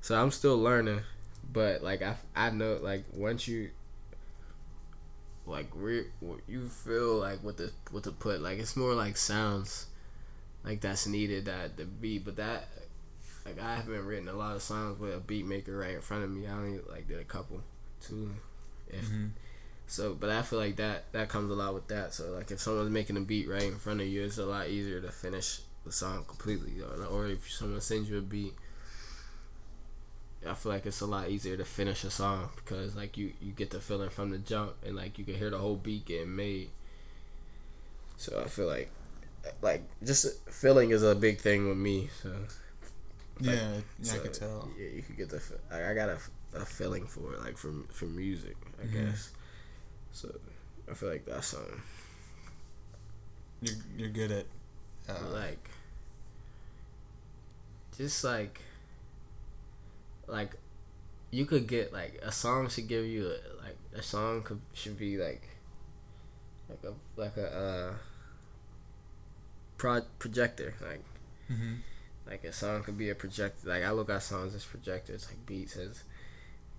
so 0.00 0.20
I'm 0.20 0.30
still 0.30 0.58
learning, 0.58 1.02
but 1.52 1.82
like 1.82 2.02
I, 2.02 2.16
I 2.36 2.50
know 2.50 2.78
like 2.82 3.04
once 3.12 3.48
you 3.48 3.70
like 5.46 5.68
re- 5.74 6.06
you 6.46 6.68
feel 6.68 7.16
like 7.16 7.42
what 7.42 7.56
the 7.56 7.72
what 7.90 8.04
to 8.04 8.12
put 8.12 8.40
like 8.40 8.58
it's 8.58 8.76
more 8.76 8.94
like 8.94 9.16
sounds 9.16 9.86
like 10.64 10.80
that's 10.80 11.06
needed 11.06 11.46
that 11.46 11.76
the 11.76 11.84
beat, 11.84 12.24
but 12.24 12.36
that 12.36 12.68
like 13.46 13.60
I 13.60 13.76
haven't 13.76 14.06
written 14.06 14.28
a 14.28 14.34
lot 14.34 14.56
of 14.56 14.62
songs 14.62 15.00
with 15.00 15.14
a 15.14 15.20
beat 15.20 15.46
maker 15.46 15.78
right 15.78 15.94
in 15.94 16.00
front 16.02 16.24
of 16.24 16.30
me. 16.30 16.46
I 16.46 16.52
only 16.52 16.80
like 16.90 17.08
did 17.08 17.20
a 17.20 17.24
couple, 17.24 17.62
two, 18.00 18.32
if 18.88 19.08
hmm 19.08 19.26
so, 19.90 20.14
but 20.14 20.30
I 20.30 20.42
feel 20.42 20.60
like 20.60 20.76
that 20.76 21.12
that 21.12 21.28
comes 21.28 21.50
a 21.50 21.54
lot 21.54 21.74
with 21.74 21.88
that. 21.88 22.14
So, 22.14 22.32
like 22.32 22.50
if 22.50 22.60
someone's 22.60 22.90
making 22.90 23.16
a 23.18 23.20
beat 23.20 23.48
right 23.48 23.64
in 23.64 23.76
front 23.78 24.00
of 24.00 24.08
you, 24.08 24.24
it's 24.24 24.38
a 24.38 24.46
lot 24.46 24.68
easier 24.68 25.00
to 25.00 25.12
finish 25.12 25.60
the 25.84 25.92
song 25.92 26.24
completely, 26.28 26.74
or, 27.10 27.26
if 27.28 27.50
someone 27.50 27.80
sends 27.82 28.10
you 28.10 28.18
a 28.18 28.22
beat. 28.22 28.54
I 30.46 30.54
feel 30.54 30.72
like 30.72 30.84
it's 30.86 31.00
a 31.00 31.06
lot 31.06 31.28
easier 31.30 31.56
to 31.56 31.64
finish 31.64 32.04
a 32.04 32.10
song 32.10 32.50
because 32.56 32.94
like 32.96 33.16
you 33.18 33.32
you 33.40 33.52
get 33.52 33.70
the 33.70 33.80
feeling 33.80 34.10
from 34.10 34.30
the 34.30 34.38
jump 34.38 34.74
and 34.84 34.96
like 34.96 35.18
you 35.18 35.24
can 35.24 35.34
hear 35.34 35.50
the 35.50 35.58
whole 35.58 35.76
beat 35.76 36.06
getting 36.06 36.34
made. 36.36 36.70
So 38.16 38.42
I 38.44 38.48
feel 38.48 38.66
like 38.66 38.90
like 39.62 39.82
just 40.04 40.26
feeling 40.50 40.90
is 40.90 41.02
a 41.02 41.14
big 41.14 41.38
thing 41.40 41.68
with 41.68 41.78
me. 41.78 42.10
So 42.22 42.32
Yeah, 43.40 43.80
yeah 44.02 44.14
I 44.14 44.18
so, 44.18 44.22
could 44.22 44.34
tell. 44.34 44.68
Yeah, 44.78 44.88
you 44.88 45.02
could 45.02 45.16
get 45.16 45.30
the. 45.30 45.40
fe- 45.40 45.56
I 45.70 45.90
I 45.90 45.94
got 45.94 46.08
a, 46.10 46.18
a 46.54 46.64
feeling 46.66 47.06
for 47.06 47.34
it, 47.34 47.40
like 47.40 47.56
from 47.56 47.86
from 47.90 48.16
music, 48.16 48.56
I 48.82 48.86
Mhm. 48.86 48.86
guess. 48.86 49.30
So 50.12 50.34
I 50.90 50.94
feel 50.94 51.08
like 51.10 51.26
that's 51.26 51.48
something 51.48 51.80
You're 53.60 53.74
you're 53.96 54.08
good 54.08 54.30
at. 54.32 54.46
Uh, 55.08 55.30
like 55.32 55.68
just 57.96 58.24
like 58.24 58.60
like 60.26 60.52
you 61.30 61.44
could 61.46 61.66
get 61.66 61.92
like 61.92 62.20
a 62.22 62.32
song 62.32 62.68
should 62.68 62.88
give 62.88 63.04
you 63.04 63.26
a, 63.26 63.64
like 63.64 63.76
a 63.94 64.02
song 64.02 64.42
could 64.42 64.60
should 64.72 64.98
be 64.98 65.16
like 65.16 65.42
like 66.68 66.82
a 66.84 66.92
like 67.20 67.36
a 67.36 67.48
uh 67.48 67.94
pro- 69.76 70.02
projector 70.18 70.74
like 70.80 71.04
mhm. 71.50 71.78
Like 72.26 72.44
a 72.44 72.52
song 72.52 72.84
could 72.84 72.96
be 72.96 73.10
a 73.10 73.14
projector. 73.16 73.68
Like 73.68 73.82
I 73.84 73.90
look 73.90 74.08
at 74.08 74.22
songs 74.22 74.54
as 74.54 74.64
projectors. 74.64 75.26
Like 75.28 75.44
beats 75.46 75.76
as 75.76 76.04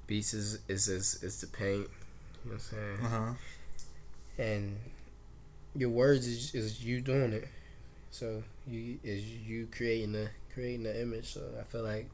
beats 0.07 0.33
is 0.33 0.59
is 0.69 0.87
is, 0.87 1.23
is 1.23 1.41
the 1.41 1.47
paint. 1.47 1.89
You 2.43 2.51
know 2.51 2.53
what 2.53 2.53
I'm 2.53 2.59
saying? 2.59 2.97
Uh 3.05 3.09
huh. 3.25 3.33
And 4.37 4.77
your 5.75 5.89
words 5.89 6.27
is, 6.27 6.53
is 6.55 6.83
you 6.83 7.01
doing 7.01 7.33
it. 7.33 7.47
So 8.11 8.43
you 8.67 8.99
is 9.03 9.23
you 9.25 9.67
creating 9.75 10.11
the 10.13 10.29
creating 10.53 10.83
the 10.83 11.01
image. 11.01 11.33
So 11.33 11.41
I 11.59 11.63
feel 11.63 11.83
like 11.83 12.09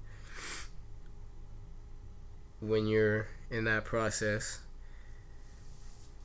when 2.60 2.88
you're 2.88 3.28
in 3.50 3.66
that 3.66 3.86
process, 3.86 4.60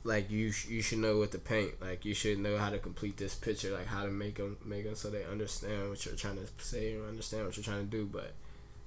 like 0.03 0.29
you 0.29 0.51
sh- 0.51 0.67
you 0.67 0.81
should 0.81 0.99
know 0.99 1.17
what 1.19 1.31
to 1.31 1.39
paint. 1.39 1.81
Like 1.81 2.05
you 2.05 2.13
should 2.13 2.39
know 2.39 2.57
how 2.57 2.69
to 2.69 2.77
complete 2.79 3.17
this 3.17 3.35
picture. 3.35 3.71
Like 3.71 3.87
how 3.87 4.03
to 4.03 4.11
make 4.11 4.35
them 4.35 4.57
make 4.65 4.83
them 4.85 4.95
so 4.95 5.09
they 5.09 5.23
understand 5.25 5.89
what 5.89 6.05
you're 6.05 6.15
trying 6.15 6.37
to 6.37 6.47
say 6.63 6.95
or 6.95 7.05
understand 7.07 7.45
what 7.45 7.55
you're 7.57 7.63
trying 7.63 7.79
to 7.85 7.89
do. 7.89 8.05
But 8.05 8.33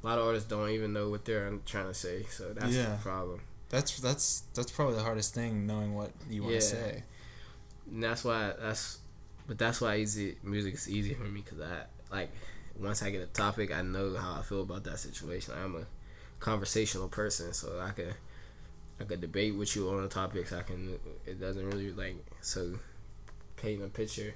a 0.03 0.07
lot 0.07 0.19
of 0.19 0.27
artists 0.27 0.49
don't 0.49 0.71
even 0.71 0.93
know 0.93 1.09
what 1.09 1.25
they're 1.25 1.51
trying 1.65 1.89
to 1.89 1.95
say. 1.95 2.25
So 2.31 2.53
that's 2.53 2.75
Yeah. 2.75 2.91
the 2.97 3.03
problem. 3.03 3.41
That's 3.69 3.99
that's 4.01 4.45
that's 4.55 4.71
probably 4.71 4.95
the 4.95 5.03
hardest 5.03 5.35
thing, 5.35 5.67
knowing 5.67 5.95
what 5.95 6.13
you 6.31 6.43
want 6.43 6.55
Yeah. 6.55 6.61
to 6.61 6.67
say. 6.67 7.03
And 7.91 8.03
that's 8.03 8.25
why 8.25 8.53
that's, 8.59 8.99
but 9.47 9.59
that's 9.59 9.81
why 9.81 9.97
easy 9.97 10.37
music 10.43 10.75
is 10.75 10.89
easy 10.89 11.15
for 11.15 11.25
me 11.25 11.43
because 11.43 11.61
I 11.61 11.85
like 12.15 12.31
once 12.79 13.03
I 13.03 13.11
get 13.11 13.23
a 13.23 13.27
topic, 13.27 13.75
I 13.75 13.83
know 13.83 14.15
how 14.17 14.35
I 14.39 14.43
feel 14.43 14.63
about 14.63 14.85
that 14.85 14.99
situation. 14.99 15.55
I'm 15.57 15.75
a 15.77 15.87
conversational 16.41 17.09
person, 17.09 17.53
so 17.53 17.81
I 17.81 17.91
could 17.91 18.15
I 19.01 19.05
could 19.05 19.21
debate 19.21 19.55
with 19.57 19.75
you 19.77 19.89
on 19.91 20.03
the 20.03 20.09
topics. 20.09 20.53
I 20.53 20.63
can. 20.63 20.99
It 21.27 21.41
doesn't 21.41 21.67
really 21.67 21.93
like 21.93 22.17
so 22.41 22.79
painting 23.57 23.85
a 23.85 23.89
picture. 23.89 24.35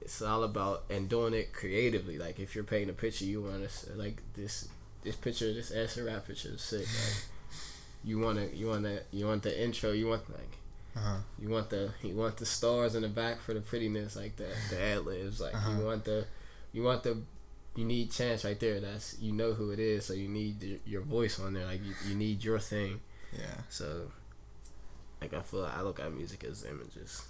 It's 0.00 0.20
all 0.22 0.42
about 0.42 0.84
and 0.90 1.08
doing 1.08 1.32
it 1.34 1.52
creatively. 1.52 2.18
Like 2.18 2.40
if 2.40 2.54
you're 2.54 2.64
painting 2.64 2.90
a 2.90 2.94
picture, 2.94 3.24
you 3.24 3.42
want 3.42 3.68
to 3.68 3.92
like 3.94 4.22
this 4.34 4.68
this 5.04 5.16
picture, 5.16 5.52
this 5.52 5.70
acid 5.70 6.06
rap 6.06 6.26
picture 6.26 6.50
is 6.50 6.62
sick. 6.62 6.80
Like, 6.80 7.24
you 8.04 8.18
want 8.18 8.38
to 8.38 8.56
you 8.56 8.66
want 8.68 8.84
to 8.84 9.02
you 9.12 9.26
want 9.26 9.42
the 9.42 9.62
intro. 9.62 9.92
You 9.92 10.08
want 10.08 10.28
like 10.30 10.56
Uh 10.96 11.00
huh. 11.00 11.16
you 11.38 11.48
want 11.48 11.70
the 11.70 11.90
you 12.02 12.14
want 12.14 12.36
the 12.36 12.46
stars 12.46 12.94
in 12.94 13.02
the 13.02 13.08
back 13.08 13.40
for 13.40 13.54
the 13.54 13.60
prettiness, 13.60 14.16
like 14.16 14.36
the 14.36 14.48
the 14.70 14.80
ad 14.80 15.04
libs. 15.06 15.40
Like 15.40 15.54
Uh-huh. 15.54 15.78
you 15.78 15.84
want 15.84 16.04
the 16.04 16.26
you 16.72 16.82
want 16.82 17.02
the 17.02 17.18
you 17.74 17.84
need 17.86 18.10
chance 18.10 18.44
right 18.44 18.58
there. 18.60 18.80
That's 18.80 19.18
you 19.20 19.32
know 19.32 19.52
who 19.54 19.70
it 19.70 19.78
is, 19.78 20.04
so 20.06 20.12
you 20.14 20.28
need 20.28 20.60
the, 20.60 20.78
your 20.86 21.00
voice 21.02 21.38
on 21.40 21.54
there. 21.54 21.64
Like 21.66 21.80
you, 21.84 21.94
you 22.08 22.14
need 22.14 22.44
your 22.44 22.58
thing. 22.58 23.00
Yeah. 23.32 23.62
So 23.70 24.10
like 25.20 25.32
I 25.34 25.40
feel 25.40 25.60
like 25.60 25.76
I 25.76 25.82
look 25.82 26.00
at 26.00 26.12
music 26.12 26.44
as 26.44 26.64
images. 26.64 27.22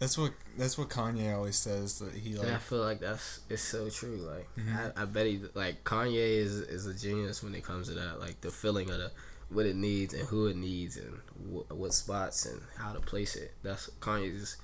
That's 0.00 0.16
what 0.16 0.32
that's 0.56 0.78
what 0.78 0.88
Kanye 0.88 1.34
always 1.34 1.56
says 1.56 1.98
that 1.98 2.12
he 2.14 2.34
like. 2.36 2.46
and 2.46 2.54
I 2.54 2.58
feel 2.58 2.78
like 2.80 3.00
that's 3.00 3.40
it's 3.50 3.62
so 3.62 3.90
true. 3.90 4.16
Like 4.16 4.48
Mhm. 4.56 4.92
I, 4.96 5.02
I 5.02 5.04
bet 5.04 5.26
he 5.26 5.40
like 5.54 5.84
Kanye 5.84 6.38
is 6.38 6.56
is 6.58 6.86
a 6.86 6.94
genius 6.94 7.42
when 7.42 7.54
it 7.54 7.64
comes 7.64 7.88
to 7.88 7.94
that. 7.94 8.18
Like 8.20 8.40
the 8.40 8.50
feeling 8.50 8.90
of 8.90 8.98
the 8.98 9.10
what 9.50 9.66
it 9.66 9.76
needs 9.76 10.12
and 10.14 10.28
who 10.28 10.46
it 10.46 10.56
needs 10.56 10.96
and 10.96 11.20
wh- 11.52 11.70
what 11.74 11.94
spots 11.94 12.44
and 12.46 12.60
how 12.76 12.92
to 12.92 13.00
place 13.00 13.34
it. 13.36 13.52
That's 13.62 13.88
Kanye's 14.00 14.56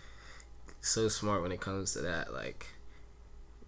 so 0.81 1.09
smart 1.09 1.43
when 1.43 1.53
it 1.53 1.61
comes 1.61 1.93
to 1.95 2.01
that. 2.03 2.33
Like 2.33 2.67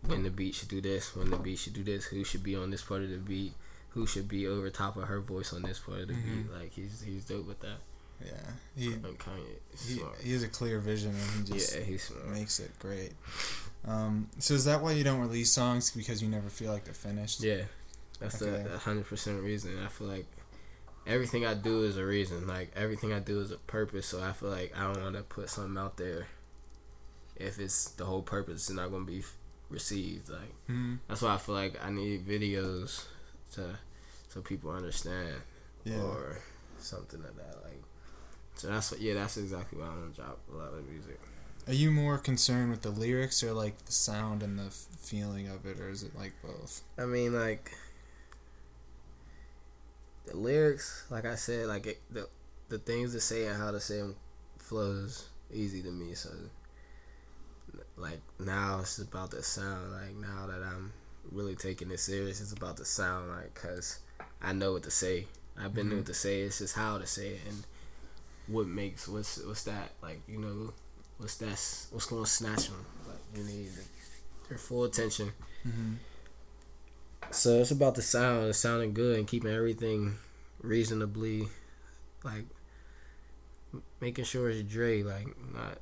when 0.07 0.22
the 0.22 0.31
beat 0.31 0.55
should 0.55 0.68
do 0.68 0.81
this, 0.81 1.16
when 1.16 1.31
the 1.31 1.37
beat 1.38 1.59
should 1.59 1.72
do 1.74 1.83
this, 1.83 2.05
who 2.07 2.22
should 2.24 2.42
be 2.42 2.55
on 2.55 2.70
this 2.70 2.83
part 2.83 3.02
of 3.02 3.11
the 3.11 3.16
beat, 3.16 3.52
who 3.90 4.07
should 4.07 4.29
be 4.29 4.46
over 4.46 4.68
top 4.70 4.96
of 4.96 5.05
her 5.05 5.20
voice 5.20 5.52
on 5.52 5.62
this 5.62 5.79
part 5.79 6.00
of 6.00 6.09
the 6.09 6.14
beat. 6.14 6.52
Like 6.52 6.72
he's 6.72 7.02
he's 7.02 7.24
dope 7.24 7.46
with 7.46 7.61
that. 7.61 7.79
yeah. 8.24 8.33
He 8.76 8.92
And 8.92 9.18
Kanye 9.18 9.57
he, 9.87 10.00
he 10.22 10.33
has 10.33 10.42
a 10.42 10.48
clear 10.48 10.79
vision 10.81 11.11
and 11.11 11.46
he 11.48 11.52
just 11.55 11.74
yeah, 11.74 11.83
he's 11.83 12.12
makes 12.29 12.61
it 12.61 12.70
great. 12.79 13.12
Um, 13.87 14.29
so 14.38 14.52
is 14.55 14.64
that 14.66 14.83
why 14.83 14.92
you 14.92 15.05
don't 15.05 15.20
release 15.20 15.50
songs 15.52 15.90
because 15.90 16.20
you 16.22 16.29
never 16.29 16.50
feel 16.50 16.72
like 16.72 16.85
they're 16.85 16.92
finished? 16.94 17.40
Yeah, 17.42 17.62
that's 18.20 18.42
Okay. 18.42 18.62
the 18.68 18.79
hundred 18.79 19.07
percent 19.07 19.42
reason. 19.42 19.79
I 19.83 19.88
feel 19.88 20.09
like 20.09 20.26
everything 21.07 21.47
I 21.47 21.55
do 21.55 21.83
is 21.85 21.97
a 21.97 22.05
reason. 22.05 22.47
Like 22.47 22.73
everything 22.77 23.12
I 23.12 23.19
do 23.21 23.40
is 23.40 23.51
a 23.51 23.57
purpose. 23.59 24.07
So 24.07 24.23
I 24.23 24.33
feel 24.33 24.51
like 24.51 24.73
I 24.77 24.92
don't 24.92 25.03
want 25.03 25.16
to 25.16 25.23
put 25.23 25.49
something 25.51 25.79
out 25.79 25.97
there 25.97 26.27
if 27.37 27.59
it's 27.59 27.88
the 27.90 28.05
whole 28.05 28.23
purpose 28.23 28.69
is 28.71 28.75
not 28.77 28.90
gonna 28.90 29.05
be 29.05 29.23
received. 29.69 30.29
Like 30.31 30.55
Mhm. 30.69 30.99
that's 31.09 31.23
why 31.23 31.35
I 31.35 31.38
feel 31.38 31.55
like 31.55 31.83
I 31.85 31.90
need 31.90 32.27
videos 32.27 33.05
to 33.53 33.79
so 34.29 34.40
people 34.42 34.71
understand 34.71 35.42
Yeah. 35.85 36.01
or 36.03 36.38
something 36.79 37.23
like 37.23 37.37
that. 37.37 37.62
Like 37.64 37.83
so 38.57 38.69
that's 38.69 38.90
what. 38.90 39.01
Yeah, 39.01 39.14
that's 39.14 39.37
exactly 39.37 39.79
why 39.79 39.87
I 39.87 39.90
want 39.90 40.14
to 40.14 40.21
drop 40.23 40.38
a 40.51 40.57
lot 40.57 40.73
of 40.75 40.85
music. 40.88 41.21
Are 41.69 41.73
you 41.75 41.90
more 41.90 42.16
concerned 42.16 42.71
with 42.71 42.83
the 42.83 42.90
lyrics 42.90 43.42
or 43.42 43.53
like 43.53 43.85
the 43.87 43.92
sound 43.92 44.42
and 44.42 44.59
the 44.59 44.66
f- 44.66 44.87
feeling 44.99 45.49
of 45.49 45.66
it, 45.66 45.81
or 45.81 45.90
is 45.90 46.03
it 46.05 46.16
like 46.16 46.33
both? 46.40 46.83
I 46.97 47.05
mean, 47.07 47.35
like 47.35 47.73
the 50.26 50.36
lyrics, 50.36 51.04
like 51.10 51.24
I 51.24 51.34
said, 51.36 51.66
like 51.66 51.86
it, 51.86 52.00
the 52.10 52.28
the 52.68 52.78
things 52.78 53.12
to 53.12 53.20
say 53.20 53.46
and 53.46 53.56
how 53.60 53.70
to 53.70 53.80
say 53.80 53.98
them 53.98 54.16
flows 54.58 55.28
easy 55.52 55.82
to 55.82 55.90
me. 55.90 56.14
So, 56.14 56.30
like 57.96 58.20
now 58.38 58.80
it's 58.80 58.98
about 58.98 59.30
the 59.30 59.42
sound. 59.42 59.92
Like 59.92 60.14
now 60.16 60.46
that 60.46 60.62
I'm 60.62 60.92
really 61.32 61.54
taking 61.54 61.90
it 61.90 62.00
serious, 62.00 62.40
it's 62.40 62.52
about 62.52 62.76
the 62.76 62.84
sound. 62.84 63.30
Like, 63.30 63.54
cause 63.54 63.98
I 64.42 64.52
know 64.52 64.72
what 64.72 64.82
to 64.84 64.90
say. 64.90 65.26
I've 65.58 65.74
been 65.74 65.88
Mhm. 65.90 65.96
what 65.98 66.06
to 66.06 66.14
say. 66.14 66.42
It's 66.42 66.58
just 66.58 66.74
how 66.74 66.98
to 66.98 67.06
say 67.06 67.28
it 67.34 67.40
and 67.48 67.64
what 68.46 68.66
makes 68.66 69.08
what's 69.08 69.38
what's 69.38 69.64
that 69.64 69.90
like 70.02 70.20
you 70.28 70.38
know 70.38 70.72
what's 71.18 71.36
that 71.38 71.58
what's 71.90 72.06
gonna 72.06 72.26
snatch 72.26 72.68
them. 72.68 72.84
Like 73.08 73.18
you 73.34 73.44
need 73.44 73.70
their 74.48 74.58
full 74.58 74.84
attention. 74.84 75.32
Mm-hmm. 75.66 75.94
So 77.30 77.60
it's 77.60 77.70
about 77.70 77.94
the 77.94 78.02
sound, 78.02 78.46
it's 78.48 78.58
sounding 78.58 78.92
good, 78.94 79.18
and 79.18 79.26
keeping 79.26 79.50
everything 79.50 80.16
reasonably, 80.62 81.48
like 82.24 82.44
making 84.00 84.24
sure 84.24 84.48
it's 84.50 84.62
Dre, 84.62 85.02
like 85.02 85.26
not 85.54 85.78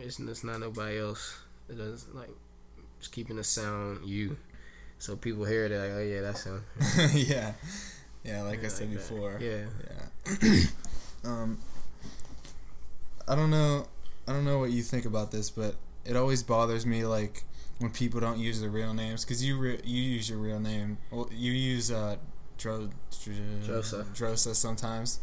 it's, 0.00 0.18
it's 0.18 0.44
not 0.44 0.60
nobody 0.60 0.98
else. 0.98 1.38
It 1.68 1.78
doesn't 1.78 2.14
like 2.14 2.30
just 3.00 3.12
keeping 3.12 3.36
the 3.36 3.44
sound 3.44 4.06
you, 4.08 4.36
so 4.98 5.16
people 5.16 5.44
hear 5.44 5.66
it 5.66 5.72
like, 5.72 5.90
oh 5.92 6.00
yeah, 6.02 6.20
that's 6.20 6.44
him. 6.44 6.64
yeah, 7.14 7.52
yeah. 8.24 8.42
Like 8.42 8.64
I 8.64 8.68
said 8.68 8.90
like 8.90 8.98
that. 8.98 9.08
before. 9.10 9.38
Yeah, 9.40 9.64
Yeah. 10.42 10.60
um, 11.24 11.58
I 13.26 13.34
don't 13.34 13.50
know. 13.50 13.86
I 14.26 14.32
don't 14.32 14.44
know 14.44 14.58
what 14.58 14.70
you 14.70 14.82
think 14.82 15.04
about 15.04 15.30
this, 15.30 15.50
but 15.50 15.76
it 16.04 16.16
always 16.16 16.42
bothers 16.42 16.84
me 16.84 17.04
like 17.04 17.44
when 17.78 17.90
people 17.90 18.20
don't 18.20 18.38
use 18.38 18.60
their 18.60 18.70
real 18.70 18.92
names 18.94 19.24
because 19.24 19.44
you 19.44 19.58
re- 19.58 19.80
you 19.84 20.02
use 20.02 20.28
your 20.28 20.38
real 20.38 20.60
name. 20.60 20.98
Well, 21.10 21.28
you 21.32 21.52
use 21.52 21.90
uh, 21.90 22.16
Dro- 22.56 22.90
Dro- 23.22 23.34
Drosa. 23.80 24.04
Drosa 24.16 24.54
sometimes, 24.54 25.20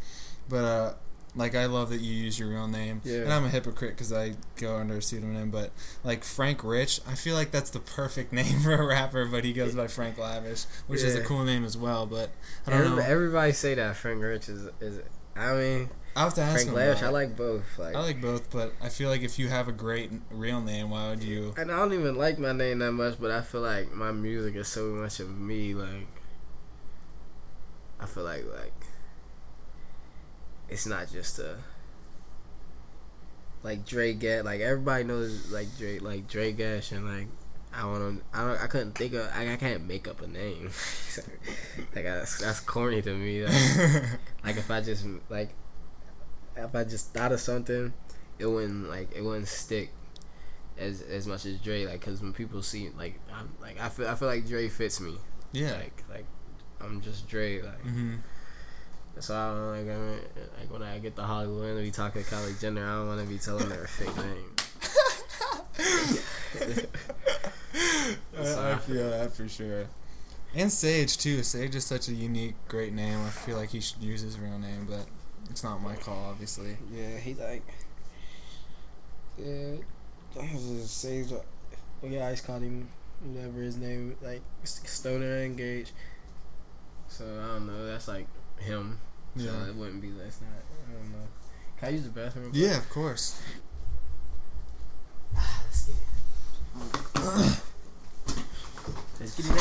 but 0.48 0.64
uh, 0.64 0.94
like 1.34 1.54
I 1.54 1.66
love 1.66 1.90
that 1.90 2.00
you 2.00 2.14
use 2.14 2.38
your 2.38 2.48
real 2.48 2.66
name. 2.66 3.02
Yeah. 3.04 3.18
And 3.18 3.32
I'm 3.32 3.44
a 3.44 3.50
hypocrite 3.50 3.90
because 3.90 4.10
I 4.12 4.34
go 4.56 4.76
under 4.76 4.96
a 4.96 5.02
pseudonym, 5.02 5.50
but 5.50 5.70
like 6.02 6.24
Frank 6.24 6.64
Rich, 6.64 7.00
I 7.06 7.14
feel 7.14 7.34
like 7.34 7.50
that's 7.50 7.68
the 7.70 7.80
perfect 7.80 8.32
name 8.40 8.60
for 8.60 8.72
a 8.74 8.86
rapper, 8.86 9.26
but 9.26 9.44
he 9.44 9.52
goes 9.52 9.74
by 9.74 9.86
Frank 9.86 10.16
Lavish, 10.16 10.64
which 10.86 11.02
is 11.02 11.14
a 11.14 11.20
cool 11.22 11.44
name 11.44 11.64
as 11.64 11.76
well. 11.76 12.06
But 12.06 12.30
I 12.66 12.70
don't 12.70 12.80
Every- 12.80 12.96
know. 12.96 13.02
everybody 13.02 13.52
say 13.52 13.74
that 13.74 13.96
Frank 13.96 14.22
Rich 14.22 14.48
is 14.48 14.68
is. 14.80 15.00
I 15.36 15.52
mean, 15.54 15.90
I 16.16 16.20
have 16.20 16.34
to 16.34 16.40
ask 16.40 16.64
Frank. 16.64 16.76
Lash. 16.76 17.02
I 17.02 17.08
like 17.10 17.36
both. 17.36 17.78
Like, 17.78 17.94
I 17.94 18.00
like 18.00 18.22
both, 18.22 18.50
but 18.50 18.72
I 18.80 18.88
feel 18.88 19.10
like 19.10 19.20
if 19.20 19.38
you 19.38 19.48
have 19.48 19.68
a 19.68 19.72
great 19.72 20.10
real 20.30 20.62
name, 20.62 20.90
why 20.90 21.10
would 21.10 21.22
you? 21.22 21.54
and 21.58 21.70
I 21.70 21.76
don't 21.76 21.92
even 21.92 22.16
like 22.16 22.38
my 22.38 22.52
name 22.52 22.78
that 22.78 22.92
much, 22.92 23.20
but 23.20 23.30
I 23.30 23.42
feel 23.42 23.60
like 23.60 23.92
my 23.92 24.12
music 24.12 24.56
is 24.56 24.66
so 24.66 24.86
much 24.86 25.20
of 25.20 25.38
me. 25.38 25.74
Like, 25.74 26.08
I 28.00 28.06
feel 28.06 28.24
like 28.24 28.44
like 28.50 28.72
it's 30.68 30.86
not 30.86 31.10
just 31.12 31.38
a 31.38 31.58
like 33.62 33.84
Dre 33.84 34.14
Gash. 34.14 34.44
Like 34.44 34.60
everybody 34.60 35.04
knows 35.04 35.52
like 35.52 35.68
Dre, 35.76 35.98
like 35.98 36.28
Dre 36.28 36.52
Gash, 36.52 36.92
and 36.92 37.06
like 37.06 37.28
I 37.74 37.84
want 37.84 38.20
to. 38.20 38.38
I 38.38 38.46
don't. 38.46 38.62
I 38.62 38.66
couldn't 38.68 38.92
think 38.92 39.12
of. 39.12 39.30
I, 39.34 39.52
I 39.52 39.56
can't 39.56 39.86
make 39.86 40.08
up 40.08 40.22
a 40.22 40.26
name. 40.26 40.70
like 41.94 42.04
that's 42.04 42.38
that's 42.38 42.60
corny 42.60 43.02
to 43.02 43.14
me. 43.14 43.44
Like, 43.44 44.02
like 44.44 44.56
if 44.56 44.70
I 44.70 44.80
just 44.80 45.04
like, 45.28 45.50
if 46.56 46.74
I 46.74 46.84
just 46.84 47.12
thought 47.12 47.32
of 47.32 47.40
something, 47.40 47.92
it 48.38 48.46
wouldn't 48.46 48.88
like 48.88 49.14
it 49.14 49.22
wouldn't 49.22 49.48
stick 49.48 49.90
as 50.78 51.02
as 51.02 51.26
much 51.26 51.44
as 51.46 51.58
Dre. 51.58 51.86
Like, 51.86 52.00
cause 52.00 52.20
when 52.20 52.32
people 52.32 52.62
see 52.62 52.90
like 52.96 53.18
I'm 53.32 53.50
like 53.60 53.80
I 53.80 53.88
feel 53.88 54.08
I 54.08 54.14
feel 54.14 54.28
like 54.28 54.46
Dre 54.46 54.68
fits 54.68 55.00
me. 55.00 55.16
yeah. 55.52 55.72
Like 55.72 56.04
like 56.08 56.26
I'm 56.80 57.00
just 57.00 57.28
Dre. 57.28 57.62
Like 57.62 57.80
hmm 57.80 58.16
so 59.18 59.34
I 59.34 59.48
don't 59.48 59.70
like 59.70 59.96
I 59.96 59.98
mean, 59.98 60.20
like 60.58 60.70
when 60.70 60.82
I 60.82 60.98
get 60.98 61.16
to 61.16 61.22
Hollywood 61.22 61.76
and 61.76 61.80
we 61.82 61.90
talk 61.90 62.12
to 62.12 62.22
Kylie 62.22 62.60
Jenner, 62.60 62.84
I 62.84 62.96
don't 62.96 63.08
want 63.08 63.20
to 63.22 63.26
be 63.26 63.38
telling 63.38 63.70
her 63.70 63.84
a 63.84 63.88
fake 63.88 64.14
name. 64.18 64.52
I, 68.38 68.72
I 68.72 68.78
feel 68.78 69.10
that 69.10 69.32
for 69.32 69.48
sure. 69.48 69.86
And 70.54 70.70
Sage 70.72 71.16
too. 71.16 71.42
Sage 71.42 71.74
is 71.74 71.84
such 71.84 72.08
a 72.08 72.12
unique, 72.12 72.54
great 72.68 72.92
name. 72.92 73.18
I 73.24 73.30
feel 73.30 73.56
like 73.56 73.70
he 73.70 73.80
should 73.80 74.02
use 74.02 74.20
his 74.20 74.38
real 74.38 74.58
name, 74.58 74.86
but 74.88 75.06
it's 75.50 75.62
not 75.64 75.82
my 75.82 75.96
call, 75.96 76.26
obviously. 76.30 76.76
Yeah, 76.92 77.16
he's 77.18 77.38
like, 77.38 77.62
yeah, 79.38 79.76
that 80.34 80.52
was 80.54 80.68
just 80.82 80.98
Sage. 80.98 81.28
Yeah, 82.02 82.26
I 82.28 82.30
just 82.32 82.46
called 82.46 82.62
him 82.62 82.88
whatever 83.24 83.60
his 83.60 83.76
name, 83.76 84.16
like 84.22 84.42
Stoner 84.64 85.38
Engage. 85.42 85.92
So 87.08 87.24
I 87.24 87.46
don't 87.54 87.66
know. 87.66 87.86
That's 87.86 88.08
like 88.08 88.26
him. 88.58 88.98
So 89.36 89.44
Yeah. 89.44 89.68
it 89.68 89.74
wouldn't 89.74 90.00
be. 90.02 90.10
That's 90.10 90.40
not. 90.40 90.50
I 90.88 90.92
don't 90.92 91.12
know. 91.12 91.26
Can 91.78 91.88
I 91.88 91.90
use 91.92 92.04
the 92.04 92.10
bathroom? 92.10 92.50
Yeah, 92.54 92.76
of 92.78 92.88
course. 92.90 93.40
Let's 95.36 95.86
get 95.86 95.96
it. 95.96 97.60
Let's 99.20 99.36
get 99.36 99.46
it. 99.46 99.52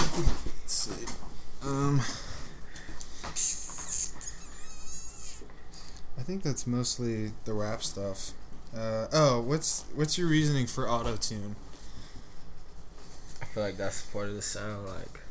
Let's 0.62 0.74
see. 0.74 1.06
Um, 1.64 2.02
think 6.26 6.44
that's 6.44 6.66
mostly 6.66 7.32
the 7.46 7.54
rap 7.54 7.84
stuff. 7.84 8.32
Uh, 8.76 9.08
oh, 9.14 9.42
what's 9.42 9.86
what's 9.94 10.18
your 10.18 10.28
reasoning 10.28 10.66
for 10.66 10.90
auto 10.90 11.16
tune? 11.16 11.56
I 13.42 13.46
feel 13.46 13.64
like 13.64 13.78
that's 13.78 14.02
part 14.02 14.30
of 14.30 14.36
the 14.36 14.42
sound. 14.42 14.88
Like, 14.88 15.22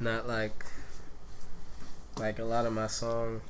not 0.00 0.26
like, 0.26 0.64
like 2.18 2.38
a 2.38 2.44
lot 2.44 2.66
of 2.66 2.72
my 2.72 2.88
songs. 2.88 3.42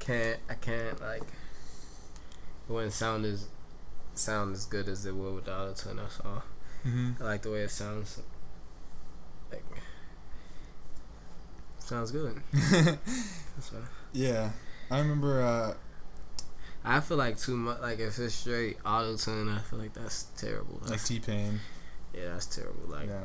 Can't 0.00 0.38
I 0.48 0.54
can't 0.54 1.00
like. 1.00 1.22
It 1.22 2.72
wouldn't 2.72 2.94
sound 2.94 3.26
as 3.26 3.48
sound 4.14 4.54
as 4.54 4.64
good 4.64 4.88
as 4.88 5.04
it 5.04 5.14
would 5.14 5.34
with 5.34 5.44
the 5.44 5.54
auto 5.54 5.74
tune. 5.74 5.96
That's 5.96 6.20
all. 6.20 6.42
Mm-hmm. 6.86 7.22
I 7.22 7.26
like 7.26 7.42
the 7.42 7.50
way 7.50 7.60
it 7.60 7.70
sounds. 7.70 8.20
Like, 9.52 9.64
sounds 11.84 12.10
good. 12.10 12.40
That's 12.52 13.70
yeah, 14.12 14.50
I 14.90 14.98
remember. 14.98 15.42
Uh, 15.42 15.74
I 16.84 17.00
feel 17.00 17.16
like 17.16 17.38
too 17.38 17.56
much. 17.56 17.80
Like 17.80 17.98
if 17.98 18.18
it's 18.18 18.34
straight 18.34 18.76
auto 18.84 19.16
tune, 19.16 19.48
I 19.48 19.58
feel 19.60 19.78
like 19.78 19.94
that's 19.94 20.24
terrible. 20.36 20.80
like 20.86 21.02
T 21.02 21.18
Pain. 21.20 21.60
yeah, 22.14 22.32
that's 22.32 22.46
terrible. 22.46 22.88
Like, 22.88 23.08
Yeah, 23.08 23.20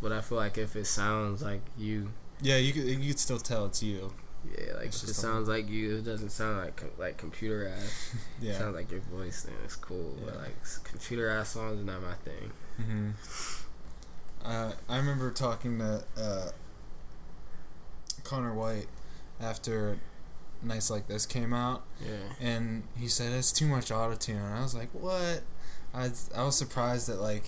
but 0.00 0.12
I 0.12 0.20
feel 0.22 0.38
like 0.38 0.56
if 0.58 0.74
it 0.76 0.86
sounds 0.86 1.42
like 1.42 1.60
you. 1.76 2.10
yeah, 2.40 2.56
you 2.56 2.72
could 2.72 2.84
you 2.84 3.08
could 3.10 3.18
still 3.18 3.38
tell 3.38 3.66
it's 3.66 3.82
you. 3.82 4.12
Yeah, 4.56 4.74
like 4.76 4.86
It's 4.86 4.98
if 4.98 5.02
it 5.04 5.06
just 5.08 5.20
sounds 5.20 5.48
like 5.48 5.68
you, 5.68 5.96
it 5.96 6.04
doesn't 6.04 6.30
sound 6.30 6.58
like 6.58 6.76
com- 6.76 6.90
like 6.98 7.20
computerized. 7.20 8.14
Yeah. 8.40 8.56
Sounds 8.56 8.74
like 8.76 8.90
your 8.90 9.00
voice, 9.00 9.42
then 9.42 9.54
it's 9.64 9.76
cool. 9.76 10.16
But 10.24 10.36
like 10.36 10.62
computerized 10.64 11.46
songs 11.46 11.80
is 11.80 11.84
not 11.84 12.00
my 12.02 12.14
thing. 12.24 12.52
hmm 12.76 13.10
Uh, 14.44 14.72
I 14.88 14.96
remember 14.96 15.30
talking 15.32 15.78
to 15.80 16.04
uh, 16.16 16.50
Connor 18.28 18.52
White 18.54 18.86
after 19.40 19.98
Nights 20.62 20.90
Like 20.90 21.06
This 21.06 21.24
came 21.24 21.54
out, 21.54 21.84
Yeah, 22.04 22.34
and 22.40 22.82
he 22.98 23.08
said 23.08 23.32
it's 23.32 23.52
too 23.52 23.66
much 23.66 23.90
auto 23.90 24.14
tune. 24.16 24.36
And 24.36 24.54
I 24.54 24.62
was 24.62 24.74
like, 24.74 24.90
what? 24.92 25.42
I 25.94 26.08
was, 26.08 26.30
I 26.36 26.42
was 26.42 26.56
surprised 26.56 27.08
that 27.08 27.20
like 27.20 27.44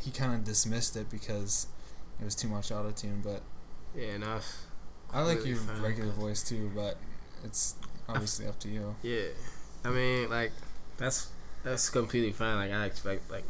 he 0.00 0.10
kind 0.12 0.32
of 0.32 0.44
dismissed 0.44 0.96
it 0.96 1.10
because 1.10 1.66
it 2.20 2.24
was 2.24 2.34
too 2.34 2.48
much 2.48 2.70
auto 2.70 2.92
tune. 2.92 3.20
But 3.24 3.42
yeah, 3.96 4.12
and 4.14 4.24
I 4.24 5.22
like 5.22 5.38
Completely 5.38 5.50
your 5.50 5.82
regular 5.82 6.12
voice 6.12 6.42
too. 6.42 6.70
But 6.74 6.96
it's 7.44 7.74
obviously 8.08 8.46
up 8.46 8.58
to 8.60 8.68
you. 8.68 8.94
yeah. 9.02 9.28
I 9.84 9.90
mean, 9.90 10.28
like 10.30 10.52
that's 10.98 11.28
that's 11.64 11.88
completely 11.90 12.32
fine. 12.32 12.56
Like 12.56 12.72
I 12.72 12.84
expect 12.84 13.30
like 13.30 13.44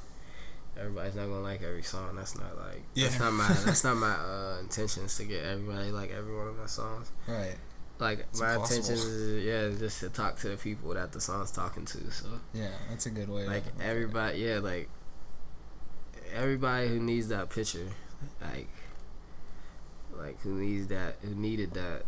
everybody's 0.79 1.15
not 1.15 1.27
gonna 1.27 1.41
like 1.41 1.63
every 1.63 1.83
song. 1.83 2.17
That's 2.17 2.39
not 2.39 2.57
like 2.57 2.83
that's 2.95 3.19
not 3.19 3.33
my 3.33 3.49
that's 3.65 3.85
not 3.85 3.97
my 3.97 4.13
uh, 4.15 4.59
intentions 4.61 5.17
to 5.19 5.25
get 5.25 5.45
everybody 5.45 5.91
like 5.91 6.11
every 6.13 6.35
one 6.37 6.49
of 6.49 6.57
my 6.59 6.67
songs. 6.67 7.11
Right. 7.27 7.57
Like 7.99 8.21
It's 8.31 8.41
my 8.41 8.55
impossible. 8.55 8.77
intentions 8.77 9.05
is 9.05 9.45
yeah, 9.45 9.79
just 9.79 10.01
to 10.01 10.09
talk 10.09 10.37
to 10.39 10.49
the 10.51 10.57
people 10.57 10.95
that 10.95 11.11
the 11.13 11.21
song's 11.21 11.51
talking 11.51 11.85
to. 11.87 12.11
So 12.13 12.27
Yeah, 12.55 12.69
that's 12.89 13.07
a 13.07 13.11
good 13.11 13.29
way. 13.29 13.47
like 13.47 13.65
look 13.67 13.75
at 13.81 13.85
it. 13.85 13.89
everybody, 13.91 14.39
yeah, 14.39 14.59
like 14.61 14.89
everybody 16.33 16.89
who 16.89 17.01
needs 17.01 17.29
that 17.29 17.51
picture, 17.51 17.89
like 18.41 18.69
like 20.17 20.41
who 20.43 20.55
needs 20.61 20.87
that, 20.89 21.17
who 21.23 21.35
needed 21.35 21.73
that, 21.75 22.03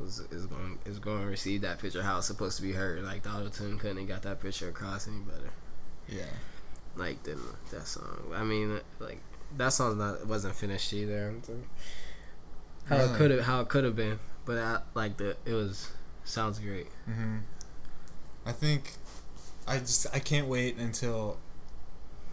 was 0.00 0.20
is 0.30 0.46
going 0.46 0.78
is 0.84 0.98
going 0.98 1.22
to 1.22 1.26
receive 1.26 1.62
that 1.62 1.78
picture 1.80 2.02
how 2.02 2.18
it's 2.18 2.26
supposed 2.26 2.56
to 2.58 2.62
be 2.62 2.72
heard. 2.72 3.02
Like 3.02 3.22
the 3.22 3.30
auto 3.30 3.48
tune 3.48 3.78
couldn't 3.78 3.96
have 3.98 4.08
got 4.08 4.22
that 4.22 4.40
picture 4.40 4.68
across 4.68 5.08
any 5.08 5.20
better. 5.20 5.50
Yeah. 6.08 6.22
Like 6.96 7.22
than 7.24 7.38
that 7.72 7.86
song. 7.86 8.32
I 8.34 8.42
mean, 8.44 8.80
like 8.98 9.20
that 9.56 9.68
song's 9.72 9.96
not 9.96 10.26
wasn't 10.26 10.54
finished 10.56 10.92
either. 10.92 11.34
How 12.88 12.96
it 12.96 13.16
could 13.16 13.30
have 13.32 13.40
how 13.40 13.60
it 13.60 13.68
could 13.68 13.84
have 13.84 13.96
been, 13.96 14.18
but 14.44 14.58
I 14.58 14.80
like 14.94 15.16
the 15.16 15.36
it 15.44 15.52
was 15.52 15.90
sounds 16.24 16.58
great. 16.58 16.86
hmm 17.04 17.38
I 18.44 18.52
think 18.52 18.92
I 19.66 19.78
just 19.78 20.06
I 20.14 20.20
can't 20.20 20.46
wait 20.46 20.76
until 20.76 21.38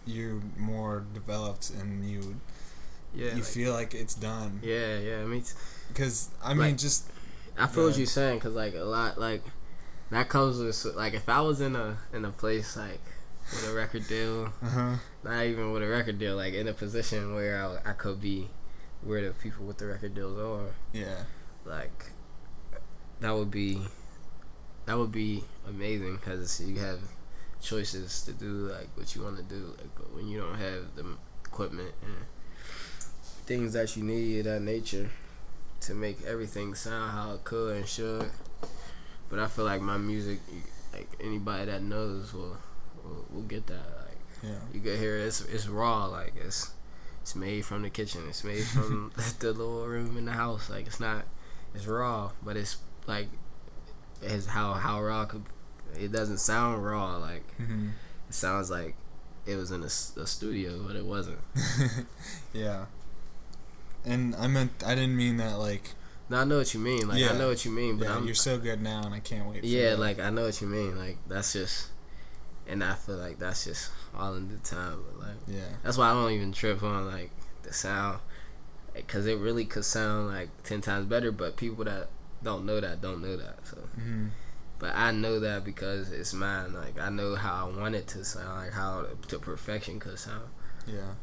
you're 0.06 0.40
more 0.56 1.04
developed 1.12 1.70
and 1.70 2.08
you 2.08 2.40
Yeah, 3.14 3.30
you 3.30 3.34
like- 3.36 3.44
feel 3.44 3.72
like 3.72 3.94
it's 3.94 4.14
done. 4.14 4.60
yeah, 4.62 4.98
yeah. 4.98 5.18
I 5.22 5.24
mean, 5.24 5.44
Because 5.88 6.30
I 6.42 6.50
mean, 6.50 6.58
Like- 6.60 6.78
just 6.78 7.06
I 7.58 7.66
feel 7.66 7.86
what 7.86 7.96
you're 7.98 8.06
saying 8.06 8.38
because 8.38 8.54
like 8.54 8.74
a 8.74 8.84
lot 8.84 9.18
like 9.18 9.42
that 10.10 10.28
comes 10.28 10.58
with 10.58 10.94
like 10.96 11.14
if 11.14 11.28
I 11.28 11.40
was 11.40 11.60
in 11.60 11.74
a 11.76 11.98
in 12.12 12.24
a 12.24 12.30
place 12.30 12.76
like 12.76 13.00
with 13.50 13.68
a 13.70 13.74
record 13.74 14.06
deal, 14.08 14.52
uh 14.62 14.68
huh. 14.68 14.94
not 15.22 15.44
even 15.44 15.72
with 15.72 15.82
a 15.82 15.88
record 15.88 16.18
deal, 16.18 16.36
like 16.36 16.54
in 16.54 16.66
a 16.68 16.72
position 16.72 17.34
where 17.34 17.62
I, 17.84 17.90
I 17.90 17.92
could 17.92 18.20
be 18.20 18.48
where 19.02 19.22
the 19.26 19.34
people 19.34 19.66
with 19.66 19.78
the 19.78 19.86
record 19.86 20.14
deals 20.14 20.38
are, 20.38 20.74
Yeah. 20.92 21.24
like 21.64 22.06
that 23.20 23.32
would 23.34 23.50
be 23.50 23.80
that 24.86 24.96
would 24.98 25.12
be 25.12 25.44
amazing 25.68 26.16
because 26.16 26.60
you 26.60 26.78
have 26.78 27.00
choices 27.62 28.22
to 28.22 28.32
do 28.32 28.68
like 28.70 28.88
what 28.96 29.14
you 29.14 29.22
want 29.22 29.36
to 29.36 29.42
do 29.42 29.74
like 29.78 29.94
but 29.96 30.14
when 30.14 30.26
you 30.28 30.38
don't 30.40 30.56
have 30.58 30.94
the 30.96 31.04
equipment 31.46 31.92
and 32.02 32.14
things 33.46 33.72
that 33.74 33.96
you 33.96 34.02
need 34.02 34.40
of 34.40 34.44
that 34.46 34.60
nature 34.60 35.08
to 35.80 35.94
make 35.94 36.22
everything 36.26 36.74
sound 36.74 37.12
how 37.12 37.32
it 37.34 37.44
could 37.44 37.76
and 37.76 37.86
should 37.88 38.28
but 39.30 39.38
i 39.38 39.46
feel 39.46 39.64
like 39.64 39.80
my 39.80 39.96
music 39.96 40.38
like 40.92 41.08
anybody 41.20 41.64
that 41.66 41.82
knows 41.82 42.32
will 42.34 42.56
will, 43.04 43.24
will 43.32 43.42
get 43.42 43.66
that 43.66 43.86
like 44.06 44.18
Yeah. 44.42 44.58
you 44.72 44.80
can 44.80 44.98
hear 44.98 45.16
it's 45.18 45.40
it's 45.42 45.66
raw 45.68 46.06
like 46.06 46.34
it's 46.36 46.72
it's 47.22 47.34
made 47.36 47.64
from 47.64 47.82
the 47.82 47.90
kitchen 47.90 48.22
it's 48.28 48.44
made 48.44 48.64
from 48.64 49.12
the 49.40 49.52
little 49.52 49.86
room 49.86 50.16
in 50.16 50.24
the 50.24 50.32
house 50.32 50.68
like 50.70 50.86
it's 50.86 51.00
not 51.00 51.24
it's 51.74 51.86
raw 51.86 52.30
but 52.42 52.56
it's 52.56 52.76
like 53.06 53.28
it's 54.22 54.46
how 54.46 54.72
how 54.74 55.02
raw 55.02 55.24
could 55.24 55.42
it 55.98 56.10
doesn't 56.12 56.38
sound 56.38 56.84
raw 56.84 57.16
like 57.16 57.44
hmm 57.56 57.88
it 58.28 58.34
sounds 58.34 58.70
like 58.70 58.94
it 59.46 59.56
was 59.56 59.70
in 59.70 59.82
a 59.82 59.88
studio 59.90 60.82
but 60.86 60.96
it 60.96 61.04
wasn't 61.04 61.38
yeah. 62.54 62.86
And 64.04 64.34
I 64.36 64.46
meant 64.48 64.82
I 64.86 64.94
didn't 64.94 65.16
mean 65.16 65.36
that 65.38 65.58
like 65.58 65.90
no 66.30 66.38
i 66.38 66.44
know 66.44 66.56
what 66.58 66.72
you 66.72 66.80
mean 66.80 67.06
like 67.08 67.18
Yeah. 67.20 67.32
i 67.32 67.38
know 67.38 67.48
what 67.48 67.64
you 67.66 67.70
mean 67.70 67.98
but 67.98 68.08
yeah 68.08 68.16
i'm 68.16 68.24
you're 68.24 68.34
so 68.34 68.56
good 68.58 68.80
now 68.80 69.02
and 69.04 69.14
I 69.14 69.20
can't 69.20 69.46
wait. 69.48 69.60
For 69.60 69.66
yeah 69.66 69.90
that. 69.90 69.98
like 69.98 70.18
i 70.18 70.30
know 70.30 70.44
what 70.44 70.58
you 70.62 70.66
mean 70.66 70.96
like 70.96 71.18
that's 71.28 71.52
just 71.52 71.88
and 72.66 72.82
i 72.82 72.94
feel 72.94 73.16
like 73.16 73.38
that's 73.38 73.64
just 73.64 73.90
all 74.16 74.34
in 74.34 74.48
the 74.48 74.56
time 74.58 74.98
but 75.06 75.26
like 75.26 75.36
yeah 75.46 75.60
That's 75.82 75.98
why 75.98 76.10
I 76.10 76.12
don't 76.12 76.32
even 76.32 76.52
trip 76.52 76.82
on 76.82 77.06
like 77.06 77.30
the 77.62 77.72
sound, 77.72 78.20
because 78.94 79.26
it 79.26 79.38
really 79.38 79.64
could 79.64 79.84
sound 79.84 80.28
like 80.28 80.48
ten 80.62 80.80
times 80.80 81.06
better. 81.06 81.32
But 81.32 81.56
people 81.56 81.84
that 81.84 82.08
don't 82.42 82.64
know 82.66 82.80
that 82.80 83.00
don't 83.00 83.20
know 83.22 83.36
that. 83.36 83.66
So, 83.66 83.76
hmm 83.96 84.28
but 84.78 84.94
I 84.96 85.12
know 85.12 85.40
that 85.40 85.64
because 85.64 86.10
it's 86.12 86.32
mine. 86.34 86.72
Like 86.74 86.98
I 86.98 87.08
know 87.08 87.34
how 87.36 87.66
I 87.68 87.80
want 87.80 87.94
it 87.94 88.06
to 88.08 88.24
sound, 88.24 88.56
like 88.58 88.72
how 88.72 89.06
to 89.28 89.38
perfection 89.38 89.98
could 90.00 90.18
sound. 90.18 90.48
yeah 90.86 91.14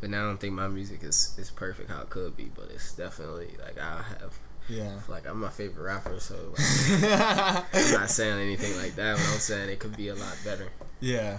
But 0.00 0.10
now 0.10 0.22
I 0.24 0.26
don't 0.28 0.40
think 0.40 0.54
my 0.54 0.68
music 0.68 1.02
is 1.02 1.34
is 1.38 1.50
perfect 1.50 1.90
how 1.90 2.02
it 2.02 2.10
could 2.10 2.36
be. 2.36 2.50
But 2.54 2.70
it's 2.74 2.92
definitely 2.94 3.56
like 3.62 3.78
I 3.78 4.02
have 4.20 4.38
yeah. 4.68 4.98
like 5.08 5.26
I'm 5.26 5.40
my 5.40 5.48
favorite 5.48 5.82
rapper. 5.84 6.18
So 6.20 6.34
like, 6.56 7.02
I'm 7.74 7.92
not 7.92 8.10
saying 8.10 8.38
anything 8.40 8.76
like 8.76 8.94
that. 8.96 9.16
But 9.16 9.22
I'm 9.32 9.38
saying 9.38 9.70
it 9.70 9.78
could 9.78 9.96
be 9.96 10.08
a 10.08 10.14
lot 10.14 10.36
better. 10.44 10.68
yeah. 11.00 11.38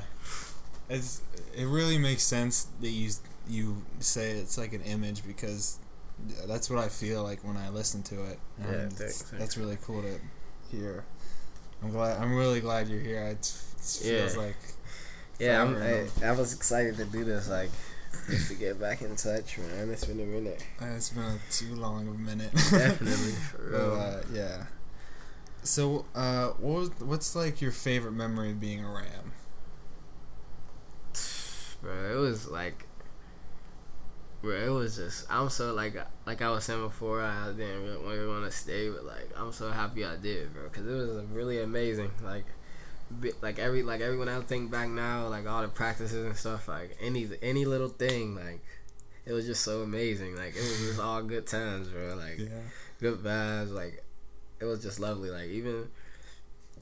it's 0.89 1.21
it 1.55 1.65
really 1.65 1.97
makes 1.97 2.23
sense 2.23 2.67
that 2.81 2.89
you 2.89 3.09
you 3.47 3.81
say 3.99 4.31
it's 4.31 4.57
like 4.57 4.73
an 4.73 4.81
image 4.81 5.25
because 5.25 5.79
that's 6.47 6.69
what 6.69 6.79
I 6.79 6.89
feel 6.89 7.23
like 7.23 7.43
when 7.43 7.57
I 7.57 7.69
listen 7.69 8.03
to 8.03 8.15
it. 8.25 8.39
Yeah, 8.59 8.65
And 8.67 8.93
thanks, 8.93 9.21
thanks. 9.23 9.31
that's 9.39 9.57
really 9.57 9.77
cool 9.81 10.01
to 10.01 10.19
hear. 10.71 11.03
I'm 11.81 11.91
glad. 11.91 12.19
I'm 12.21 12.35
really 12.35 12.59
glad 12.59 12.89
you're 12.89 12.99
here. 12.99 13.23
It 13.27 13.45
feels 13.77 14.35
Yeah. 14.35 14.41
like 14.41 14.57
Yeah, 15.39 15.61
I'm. 15.61 15.77
I, 15.81 16.07
I 16.25 16.31
was 16.33 16.53
excited 16.53 16.97
to 16.97 17.05
do 17.05 17.23
this, 17.23 17.47
like, 17.47 17.69
just 18.29 18.49
to 18.49 18.55
get 18.55 18.79
back 18.79 19.01
in 19.01 19.15
touch, 19.15 19.57
man. 19.57 19.89
It's 19.89 20.05
been 20.05 20.19
a 20.19 20.25
minute. 20.25 20.65
Uh, 20.81 20.85
it's 20.95 21.09
been 21.09 21.23
a 21.23 21.39
too 21.51 21.75
long 21.75 22.07
of 22.07 22.15
a 22.15 22.17
minute. 22.17 22.51
Definitely, 22.71 23.31
for 23.51 23.71
But, 23.71 23.77
uh, 23.77 24.21
yeah. 24.33 24.63
So, 25.63 26.05
uh, 26.15 26.49
what 26.59 26.79
was, 26.79 26.89
what's 26.99 27.35
like 27.35 27.61
your 27.61 27.71
favorite 27.71 28.13
memory 28.13 28.51
of 28.51 28.59
being 28.59 28.83
a 28.83 28.89
Ram? 28.89 29.33
bro. 31.81 32.17
It 32.17 32.19
was 32.19 32.47
like, 32.47 32.87
bro. 34.41 34.55
It 34.55 34.69
was 34.69 34.95
just. 34.95 35.25
I'm 35.29 35.49
so 35.49 35.73
like, 35.73 35.95
like 36.25 36.41
I 36.41 36.49
was 36.49 36.63
saying 36.63 36.81
before. 36.81 37.21
I 37.21 37.51
didn't 37.51 37.83
really, 37.83 38.27
want 38.27 38.45
to 38.45 38.51
stay, 38.51 38.89
but 38.89 39.05
like, 39.05 39.29
I'm 39.35 39.51
so 39.51 39.71
happy 39.71 40.05
I 40.05 40.15
did, 40.15 40.53
bro. 40.53 40.63
Because 40.63 40.87
it 40.87 40.91
was 40.91 41.25
really 41.31 41.61
amazing. 41.61 42.11
Like, 42.23 42.45
like 43.41 43.59
every 43.59 43.83
like 43.83 44.01
every 44.01 44.17
when 44.17 44.29
I 44.29 44.39
think 44.41 44.71
back 44.71 44.89
now, 44.89 45.27
like 45.27 45.47
all 45.47 45.61
the 45.61 45.67
practices 45.67 46.25
and 46.25 46.35
stuff, 46.35 46.67
like 46.67 46.97
any 47.01 47.29
any 47.41 47.65
little 47.65 47.89
thing, 47.89 48.35
like. 48.35 48.61
It 49.25 49.33
was 49.33 49.45
just 49.45 49.63
so 49.63 49.81
amazing. 49.83 50.35
Like 50.35 50.55
it 50.55 50.59
was 50.61 50.79
just 50.87 50.99
all 50.99 51.21
good 51.21 51.45
times, 51.45 51.89
bro. 51.89 52.15
Like 52.15 52.39
good 52.99 53.19
vibes. 53.19 53.69
Like 53.71 54.03
it 54.59 54.65
was 54.65 54.81
just 54.81 54.99
lovely. 54.99 55.29
Like 55.29 55.49
even 55.49 55.87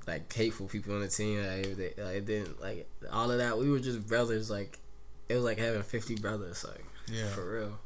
like 0.05 0.31
hateful 0.31 0.67
people 0.67 0.93
on 0.93 1.01
the 1.01 1.09
team, 1.09 1.39
like, 1.45 1.75
they, 1.75 1.93
like 2.01 2.15
it 2.17 2.25
didn't 2.25 2.61
like 2.61 2.87
all 3.11 3.29
of 3.31 3.39
that. 3.39 3.57
We 3.57 3.69
were 3.69 3.79
just 3.79 4.07
brothers. 4.07 4.49
Like 4.49 4.79
it 5.27 5.35
was 5.35 5.43
like 5.43 5.57
having 5.57 5.81
fifty 5.83 6.15
brothers. 6.15 6.63
Like 6.63 6.85
Yeah. 7.11 7.27
for 7.31 7.51
real. 7.51 7.79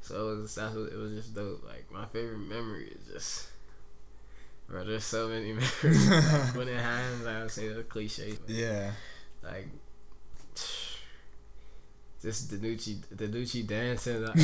So 0.00 0.30
it 0.30 0.36
was 0.38 0.54
that's 0.56 0.74
what, 0.74 0.90
it 0.92 0.96
was 0.98 1.12
just 1.14 1.32
dope. 1.36 1.62
Like 1.64 1.84
my 1.92 2.06
favorite 2.06 2.38
memory 2.38 2.96
is 2.96 3.12
just. 3.12 3.48
Bro, 4.72 4.84
there's 4.84 5.04
so 5.04 5.28
many 5.28 5.52
memories. 5.52 6.08
like, 6.08 6.56
when 6.56 6.66
it 6.66 6.80
happens, 6.80 7.26
I 7.26 7.42
would 7.42 7.50
say 7.50 7.68
the 7.68 7.82
cliche. 7.82 8.38
Yeah. 8.48 8.92
Like, 9.42 9.68
just 12.22 12.50
Danucci, 12.50 12.96
Danucci 13.14 13.66
dancing. 13.66 14.24
Like, 14.24 14.34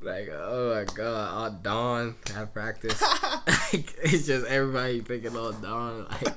like, 0.00 0.28
oh 0.32 0.72
my 0.76 0.84
god, 0.94 1.34
all 1.34 1.50
Dawn 1.50 2.14
have 2.32 2.54
practice. 2.54 3.02
like, 3.72 3.92
it's 4.04 4.24
just 4.28 4.46
everybody 4.46 5.00
thinking 5.00 5.36
all 5.36 5.50
Dawn. 5.50 6.06
Like, 6.08 6.34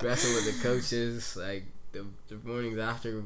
wrestling 0.00 0.34
with 0.36 0.62
the 0.62 0.62
coaches. 0.62 1.36
Like, 1.36 1.64
the, 1.90 2.06
the 2.28 2.36
mornings 2.48 2.78
after 2.78 3.20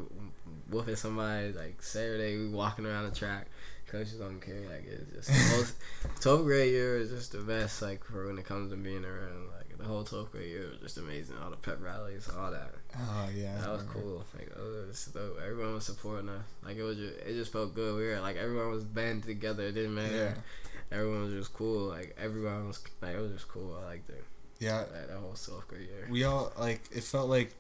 whooping 0.71 0.97
somebody. 0.97 1.53
Like, 1.53 1.83
Saturday, 1.83 2.39
we 2.39 2.49
walking 2.49 2.87
around 2.87 3.11
the 3.11 3.15
track. 3.15 3.49
Coaches 3.91 4.15
don't 4.15 4.41
care. 4.41 4.61
Like, 4.71 4.85
it's 4.87 5.13
just 5.13 5.29
the 5.29 6.15
whole 6.25 6.39
12th 6.39 6.45
grade 6.45 6.73
year 6.73 6.99
is 6.99 7.11
just 7.11 7.33
the 7.33 7.39
best. 7.39 7.83
Like, 7.83 8.05
for 8.05 8.27
when 8.27 8.39
it 8.39 8.45
comes 8.45 8.71
to 8.71 8.77
being 8.77 9.05
around. 9.05 9.49
Like, 9.57 9.77
the 9.81 9.85
whole 9.85 10.05
12th 10.05 10.31
grade 10.31 10.51
year 10.51 10.69
was 10.71 10.79
just 10.81 10.99
amazing. 10.99 11.37
All 11.43 11.51
the 11.51 11.57
pep 11.57 11.79
rallies, 11.81 12.29
all 12.29 12.51
that. 12.51 12.71
Oh 12.97 13.29
yeah. 13.35 13.57
That 13.59 13.71
was 13.71 13.83
cool. 13.85 14.25
Like 14.37 14.51
oh, 14.57 14.83
it 14.83 14.89
was 14.89 15.05
dope. 15.07 15.39
Everyone 15.41 15.75
was 15.75 15.85
supporting 15.87 16.29
us. 16.29 16.45
Like 16.65 16.77
it 16.77 16.83
was 16.83 16.99
just, 16.99 17.15
it 17.19 17.35
just 17.35 17.53
felt 17.53 17.75
good. 17.75 17.97
We 17.97 18.07
were 18.07 18.21
like 18.21 18.37
everyone 18.37 18.71
was 18.71 18.85
banded 18.85 19.25
together. 19.25 19.65
It 19.65 19.73
didn't 19.73 19.95
matter. 19.95 20.35
Yeah. 20.93 20.99
Everyone 20.99 21.25
was 21.25 21.33
just 21.33 21.55
cool. 21.55 21.89
Like 21.89 22.17
everyone 22.21 22.67
was 22.69 22.83
like 23.01 23.15
it 23.15 23.21
was 23.21 23.33
just 23.33 23.49
cool. 23.49 23.79
I 23.83 23.87
liked 23.87 24.11
it. 24.11 24.25
Yeah. 24.61 24.79
Like, 24.81 25.09
that 25.09 25.17
whole 25.19 25.35
grade 25.69 25.89
year. 25.89 26.07
We 26.11 26.25
all 26.25 26.53
like 26.59 26.83
it 26.95 27.03
felt 27.03 27.29
like 27.29 27.53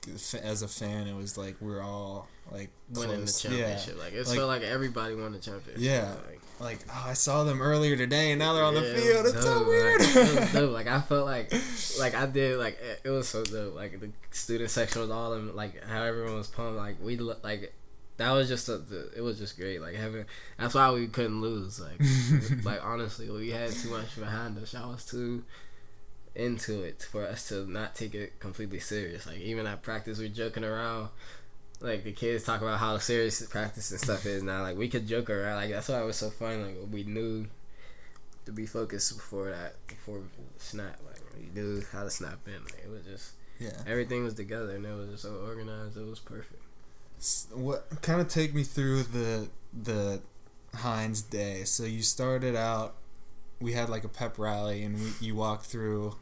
as 0.42 0.62
a 0.62 0.68
fan 0.68 1.06
it 1.06 1.16
was 1.16 1.36
like 1.38 1.56
we're 1.60 1.82
all 1.82 2.28
like 2.52 2.68
Winning 2.94 3.10
the 3.10 3.16
close. 3.22 3.42
championship. 3.42 3.98
Like 3.98 4.12
it 4.12 4.26
Like- 4.26 4.36
felt 4.36 4.48
like 4.48 4.62
everybody 4.62 5.14
won 5.14 5.32
the 5.32 5.38
championship. 5.38 5.76
Yeah. 5.82 6.14
Like, 6.28 6.40
Like 6.60 6.78
oh 6.90 7.04
I 7.08 7.14
saw 7.14 7.44
them 7.44 7.62
earlier 7.62 7.96
today 7.96 8.32
and 8.32 8.38
now 8.38 8.52
they're 8.52 8.64
on 8.64 8.74
the 8.74 8.80
yeah, 8.82 8.86
it 8.88 9.00
field. 9.00 9.26
It's 9.26 9.42
so 9.42 9.66
weird. 9.66 10.00
Like, 10.00 10.16
it 10.16 10.40
was 10.40 10.52
dope. 10.52 10.72
Like 10.72 10.86
I 10.88 11.00
felt 11.00 11.24
like 11.26 11.52
like 11.98 12.14
I 12.14 12.26
did 12.26 12.58
like 12.58 12.78
it, 13.04 13.08
was 13.08 13.28
so 13.28 13.44
dope. 13.44 13.74
Like 13.74 13.98
the 13.98 14.10
student 14.30 14.68
section 14.70 15.00
was 15.00 15.10
all 15.10 15.30
them 15.30 15.56
like 15.56 15.82
how 15.84 16.02
everyone 16.02 16.34
was 16.36 16.48
pumped. 16.48 16.76
Like 16.76 16.96
we 17.02 17.16
like 17.16 17.72
that 18.18 18.32
was 18.32 18.48
just 18.48 18.68
a, 18.68 18.76
the, 18.76 19.10
it 19.16 19.22
was 19.22 19.38
just 19.38 19.56
great. 19.56 19.80
Like 19.80 19.94
having 19.94 20.26
that's 20.58 20.74
why 20.74 20.90
we 20.92 21.06
couldn't 21.06 21.40
lose. 21.40 21.80
Like 21.80 21.98
like 22.64 22.84
honestly, 22.84 23.30
we 23.30 23.48
had 23.50 23.70
too 23.70 23.88
much 23.88 24.14
behind 24.18 24.58
us. 24.58 24.74
I 24.74 24.84
was 24.86 25.06
too 25.06 25.42
into 26.40 26.82
it 26.82 27.06
for 27.10 27.26
us 27.26 27.48
to 27.48 27.70
not 27.70 27.94
take 27.94 28.14
it 28.14 28.40
completely 28.40 28.80
serious. 28.80 29.26
Like 29.26 29.38
even 29.38 29.66
at 29.66 29.82
practice, 29.82 30.18
we're 30.18 30.28
joking 30.28 30.64
around. 30.64 31.10
Like 31.80 32.04
the 32.04 32.12
kids 32.12 32.44
talk 32.44 32.60
about 32.60 32.78
how 32.78 32.98
serious 32.98 33.44
practice 33.46 33.90
and 33.90 34.00
stuff 34.00 34.26
is 34.26 34.42
now. 34.42 34.62
Like 34.62 34.76
we 34.76 34.88
could 34.88 35.06
joke 35.06 35.30
around. 35.30 35.56
Like 35.56 35.70
that's 35.70 35.88
why 35.88 36.00
it 36.00 36.06
was 36.06 36.16
so 36.16 36.30
fun. 36.30 36.62
Like 36.62 36.76
we 36.90 37.04
knew 37.04 37.46
to 38.46 38.52
be 38.52 38.66
focused 38.66 39.16
before 39.16 39.50
that, 39.50 39.74
before 39.86 40.22
snap. 40.58 40.98
Like 41.06 41.20
we 41.38 41.60
knew 41.60 41.82
how 41.92 42.04
to 42.04 42.10
snap 42.10 42.38
in. 42.46 42.64
Like, 42.64 42.84
it 42.84 42.90
was 42.90 43.04
just 43.04 43.32
yeah. 43.58 43.70
everything 43.86 44.24
was 44.24 44.34
together 44.34 44.74
and 44.76 44.86
it 44.86 44.94
was 44.94 45.10
just 45.10 45.22
so 45.22 45.34
organized. 45.46 45.96
It 45.96 46.06
was 46.06 46.18
perfect. 46.18 46.62
What 47.52 47.86
kind 48.00 48.20
of 48.20 48.28
take 48.28 48.54
me 48.54 48.62
through 48.62 49.02
the 49.04 49.48
the 49.72 50.20
Heinz 50.74 51.22
day? 51.22 51.64
So 51.64 51.84
you 51.84 52.02
started 52.02 52.56
out. 52.56 52.94
We 53.60 53.72
had 53.74 53.90
like 53.90 54.04
a 54.04 54.08
pep 54.08 54.38
rally, 54.38 54.82
and 54.82 54.98
we, 54.98 55.12
you 55.20 55.34
walked 55.34 55.66
through. 55.66 56.14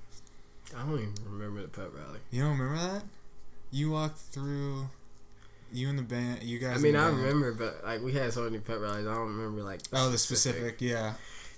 I 0.76 0.80
don't 0.82 0.94
even 0.94 1.14
remember 1.26 1.62
the 1.62 1.68
pep 1.68 1.90
rally. 1.94 2.18
You 2.30 2.42
don't 2.42 2.58
remember 2.58 2.78
that? 2.80 3.02
You 3.70 3.90
walked 3.90 4.18
through. 4.18 4.88
You 5.72 5.88
and 5.90 5.98
the 5.98 6.02
band. 6.02 6.42
You 6.42 6.58
guys. 6.58 6.78
I 6.78 6.80
mean, 6.80 6.96
I 6.96 7.08
remember, 7.08 7.52
but 7.52 7.84
like 7.84 8.02
we 8.02 8.12
had 8.12 8.32
so 8.32 8.42
many 8.42 8.58
pep 8.58 8.80
rallies. 8.80 9.06
I 9.06 9.14
don't 9.14 9.28
remember 9.36 9.62
like. 9.62 9.80
Oh, 9.92 10.10
the 10.10 10.18
specific. 10.18 10.80
Yeah. 10.80 11.14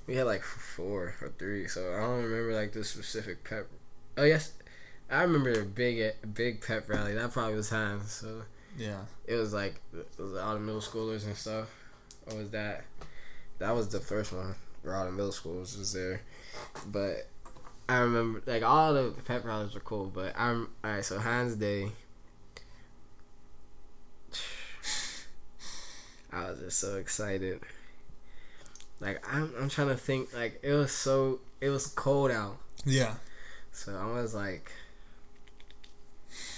We 0.06 0.16
had 0.16 0.26
like 0.26 0.42
four 0.42 1.14
or 1.20 1.28
three, 1.38 1.68
so 1.68 1.92
I 1.94 2.00
don't 2.00 2.24
remember 2.24 2.52
like 2.54 2.72
the 2.72 2.82
specific 2.84 3.44
pep. 3.44 3.66
Oh 4.16 4.24
yes, 4.24 4.52
I 5.08 5.22
remember 5.22 5.52
a 5.60 5.64
big 5.64 6.00
a 6.22 6.26
big 6.26 6.60
pep 6.60 6.88
rally. 6.88 7.14
That 7.14 7.32
probably 7.32 7.54
was 7.54 7.70
Heinz. 7.70 8.10
So 8.10 8.42
Yeah. 8.76 9.02
it 9.26 9.36
was 9.36 9.52
like 9.52 9.80
it 9.94 10.08
was 10.18 10.36
all 10.36 10.54
the 10.54 10.60
middle 10.60 10.80
schoolers 10.80 11.24
and 11.24 11.36
stuff. 11.36 11.68
Or 12.26 12.36
was 12.38 12.50
that? 12.50 12.84
That 13.58 13.76
was 13.76 13.88
the 13.88 14.00
first 14.00 14.32
one. 14.32 14.56
Where 14.82 14.96
all 14.96 15.04
the 15.04 15.12
middle 15.12 15.30
schools 15.32 15.76
was 15.78 15.92
there, 15.92 16.22
but 16.86 17.28
I 17.90 17.98
remember 17.98 18.40
like 18.46 18.62
all 18.62 18.94
the 18.94 19.12
pep 19.24 19.44
rallies 19.44 19.74
were 19.74 19.80
cool. 19.80 20.06
But 20.06 20.32
I'm 20.38 20.68
all 20.84 20.90
right. 20.92 21.04
So 21.04 21.18
Heinz 21.18 21.56
Day. 21.56 21.90
I 26.32 26.50
was 26.50 26.60
just 26.60 26.78
so 26.78 26.96
excited. 26.96 27.60
Like 29.00 29.22
I'm, 29.32 29.52
I'm 29.60 29.68
trying 29.68 29.88
to 29.88 29.96
think. 29.96 30.32
Like 30.34 30.60
it 30.62 30.72
was 30.72 30.92
so, 30.92 31.40
it 31.60 31.70
was 31.70 31.86
cold 31.88 32.30
out, 32.30 32.58
Yeah. 32.84 33.14
so 33.72 33.96
I 33.96 34.12
was 34.20 34.34
like, 34.34 34.70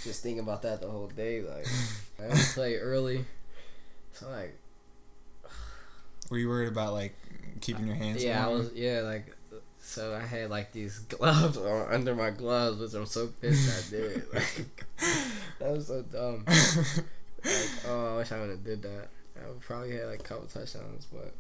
just 0.04 0.22
thinking 0.22 0.42
about 0.42 0.62
that 0.62 0.80
the 0.82 0.88
whole 0.90 1.06
day. 1.08 1.40
Like 1.42 1.66
I 2.20 2.24
had 2.24 2.36
to 2.36 2.52
play 2.54 2.76
early, 2.76 3.24
so 4.12 4.28
like 4.28 4.56
Were 6.30 6.38
you 6.38 6.48
worried 6.48 6.68
about 6.68 6.92
like 6.92 7.14
keeping 7.60 7.86
your 7.86 7.96
hands? 7.96 8.22
yeah, 8.24 8.44
I 8.44 8.48
was 8.50 8.70
yeah 8.74 9.00
like. 9.02 9.34
So 9.92 10.14
I 10.14 10.24
had 10.24 10.48
like 10.48 10.72
these 10.72 10.98
gloves 11.10 11.58
on 11.58 11.92
under 11.92 12.14
my 12.14 12.30
gloves, 12.30 12.80
which 12.80 12.94
I'm 12.94 13.04
so 13.06 13.28
pissed 13.40 13.88
I 13.88 13.90
did. 13.90 14.22
Like 14.32 14.74
that 15.58 15.70
was 15.72 15.86
so 15.88 16.02
dumb. 16.02 16.44
Like 17.44 17.70
oh, 17.88 18.14
I 18.14 18.16
wish 18.18 18.30
I 18.32 18.40
would 18.40 18.50
have 18.50 18.64
did 18.64 18.82
that. 18.82 19.08
I 19.44 19.48
would 19.48 19.60
probably 19.60 19.90
had 19.96 20.06
like 20.06 20.20
a 20.20 20.22
couple 20.22 20.46
touchdowns, 20.46 21.06
but 21.12 21.32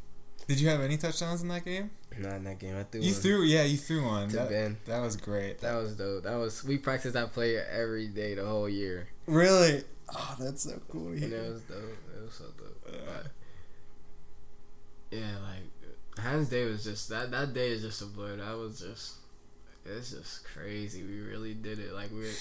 Did 0.48 0.60
you 0.60 0.68
have 0.68 0.80
any 0.80 0.96
touchdowns 0.96 1.40
in 1.42 1.48
that 1.48 1.64
game? 1.64 1.90
not 2.18 2.34
in 2.34 2.44
that 2.44 2.58
game. 2.58 2.76
I 2.76 2.82
threw 2.82 3.00
You 3.00 3.12
threw. 3.12 3.42
Yeah, 3.44 3.62
you 3.62 3.78
threw 3.78 4.04
one. 4.04 4.28
to 4.30 4.36
That, 4.36 4.48
Ben. 4.50 4.76
that 4.86 5.00
was 5.00 5.16
great. 5.16 5.60
That 5.60 5.76
was 5.76 5.94
dope. 5.94 6.24
That 6.24 6.34
was 6.36 6.62
we 6.64 6.76
practiced 6.76 7.14
that 7.14 7.32
play 7.32 7.56
every 7.56 8.08
day 8.08 8.34
the 8.34 8.44
whole 8.44 8.68
year, 8.68 9.08
really. 9.26 9.84
Oh, 10.14 10.36
that's 10.38 10.64
so 10.64 10.78
cool 10.90 11.08
and 11.08 11.22
it 11.22 11.50
was 11.52 11.62
dope. 11.62 11.78
It 12.16 12.22
was 12.24 12.34
so 12.34 12.44
dope. 12.58 12.94
Yeah, 15.10 15.20
like 15.42 15.68
Heinz 16.18 16.48
Day 16.48 16.64
was 16.66 16.84
just 16.84 17.08
that. 17.08 17.30
That 17.30 17.54
day 17.54 17.70
is 17.70 17.82
just 17.82 18.02
a 18.02 18.06
blur. 18.06 18.36
That 18.36 18.56
was 18.58 18.80
just 18.80 19.14
it's 19.84 20.10
just 20.10 20.44
crazy. 20.44 21.02
We 21.02 21.20
really 21.20 21.54
did 21.54 21.78
it. 21.78 21.92
Like 21.92 22.10
we 22.10 22.18
were 22.18 22.38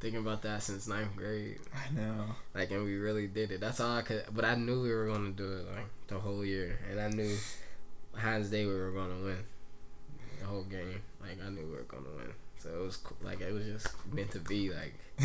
thinking 0.00 0.20
about 0.20 0.42
that 0.42 0.62
since 0.62 0.86
ninth 0.86 1.16
grade. 1.16 1.58
I 1.74 1.94
know. 1.94 2.26
Like 2.54 2.70
and 2.70 2.84
we 2.84 2.96
really 2.96 3.26
did 3.26 3.50
it. 3.50 3.60
That's 3.60 3.80
all 3.80 3.96
I 3.96 4.02
could. 4.02 4.24
But 4.32 4.44
I 4.44 4.54
knew 4.54 4.82
we 4.82 4.92
were 4.92 5.06
gonna 5.06 5.30
do 5.30 5.52
it 5.52 5.66
like 5.74 5.88
the 6.08 6.18
whole 6.18 6.44
year, 6.44 6.78
and 6.90 7.00
I 7.00 7.08
knew 7.08 7.36
Heinz 8.14 8.50
Day 8.50 8.66
we 8.66 8.74
were 8.74 8.92
gonna 8.92 9.22
win 9.22 9.38
the 10.40 10.46
whole 10.46 10.64
game. 10.64 11.00
Like 11.20 11.38
I 11.44 11.50
knew 11.50 11.66
we 11.66 11.72
were 11.72 11.82
gonna 11.82 12.14
win. 12.16 12.32
So 12.58 12.70
it 12.70 12.80
was 12.80 12.96
cool. 12.96 13.16
like 13.22 13.40
it 13.40 13.52
was 13.52 13.66
just 13.66 13.88
meant 14.12 14.30
to 14.32 14.38
be. 14.40 14.70
Like 14.70 14.94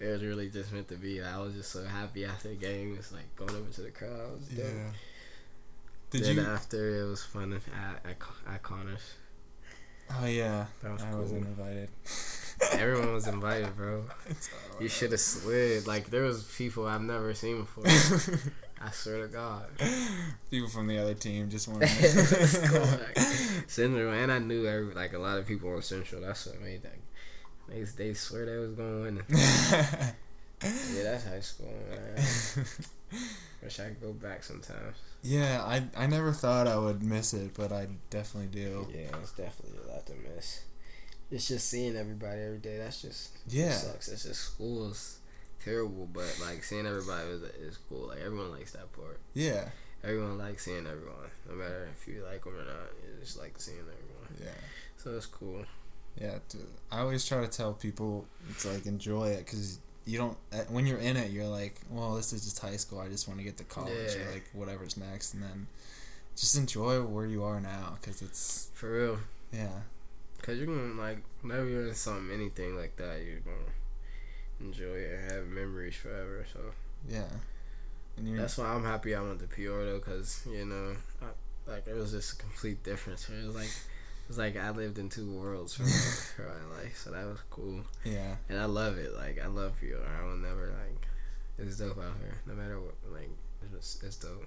it 0.00 0.06
was 0.06 0.22
really 0.22 0.48
just 0.48 0.72
meant 0.72 0.88
to 0.88 0.96
be. 0.96 1.20
Like, 1.20 1.34
I 1.34 1.38
was 1.38 1.54
just 1.54 1.70
so 1.70 1.84
happy 1.84 2.24
after 2.24 2.48
the 2.48 2.54
game. 2.54 2.96
It's 2.98 3.12
like 3.12 3.34
going 3.36 3.54
over 3.54 3.70
to 3.70 3.82
the 3.82 3.90
crowds. 3.90 4.50
yeah. 4.52 4.64
Did 6.12 6.24
then 6.24 6.36
you? 6.36 6.42
after 6.42 7.00
it 7.00 7.08
was 7.08 7.24
fun 7.24 7.52
at 7.54 7.62
at, 8.04 8.16
at 8.46 8.62
Connors. 8.62 9.14
Oh 10.10 10.26
yeah. 10.26 10.66
That 10.82 10.92
was 10.92 11.02
I 11.02 11.10
cool. 11.10 11.20
wasn't 11.20 11.46
invited. 11.46 11.88
Everyone 12.72 13.12
was 13.14 13.26
invited, 13.36 13.74
bro. 13.76 14.04
It's 14.28 14.50
You 14.78 14.88
should 14.88 15.12
have 15.12 15.20
slid. 15.20 15.86
Like 15.86 16.10
there 16.10 16.22
was 16.22 16.44
people 16.56 16.86
I've 16.86 17.02
never 17.02 17.32
seen 17.34 17.60
before. 17.62 17.84
I 18.84 18.90
swear 18.90 19.22
to 19.22 19.28
God. 19.28 19.66
People 20.50 20.68
from 20.68 20.88
the 20.88 20.98
other 20.98 21.14
team 21.14 21.48
just 21.48 21.68
wanted. 21.68 21.88
Let's 22.02 22.58
go 22.68 22.84
back. 22.84 23.16
Central, 23.68 24.12
and 24.12 24.32
I 24.32 24.38
knew 24.40 24.66
every, 24.66 24.92
like 24.92 25.12
a 25.12 25.18
lot 25.18 25.38
of 25.38 25.46
people 25.46 25.72
on 25.72 25.82
Central. 25.82 26.20
That's 26.20 26.46
what 26.46 26.60
made 26.60 26.82
that. 26.82 26.96
They 27.68 27.82
they 27.84 28.14
swear 28.14 28.44
they 28.44 28.56
was 28.56 28.72
gonna 28.72 29.00
win. 29.02 29.22
Yeah, 29.30 31.02
that's 31.04 31.26
high 31.26 31.40
school, 31.40 31.72
man. 31.90 32.66
Wish 33.62 33.78
I 33.80 33.84
could 33.88 34.00
go 34.00 34.12
back 34.12 34.42
sometimes. 34.42 34.96
yeah, 35.22 35.62
I 35.64 35.84
I 35.96 36.06
never 36.06 36.32
thought 36.32 36.66
I 36.66 36.76
would 36.76 37.02
miss 37.02 37.32
it, 37.34 37.52
but 37.54 37.70
I 37.72 37.86
definitely 38.10 38.48
do. 38.60 38.86
Yeah, 38.92 39.16
it's 39.20 39.32
definitely 39.32 39.78
a 39.86 39.92
lot 39.92 40.06
to 40.06 40.12
miss. 40.34 40.62
It's 41.30 41.48
just 41.48 41.68
seeing 41.68 41.96
everybody 41.96 42.40
every 42.42 42.58
day. 42.58 42.78
That's 42.78 43.00
just 43.02 43.30
Yeah. 43.48 43.68
It 43.70 43.72
sucks. 43.74 44.08
It's 44.08 44.24
just 44.24 44.40
school 44.42 44.90
is 44.90 45.18
terrible, 45.64 46.08
but 46.12 46.36
like 46.42 46.64
seeing 46.64 46.86
everybody 46.86 47.28
is, 47.28 47.42
is 47.42 47.78
cool. 47.88 48.08
Like 48.08 48.18
everyone 48.20 48.50
likes 48.50 48.72
that 48.72 48.92
part. 48.92 49.20
Yeah, 49.34 49.68
Everyone 50.04 50.36
likes 50.36 50.64
seeing 50.64 50.84
everyone, 50.86 51.30
no 51.48 51.54
matter 51.54 51.88
if 51.96 52.08
you 52.08 52.24
like 52.24 52.42
them 52.44 52.54
or 52.54 52.64
not. 52.64 52.90
You 53.04 53.20
just 53.20 53.38
like 53.38 53.54
seeing 53.58 53.78
everyone. 53.78 54.36
yeah, 54.42 54.60
So 54.96 55.10
it's 55.16 55.26
cool. 55.26 55.64
yeah. 56.20 56.38
I 56.90 56.98
always 57.00 57.24
try 57.24 57.40
to 57.40 57.48
tell 57.48 57.72
people 57.74 58.26
it's 58.50 58.66
like 58.66 58.86
enjoy 58.86 59.28
it 59.28 59.44
because 59.46 59.78
you 60.04 60.18
don't 60.18 60.36
when 60.68 60.86
you're 60.86 60.98
in 60.98 61.16
it 61.16 61.30
you're 61.30 61.46
like 61.46 61.80
well 61.90 62.14
this 62.14 62.32
is 62.32 62.42
just 62.44 62.58
high 62.58 62.76
school 62.76 62.98
I 62.98 63.08
just 63.08 63.28
want 63.28 63.38
to 63.40 63.44
get 63.44 63.56
to 63.58 63.64
college 63.64 63.92
Yeah. 64.16 64.22
or 64.28 64.32
like 64.32 64.44
whatever's 64.52 64.96
next 64.96 65.34
and 65.34 65.42
then 65.42 65.66
just 66.36 66.56
enjoy 66.56 67.02
where 67.02 67.26
you 67.26 67.44
are 67.44 67.60
now 67.60 67.98
because 68.00 68.20
it's 68.22 68.70
For 68.74 68.90
real. 68.90 69.18
yeah 69.52 69.68
Cause 70.42 70.56
you're 70.58 70.66
gonna 70.66 71.00
like 71.00 71.18
whenever 71.42 71.68
you're 71.68 71.86
in 71.86 71.94
something 71.94 72.34
anything 72.34 72.76
like 72.76 72.96
that, 72.96 73.22
you're 73.24 73.38
gonna 73.40 73.70
enjoy 74.60 74.94
it 74.96 75.20
and 75.20 75.30
have 75.32 75.46
memories 75.46 75.94
forever. 75.94 76.44
So 76.52 76.58
yeah 77.08 77.28
and 78.16 78.26
you're 78.28 78.38
that's 78.38 78.58
why 78.58 78.66
I'm 78.66 78.82
happy 78.84 79.14
I 79.14 79.22
went 79.22 79.38
to 79.40 79.46
PR 79.46 79.84
though, 79.84 80.00
cause 80.00 80.44
you 80.50 80.64
know, 80.64 80.96
I, 81.22 81.70
like 81.70 81.86
it 81.86 81.94
was 81.94 82.10
just 82.10 82.32
a 82.32 82.36
complete 82.42 82.82
difference. 82.82 83.28
It 83.28 83.46
was 83.46 83.54
like 83.54 83.70
it 84.32 84.38
was 84.38 84.38
like 84.38 84.56
I 84.56 84.70
lived 84.70 84.98
in 84.98 85.10
two 85.10 85.30
worlds 85.30 85.74
for 85.74 85.82
my, 85.82 85.88
for 86.36 86.42
my 86.42 86.76
life, 86.82 86.96
so 86.96 87.10
that 87.10 87.26
was 87.26 87.38
cool, 87.50 87.80
yeah 88.04 88.36
and 88.48 88.58
I 88.58 88.64
love 88.64 88.96
it. 88.96 89.14
Like 89.14 89.38
I 89.42 89.46
love 89.46 89.72
PR. 89.78 89.96
I 90.06 90.24
will 90.24 90.36
never 90.36 90.68
like 90.68 91.06
it's 91.58 91.76
dope 91.76 91.98
out 91.98 92.14
here, 92.18 92.38
no 92.46 92.54
matter 92.54 92.80
what. 92.80 92.94
Like 93.12 93.28
it's 93.76 94.02
it's 94.02 94.16
dope. 94.16 94.46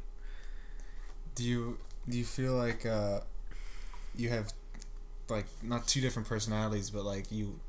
do 1.36 1.44
you 1.44 1.78
do 2.10 2.18
you 2.18 2.24
feel 2.24 2.54
like 2.54 2.86
uh 2.86 3.20
you 4.16 4.30
have 4.30 4.52
like 5.30 5.46
not 5.62 5.88
two 5.88 6.02
different 6.02 6.28
personalities 6.28 6.90
but 6.90 7.04
like 7.04 7.32
you 7.32 7.60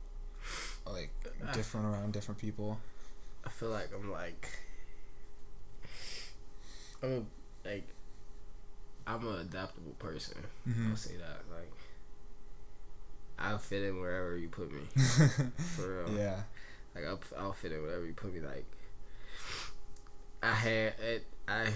like 0.86 1.10
different 1.52 1.86
around 1.86 2.12
different 2.12 2.38
people 2.38 2.78
I 3.44 3.48
feel 3.48 3.70
like 3.70 3.90
I'm 3.94 4.10
like 4.10 4.48
I'm 7.02 7.26
a, 7.64 7.68
like 7.68 7.88
I'm 9.06 9.26
an 9.26 9.40
adaptable 9.40 9.92
person. 9.98 10.36
mm-hmm. 10.68 10.90
I'll 10.90 10.96
say 10.96 11.14
that. 11.16 11.42
Like 11.54 11.72
I'll 13.38 13.58
fit 13.58 13.82
in 13.82 14.00
wherever 14.00 14.36
you 14.36 14.48
put 14.48 14.72
me. 14.72 14.80
For 15.76 16.04
real. 16.04 16.18
yeah 16.18 16.40
Like 16.94 17.04
I'll, 17.06 17.20
I'll 17.38 17.52
fit 17.52 17.72
in 17.72 17.82
wherever 17.82 18.04
you 18.06 18.14
put 18.14 18.32
me. 18.34 18.40
Like 18.40 18.64
I 20.42 20.52
had 20.54 20.94
it. 21.00 21.26
I 21.48 21.68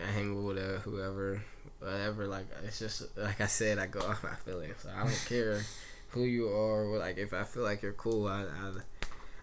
I 0.00 0.06
hang 0.06 0.44
with 0.44 0.58
uh, 0.58 0.78
whoever, 0.80 1.42
whatever. 1.80 2.26
Like 2.26 2.46
it's 2.64 2.78
just 2.78 3.16
like 3.16 3.40
I 3.40 3.46
said. 3.46 3.78
I 3.78 3.86
go 3.86 4.00
off 4.08 4.22
my 4.22 4.34
feelings. 4.34 4.76
So 4.82 4.90
I 4.94 5.04
don't 5.04 5.24
care 5.26 5.62
who 6.10 6.24
you 6.24 6.48
are. 6.48 6.98
Like 6.98 7.18
if 7.18 7.32
I 7.32 7.44
feel 7.44 7.62
like 7.62 7.82
you're 7.82 7.92
cool, 7.92 8.26
I 8.28 8.42
I, 8.42 8.72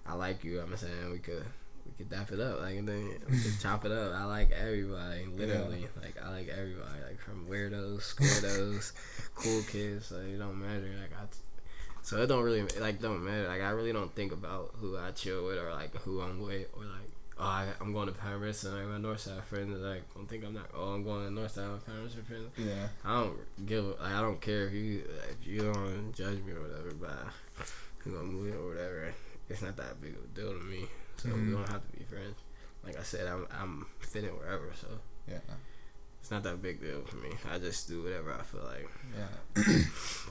I 0.08 0.14
like 0.16 0.44
you. 0.44 0.62
I'm 0.62 0.76
saying 0.78 1.12
we 1.12 1.20
could 1.20 1.44
we 1.86 1.92
could 1.98 2.10
dap 2.10 2.32
it 2.32 2.40
up. 2.40 2.62
Like 2.62 2.76
and 2.78 2.88
then 2.88 3.20
we 3.30 3.40
could 3.40 3.60
chop 3.60 3.86
it 3.86 3.92
up. 3.92 4.14
I 4.14 4.26
like 4.26 4.52
everybody. 4.52 5.26
Literally, 5.36 5.88
like 6.02 6.16
I 6.24 6.30
like 6.32 6.50
everybody. 6.50 7.00
Like 7.08 7.20
from 7.20 7.48
weirdos, 7.48 8.14
squirtos, 8.16 8.92
cool 9.36 9.64
kids. 9.64 10.12
Like 10.12 10.28
it 10.28 10.38
don't 10.38 10.60
matter. 10.60 10.90
Like 11.02 11.14
I. 11.20 11.26
So 12.04 12.22
it 12.22 12.28
don't 12.28 12.44
really 12.44 12.62
like 12.80 13.02
don't 13.02 13.24
matter. 13.24 13.48
Like 13.48 13.62
I 13.62 13.70
really 13.70 13.94
don't 13.94 14.14
think 14.14 14.32
about 14.32 14.72
who 14.80 14.98
I 14.98 15.12
chill 15.12 15.46
with 15.46 15.58
or 15.58 15.72
like 15.72 15.96
who 16.04 16.22
I'm 16.22 16.42
with 16.42 16.68
or 16.76 16.84
like 16.84 17.10
oh 17.40 17.44
I, 17.46 17.68
I'm 17.82 17.94
going 17.94 18.08
to 18.08 18.14
Paris 18.14 18.64
and 18.66 18.76
like 18.78 18.86
my 18.88 18.98
Northside 19.10 19.42
friends 19.46 19.80
like 19.82 20.04
don't 20.14 20.28
think 20.30 20.44
I'm 20.46 20.54
not 20.54 20.70
oh 20.76 20.94
I'm 20.94 21.04
going 21.04 21.26
to 21.34 21.42
Northside 21.42 21.74
with 21.74 21.86
Paris 21.86 22.14
friends. 22.28 22.50
yeah 22.58 22.88
I 23.06 23.22
don't 23.24 23.66
give 23.66 23.86
like, 23.86 24.00
I 24.02 24.22
don't 24.22 24.40
care 24.42 24.68
if 24.68 24.74
you 24.74 25.04
if 25.32 25.48
you 25.48 25.62
don't 25.72 26.14
judge 26.14 26.40
me 26.44 26.52
or 26.52 26.62
whatever 26.62 26.92
by 26.94 27.08
who 28.00 28.18
I'm 28.18 28.44
with 28.44 28.54
or 28.56 28.68
whatever. 28.70 29.14
It's 29.50 29.62
not 29.62 29.78
that 29.78 30.02
big 30.02 30.12
of 30.16 30.24
a 30.24 30.28
deal 30.40 30.54
to 30.54 30.64
me. 30.66 30.86
So 31.18 31.30
Mhm. 31.30 31.46
we 31.48 31.52
don't 31.54 31.70
have 31.70 31.82
to 31.90 31.98
be 31.98 32.04
friends. 32.04 32.36
Like 32.86 33.00
I 33.00 33.04
said, 33.04 33.28
I'm 33.28 33.48
I'm 33.50 33.86
fitting 34.02 34.32
wherever. 34.38 34.72
So 34.80 34.88
yeah 35.28 35.40
it's 36.22 36.32
not 36.32 36.44
that 36.44 36.62
big 36.62 36.82
deal 36.82 37.02
for 37.06 37.16
me. 37.18 37.30
I 37.52 37.60
just 37.60 37.88
do 37.88 38.04
whatever 38.04 38.34
I 38.34 38.44
feel 38.44 38.64
like. 38.64 38.90
Yeah. 39.18 39.64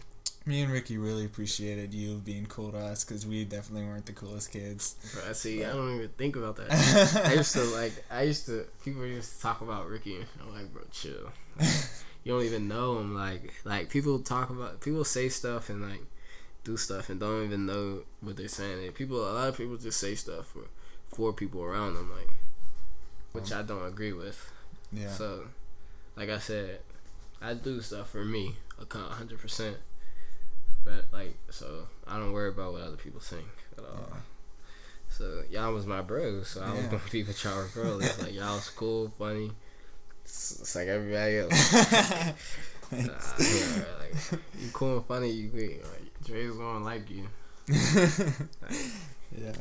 Me 0.44 0.62
and 0.62 0.72
Ricky 0.72 0.98
really 0.98 1.24
appreciated 1.24 1.94
you 1.94 2.16
being 2.16 2.46
cool 2.46 2.72
to 2.72 2.78
us 2.78 3.04
because 3.04 3.24
we 3.24 3.44
definitely 3.44 3.86
weren't 3.86 4.06
the 4.06 4.12
coolest 4.12 4.50
kids. 4.50 4.96
Bro, 5.14 5.30
I 5.30 5.32
see. 5.34 5.64
I 5.64 5.72
don't 5.72 5.94
even 5.94 6.08
think 6.10 6.34
about 6.34 6.56
that. 6.56 7.24
I 7.26 7.34
used 7.34 7.52
to 7.52 7.62
like. 7.64 7.92
I 8.10 8.22
used 8.22 8.46
to. 8.46 8.66
People 8.84 9.06
used 9.06 9.36
to 9.36 9.40
talk 9.42 9.60
about 9.60 9.88
Ricky. 9.88 10.18
I'm 10.40 10.52
like, 10.52 10.72
bro, 10.72 10.82
chill. 10.90 11.30
Like, 11.58 11.68
you 12.24 12.32
don't 12.32 12.42
even 12.44 12.66
know 12.66 12.98
him. 12.98 13.14
Like, 13.14 13.54
like 13.64 13.88
people 13.88 14.18
talk 14.18 14.50
about. 14.50 14.80
People 14.80 15.04
say 15.04 15.28
stuff 15.28 15.70
and 15.70 15.88
like 15.88 16.02
do 16.64 16.76
stuff 16.76 17.08
and 17.08 17.20
don't 17.20 17.44
even 17.44 17.66
know 17.66 18.02
what 18.20 18.36
they're 18.36 18.48
saying. 18.48 18.84
And 18.84 18.94
people, 18.94 19.18
a 19.18 19.32
lot 19.32 19.48
of 19.48 19.56
people 19.56 19.76
just 19.76 20.00
say 20.00 20.16
stuff 20.16 20.48
for 20.48 20.64
for 21.14 21.32
people 21.32 21.62
around 21.62 21.94
them, 21.94 22.10
like, 22.10 22.30
which 23.32 23.52
um, 23.52 23.60
I 23.60 23.62
don't 23.62 23.86
agree 23.86 24.12
with. 24.12 24.50
yeah. 24.92 25.10
So, 25.10 25.44
like 26.16 26.30
I 26.30 26.38
said, 26.38 26.80
I 27.40 27.54
do 27.54 27.80
stuff 27.80 28.10
for 28.10 28.24
me, 28.24 28.56
a 28.80 28.98
hundred 28.98 29.38
percent. 29.38 29.76
But 30.84 31.06
like, 31.12 31.36
so 31.50 31.86
I 32.06 32.18
don't 32.18 32.32
worry 32.32 32.48
about 32.48 32.72
what 32.72 32.82
other 32.82 32.96
people 32.96 33.20
think 33.20 33.46
at 33.78 33.84
all. 33.84 34.08
Yeah. 34.10 34.16
So 35.08 35.42
y'all 35.50 35.72
was 35.74 35.86
my 35.86 36.00
bros, 36.00 36.48
so 36.48 36.62
I 36.62 36.72
was 36.72 36.86
gonna 36.86 37.02
be 37.12 37.22
with 37.22 37.42
y'all 37.44 37.62
regardless. 37.62 38.22
like 38.22 38.34
y'all 38.34 38.54
was 38.54 38.70
cool, 38.70 39.12
funny. 39.18 39.50
It's, 40.24 40.60
it's 40.60 40.74
like 40.74 40.88
everybody 40.88 41.38
else. 41.38 42.32
Nah, 42.92 42.98
yeah, 43.38 43.84
like 44.00 44.40
you 44.60 44.68
cool 44.74 44.98
and 44.98 45.06
funny, 45.06 45.30
you 45.30 45.48
great. 45.48 45.82
Like 45.82 46.24
Dre's 46.26 46.54
gonna 46.54 46.84
like 46.84 47.08
you. 47.10 47.26
yeah. 49.38 49.52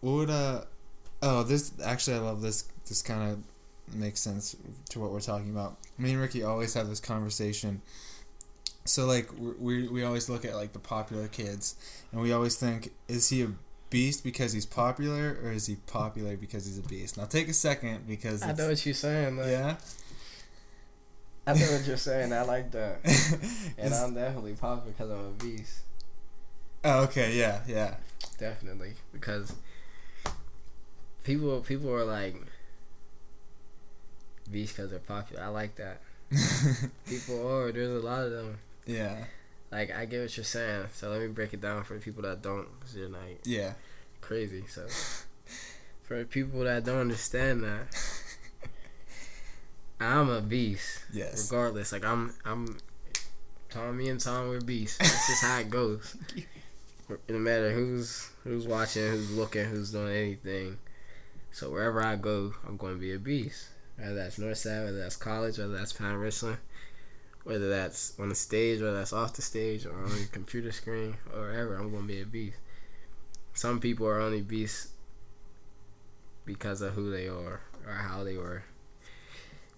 What 0.00 0.12
would 0.12 0.30
uh 0.30 0.64
oh 1.22 1.44
this 1.44 1.72
actually 1.82 2.16
I 2.16 2.20
love 2.20 2.42
this 2.42 2.64
this 2.86 3.00
kind 3.00 3.32
of 3.32 3.96
makes 3.96 4.20
sense 4.20 4.54
to 4.90 5.00
what 5.00 5.12
we're 5.12 5.20
talking 5.20 5.50
about. 5.50 5.78
Me 5.96 6.12
and 6.12 6.20
Ricky 6.20 6.42
always 6.42 6.74
have 6.74 6.88
this 6.88 7.00
conversation. 7.00 7.80
So 8.84 9.06
like 9.06 9.30
we 9.38 9.52
we 9.52 9.88
we 9.88 10.04
always 10.04 10.28
look 10.28 10.44
at 10.44 10.54
like 10.54 10.72
the 10.72 10.78
popular 10.78 11.28
kids 11.28 11.76
and 12.10 12.20
we 12.20 12.32
always 12.32 12.56
think 12.56 12.92
is 13.08 13.28
he 13.28 13.42
a 13.42 13.52
beast 13.90 14.24
because 14.24 14.52
he's 14.52 14.66
popular 14.66 15.38
or 15.42 15.52
is 15.52 15.66
he 15.66 15.76
popular 15.76 16.36
because 16.36 16.66
he's 16.66 16.78
a 16.78 16.82
beast? 16.82 17.16
Now 17.16 17.26
take 17.26 17.48
a 17.48 17.54
second 17.54 18.06
because 18.06 18.42
I 18.42 18.52
know 18.52 18.68
what 18.68 18.84
you're 18.84 18.94
saying. 18.94 19.36
Like, 19.36 19.48
yeah. 19.48 19.76
I 21.46 21.54
know 21.54 21.72
what 21.72 21.86
you're 21.86 21.96
saying. 21.96 22.32
I 22.32 22.42
like 22.42 22.70
that, 22.70 23.00
and 23.78 23.92
I'm 23.92 24.14
definitely 24.14 24.54
popular 24.54 24.92
because 24.92 25.10
I'm 25.10 25.26
a 25.26 25.30
beast. 25.30 25.80
oh, 26.84 27.02
okay, 27.04 27.36
yeah, 27.36 27.62
yeah. 27.66 27.96
Definitely, 28.38 28.92
because 29.12 29.52
people 31.24 31.60
people 31.60 31.92
are 31.92 32.04
like 32.04 32.36
beast 34.50 34.76
because 34.76 34.90
they're 34.90 35.00
popular. 35.00 35.42
I 35.42 35.48
like 35.48 35.76
that. 35.76 36.00
People 37.06 37.46
are. 37.46 37.72
There's 37.72 38.02
a 38.02 38.06
lot 38.06 38.24
of 38.24 38.30
them. 38.30 38.58
Yeah, 38.86 39.24
Like 39.70 39.92
I 39.92 40.04
get 40.06 40.20
what 40.22 40.36
you're 40.36 40.44
saying. 40.44 40.86
So 40.94 41.10
let 41.10 41.20
me 41.20 41.28
break 41.28 41.54
it 41.54 41.60
down 41.60 41.84
for 41.84 41.94
the 41.94 42.00
people 42.00 42.22
that 42.22 42.42
don't, 42.42 42.68
because 42.78 42.96
you're 42.96 43.08
like 43.08 43.40
yeah. 43.44 43.74
crazy. 44.20 44.64
So 44.68 44.86
for 46.02 46.24
people 46.24 46.60
that 46.60 46.84
don't 46.84 46.98
understand 47.00 47.62
that, 47.64 47.86
I'm 50.00 50.28
a 50.28 50.40
beast. 50.40 51.04
Yes. 51.12 51.50
Regardless, 51.50 51.92
like 51.92 52.04
I'm, 52.04 52.34
I'm. 52.44 52.78
Tommy 53.70 54.10
and 54.10 54.20
Tom 54.20 54.48
were 54.48 54.60
beasts. 54.60 54.98
That's 54.98 55.28
just 55.28 55.44
how 55.44 55.60
it 55.60 55.70
goes. 55.70 56.16
No 57.28 57.38
matter 57.38 57.72
who's 57.72 58.30
who's 58.42 58.66
watching, 58.66 59.02
who's 59.02 59.36
looking, 59.36 59.66
who's 59.66 59.92
doing 59.92 60.16
anything. 60.16 60.78
So 61.50 61.70
wherever 61.70 62.02
I 62.02 62.16
go, 62.16 62.54
I'm 62.66 62.78
going 62.78 62.94
to 62.94 63.00
be 63.00 63.12
a 63.12 63.18
beast. 63.18 63.68
Whether 63.98 64.14
that's 64.14 64.38
Northside, 64.38 64.84
whether 64.84 64.98
that's 64.98 65.16
college, 65.16 65.58
whether 65.58 65.76
that's 65.76 65.92
Pound 65.92 66.22
Wrestling, 66.22 66.56
whether 67.44 67.68
that's 67.68 68.18
on 68.18 68.28
the 68.28 68.34
stage, 68.34 68.80
whether 68.80 68.96
that's 68.96 69.12
off 69.12 69.34
the 69.34 69.42
stage, 69.42 69.86
or 69.86 69.94
on 69.94 70.10
the 70.10 70.28
computer 70.30 70.72
screen, 70.72 71.16
or 71.34 71.42
wherever, 71.42 71.76
I'm 71.76 71.90
going 71.90 72.02
to 72.02 72.08
be 72.08 72.20
a 72.20 72.26
beast. 72.26 72.58
Some 73.54 73.80
people 73.80 74.06
are 74.06 74.20
only 74.20 74.40
beasts 74.40 74.88
because 76.44 76.80
of 76.80 76.94
who 76.94 77.10
they 77.10 77.28
are 77.28 77.60
or 77.86 77.92
how 77.92 78.24
they 78.24 78.36
were, 78.36 78.64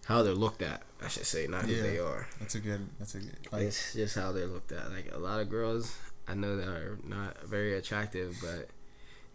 how 0.06 0.22
they're 0.22 0.34
looked 0.34 0.62
at. 0.62 0.82
I 1.02 1.08
should 1.08 1.26
say, 1.26 1.46
not 1.46 1.64
who 1.64 1.82
they 1.82 1.98
are. 1.98 2.28
That's 2.40 2.54
a 2.54 2.60
good. 2.60 2.86
That's 2.98 3.14
a 3.14 3.18
good. 3.18 3.36
Like, 3.50 3.62
It's 3.62 3.92
just 3.92 4.14
how 4.14 4.32
they're 4.32 4.46
looked 4.46 4.72
at. 4.72 4.90
Like 4.90 5.10
a 5.12 5.18
lot 5.18 5.40
of 5.40 5.50
girls 5.50 5.96
I 6.26 6.34
know 6.34 6.56
that 6.56 6.68
are 6.68 6.98
not 7.04 7.42
very 7.42 7.76
attractive, 7.76 8.36
but 8.42 8.68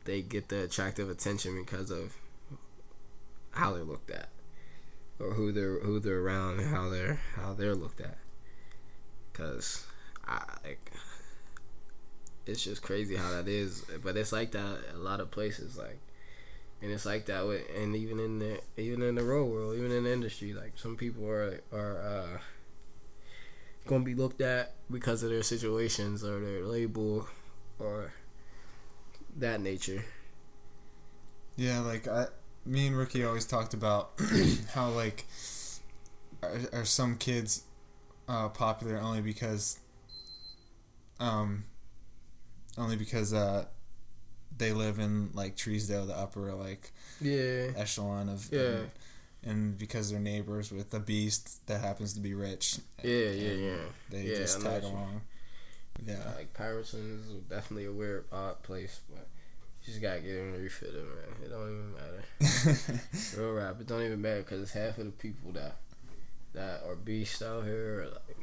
they 0.05 0.21
get 0.21 0.49
the 0.49 0.63
attractive 0.63 1.09
attention 1.09 1.61
because 1.63 1.91
of 1.91 2.15
how 3.51 3.73
they're 3.73 3.84
looked 3.84 4.09
at, 4.11 4.30
or 5.19 5.34
who 5.34 5.51
they're 5.51 5.80
who 5.80 5.99
they're 5.99 6.19
around 6.21 6.59
and 6.59 6.69
how 6.69 6.89
they're 6.89 7.19
how 7.36 7.53
they're 7.53 7.75
looked 7.75 8.01
at. 8.01 8.17
Cause 9.39 9.85
I 10.27 10.43
like 10.63 10.91
it's 12.45 12.63
just 12.63 12.81
crazy 12.81 13.15
how 13.15 13.31
that 13.31 13.47
is, 13.47 13.85
but 14.03 14.17
it's 14.17 14.31
like 14.31 14.51
that 14.51 14.79
a 14.93 14.97
lot 14.97 15.19
of 15.19 15.31
places, 15.31 15.77
like, 15.77 15.99
and 16.81 16.91
it's 16.91 17.05
like 17.05 17.27
that 17.27 17.45
with, 17.45 17.61
and 17.77 17.95
even 17.95 18.19
in 18.19 18.39
the 18.39 18.59
even 18.77 19.01
in 19.01 19.15
the 19.15 19.23
real 19.23 19.45
world, 19.45 19.75
even 19.77 19.91
in 19.91 20.03
the 20.03 20.11
industry, 20.11 20.53
like 20.53 20.73
some 20.75 20.95
people 20.95 21.27
are 21.27 21.61
are 21.71 22.01
uh, 22.01 22.37
gonna 23.87 24.03
be 24.03 24.15
looked 24.15 24.41
at 24.41 24.73
because 24.91 25.23
of 25.23 25.29
their 25.29 25.43
situations 25.43 26.23
or 26.23 26.39
their 26.39 26.63
label 26.63 27.27
or 27.77 28.13
that 29.37 29.61
nature. 29.61 30.03
Yeah, 31.55 31.81
like 31.81 32.07
I, 32.07 32.27
me 32.65 32.87
and 32.87 32.97
Ricky 32.97 33.23
always 33.23 33.45
talked 33.45 33.73
about 33.73 34.11
how 34.73 34.89
like 34.89 35.25
are, 36.41 36.59
are 36.73 36.85
some 36.85 37.17
kids 37.17 37.63
uh, 38.30 38.47
popular 38.49 38.97
only 38.99 39.21
because, 39.21 39.80
um, 41.19 41.65
only 42.77 42.95
because 42.95 43.34
uh, 43.34 43.65
they 44.57 44.71
live 44.71 44.99
in 44.99 45.32
like 45.34 45.55
Treesdale, 45.57 46.05
the 46.07 46.15
upper 46.17 46.53
like 46.53 46.91
Yeah, 47.19 47.71
echelon 47.75 48.30
of 48.30 48.47
Yeah. 48.51 48.59
and, 48.61 48.91
and 49.43 49.77
because 49.77 50.11
they're 50.11 50.19
neighbors 50.19 50.71
with 50.71 50.93
a 50.93 50.99
beast 50.99 51.65
that 51.67 51.82
happens 51.82 52.13
to 52.13 52.19
be 52.19 52.34
rich. 52.34 52.77
yeah, 53.03 53.30
yeah, 53.32 53.51
yeah. 53.51 53.75
They 54.09 54.23
Yeah, 54.23 54.36
just 54.36 54.61
tag 54.61 54.84
along. 54.84 55.21
Yeah. 56.05 56.23
Like 56.38 56.53
Patterson 56.53 57.19
is 57.27 57.34
definitely 57.49 57.86
a 57.86 57.91
weird, 57.91 58.25
odd 58.32 58.61
place, 58.63 59.01
but 59.09 59.27
you 59.84 59.88
just 59.93 60.01
gotta 60.01 60.19
get 60.21 60.36
in 60.36 60.53
and 60.53 60.63
refit 60.63 60.93
it, 60.93 61.03
man. 61.03 61.43
It 61.43 61.49
don't 61.49 61.67
even 61.67 61.93
matter. 61.93 63.01
Real 63.38 63.53
rap, 63.53 63.82
it 63.82 63.88
don't 63.88 64.03
even 64.03 64.21
matter 64.21 64.39
because 64.43 64.61
it's 64.61 64.71
half 64.71 64.97
of 64.97 65.05
the 65.05 65.11
people 65.11 65.51
that 65.53 65.75
that 66.53 66.83
are 66.85 66.95
beasts 66.95 67.41
out 67.41 67.63
here. 67.65 68.07
Like 68.11 68.37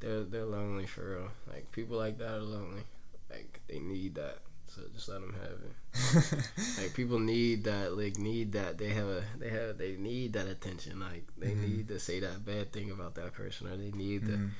they're 0.00 0.24
they're 0.24 0.44
lonely 0.44 0.86
for 0.86 1.10
real. 1.16 1.28
Like 1.52 1.70
people 1.72 1.96
like 1.96 2.18
that 2.18 2.34
are 2.36 2.40
lonely. 2.42 2.82
Like 3.30 3.60
they 3.68 3.78
need 3.78 4.14
that, 4.14 4.38
so 4.68 4.82
just 4.94 5.08
let 5.08 5.20
them 5.20 5.34
have 5.34 5.58
it. 5.60 6.44
Like 6.78 6.94
people 6.94 7.18
need 7.18 7.64
that. 7.64 7.96
Like 7.96 8.16
need 8.18 8.52
that. 8.52 8.78
They 8.78 8.90
have 8.90 9.06
a 9.08 9.24
they 9.38 9.50
have 9.50 9.76
they 9.78 9.96
need 9.96 10.32
that 10.34 10.46
attention. 10.46 11.00
Like 11.00 11.24
they 11.36 11.50
Mhm. 11.52 11.68
need 11.68 11.88
to 11.88 11.98
say 11.98 12.20
that 12.20 12.44
bad 12.44 12.72
thing 12.72 12.90
about 12.90 13.14
that 13.16 13.32
person, 13.34 13.66
or 13.66 13.76
they 13.76 13.90
need 13.90 14.26
to 14.26 14.32
Mhm. 14.32 14.50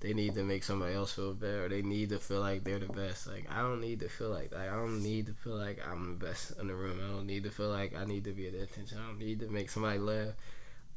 they 0.00 0.12
need 0.12 0.34
to 0.34 0.42
make 0.44 0.62
somebody 0.64 0.94
else 0.94 1.12
feel 1.14 1.32
better. 1.34 1.64
Or 1.66 1.68
they 1.68 1.82
need 1.82 2.08
to 2.10 2.18
feel 2.18 2.40
like 2.40 2.64
they're 2.64 2.78
the 2.80 2.86
best. 2.92 3.26
Like 3.28 3.46
I 3.50 3.60
don't 3.62 3.80
need 3.80 4.00
to 4.00 4.08
feel 4.08 4.30
like 4.30 4.52
like 4.52 4.68
I 4.68 4.74
don't 4.74 5.02
need 5.02 5.26
to 5.26 5.32
feel 5.34 5.56
like 5.56 5.78
I'm 5.88 6.18
the 6.18 6.26
best 6.26 6.52
in 6.58 6.66
the 6.66 6.74
room. 6.74 6.98
I 7.02 7.08
don't 7.08 7.26
need 7.26 7.44
to 7.44 7.50
feel 7.50 7.70
like 7.70 7.94
I 7.94 8.04
need 8.04 8.24
to 8.24 8.32
be 8.32 8.50
the 8.50 8.62
attention. 8.62 8.98
I 8.98 9.06
don't 9.06 9.18
need 9.18 9.40
to 9.40 9.48
make 9.48 9.70
somebody 9.70 9.98
laugh. 10.00 10.34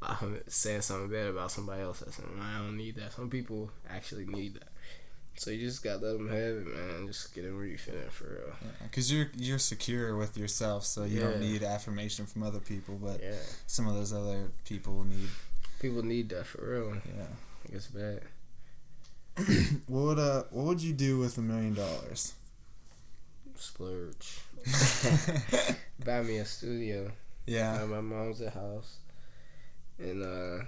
I'm 0.01 0.39
saying 0.47 0.81
something 0.81 1.09
bad 1.09 1.27
about 1.27 1.51
somebody 1.51 1.81
else. 1.81 1.99
That's 1.99 2.19
I 2.19 2.57
don't 2.59 2.77
need 2.77 2.95
that. 2.95 3.13
Some 3.13 3.29
people 3.29 3.69
actually 3.89 4.25
need 4.25 4.55
that. 4.55 4.67
So 5.37 5.49
you 5.49 5.65
just 5.67 5.83
gotta 5.83 6.05
let 6.05 6.17
them 6.17 6.27
have 6.27 6.37
it, 6.37 6.67
man. 6.67 7.07
Just 7.07 7.33
get 7.33 7.43
them 7.45 7.55
where 7.55 7.65
you 7.65 7.77
fit 7.77 7.95
in 7.95 8.09
for 8.09 8.25
real. 8.25 8.55
Because 8.83 9.11
you're 9.11 9.29
you're 9.35 9.59
secure 9.59 10.15
with 10.17 10.37
yourself, 10.37 10.85
so 10.85 11.03
you 11.05 11.19
don't 11.19 11.39
need 11.39 11.63
affirmation 11.63 12.25
from 12.25 12.43
other 12.43 12.59
people. 12.59 12.99
But 13.01 13.21
Yeah, 13.23 13.35
some 13.67 13.87
of 13.87 13.95
those 13.95 14.11
other 14.13 14.51
people 14.65 15.03
need. 15.05 15.29
people 15.79 16.03
need 16.03 16.29
that 16.29 16.45
for 16.45 16.61
real. 16.69 16.95
Yeah. 17.17 17.27
It's 17.71 17.87
bad. 17.87 18.21
What 19.87 20.01
would 20.03 20.19
uh 20.19 20.43
What 20.51 20.65
would 20.65 20.81
you 20.81 20.93
do 20.93 21.17
with 21.19 21.37
a 21.37 21.41
million 21.41 21.73
dollars? 21.75 22.33
Splurge. 23.55 24.39
Buy 26.05 26.21
me 26.21 26.37
a 26.37 26.45
studio. 26.45 27.11
Yeah. 27.45 27.81
at 27.81 27.87
my 27.89 28.01
mom's 28.01 28.41
a 28.41 28.49
house, 28.49 28.97
and 30.01 30.23
uh, 30.23 30.63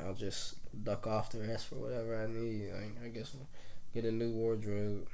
I'll 0.00 0.14
just 0.14 0.54
duck 0.84 1.06
off 1.06 1.30
the 1.30 1.40
rest 1.40 1.66
for 1.68 1.76
whatever 1.76 2.16
I 2.22 2.26
need. 2.26 2.70
Like, 2.72 3.04
I 3.04 3.08
guess 3.08 3.32
I'll 3.34 3.46
get 3.94 4.04
a 4.04 4.12
new 4.12 4.30
wardrobe, 4.30 5.06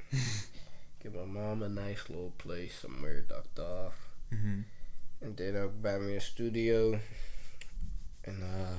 get 1.03 1.15
my 1.15 1.25
mom 1.25 1.63
a 1.63 1.69
nice 1.69 2.09
little 2.09 2.33
place 2.37 2.77
somewhere 2.81 3.21
ducked 3.21 3.59
off, 3.59 3.93
hmm 4.29 4.61
and 5.19 5.35
then 5.35 5.57
I'll 5.57 5.69
buy 5.69 5.97
me 5.97 6.15
a 6.15 6.21
studio, 6.21 6.99
and 8.23 8.43
uh, 8.43 8.75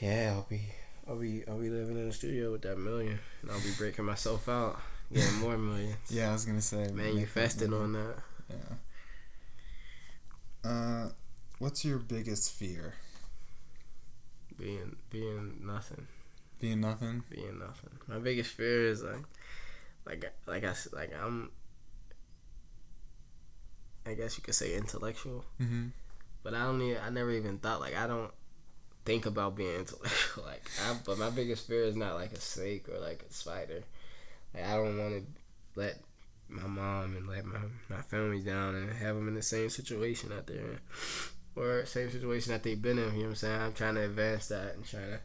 yeah, 0.00 0.32
I'll 0.34 0.46
be. 0.48 0.62
I'll 1.08 1.16
be 1.16 1.42
I'll 1.48 1.58
be 1.58 1.70
living 1.70 1.96
in 1.98 2.06
the 2.06 2.12
studio 2.12 2.52
with 2.52 2.62
that 2.62 2.78
million, 2.78 3.18
and 3.42 3.50
I'll 3.50 3.60
be 3.60 3.72
breaking 3.76 4.04
myself 4.04 4.48
out, 4.48 4.78
getting 5.12 5.38
more 5.38 5.58
millions. 5.58 5.96
Yeah, 6.10 6.30
I 6.30 6.32
was 6.32 6.44
gonna 6.44 6.60
say. 6.60 6.88
Manifesting 6.92 7.72
on 7.72 7.92
that. 7.94 8.14
Yeah. 8.48 8.76
Uh, 10.70 11.08
what's 11.60 11.84
your 11.84 11.98
biggest 11.98 12.50
fear? 12.52 12.94
Being 14.58 14.96
being 15.10 15.60
nothing. 15.64 16.08
Being 16.58 16.80
nothing. 16.80 17.22
being 17.30 17.58
nothing. 17.60 17.90
My 18.08 18.18
biggest 18.18 18.50
fear 18.50 18.88
is 18.88 19.02
like, 19.02 19.22
like, 20.04 20.24
like 20.46 20.64
I 20.64 20.74
like 20.92 21.12
I'm. 21.22 21.50
I 24.06 24.14
guess 24.14 24.36
you 24.36 24.42
could 24.42 24.54
say 24.54 24.74
intellectual, 24.74 25.44
Mm-hmm. 25.60 25.88
but 26.42 26.54
I 26.54 26.64
don't. 26.64 26.80
Even, 26.82 27.00
I 27.02 27.10
never 27.10 27.30
even 27.30 27.58
thought 27.58 27.80
like 27.80 27.96
I 27.96 28.06
don't 28.06 28.30
think 29.04 29.26
about 29.26 29.56
being 29.56 29.74
intellectual. 29.78 30.44
Like, 30.44 30.62
I, 30.86 30.96
but 31.04 31.18
my 31.18 31.30
biggest 31.30 31.66
fear 31.66 31.84
is 31.84 31.96
not 31.96 32.14
like 32.14 32.32
a 32.32 32.40
snake 32.40 32.88
or 32.88 32.98
like 32.98 33.24
a 33.28 33.32
spider. 33.32 33.82
Like 34.54 34.64
I 34.66 34.74
don't 34.76 34.98
want 34.98 35.14
to 35.14 35.22
let 35.80 35.98
my 36.48 36.66
mom 36.66 37.14
and 37.16 37.28
let 37.28 37.44
my 37.44 37.60
my 37.88 38.02
family 38.02 38.40
down 38.40 38.74
and 38.74 38.90
have 38.92 39.14
them 39.16 39.28
in 39.28 39.34
the 39.34 39.42
same 39.42 39.70
situation 39.70 40.32
out 40.32 40.46
they're 40.46 40.56
in, 40.56 40.78
or 41.60 41.84
same 41.86 42.10
situation 42.10 42.52
that 42.52 42.62
they've 42.62 42.80
been 42.80 42.98
in. 42.98 43.04
You 43.06 43.10
know 43.10 43.22
what 43.24 43.28
I'm 43.28 43.34
saying? 43.36 43.60
I'm 43.60 43.72
trying 43.72 43.94
to 43.96 44.02
advance 44.04 44.48
that 44.48 44.74
and 44.76 44.84
trying 44.84 45.10
to 45.10 45.20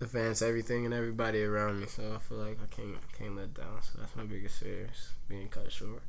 advance 0.00 0.42
everything 0.42 0.84
and 0.84 0.94
everybody 0.94 1.42
around 1.42 1.80
me. 1.80 1.86
So 1.86 2.02
I 2.14 2.18
feel 2.18 2.38
like 2.38 2.58
I 2.62 2.74
can't 2.74 2.96
I 2.96 3.16
can't 3.18 3.36
let 3.36 3.54
down. 3.54 3.82
So 3.82 3.98
that's 4.00 4.16
my 4.16 4.24
biggest 4.24 4.58
fear 4.60 4.88
is 4.92 5.08
being 5.28 5.48
cut 5.48 5.70
short, 5.70 6.02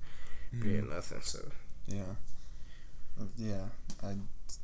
being 0.61 0.89
nothing. 0.89 1.21
So 1.21 1.39
Yeah. 1.87 2.15
Uh, 3.19 3.25
Yeah, 3.37 3.65
I 4.03 4.15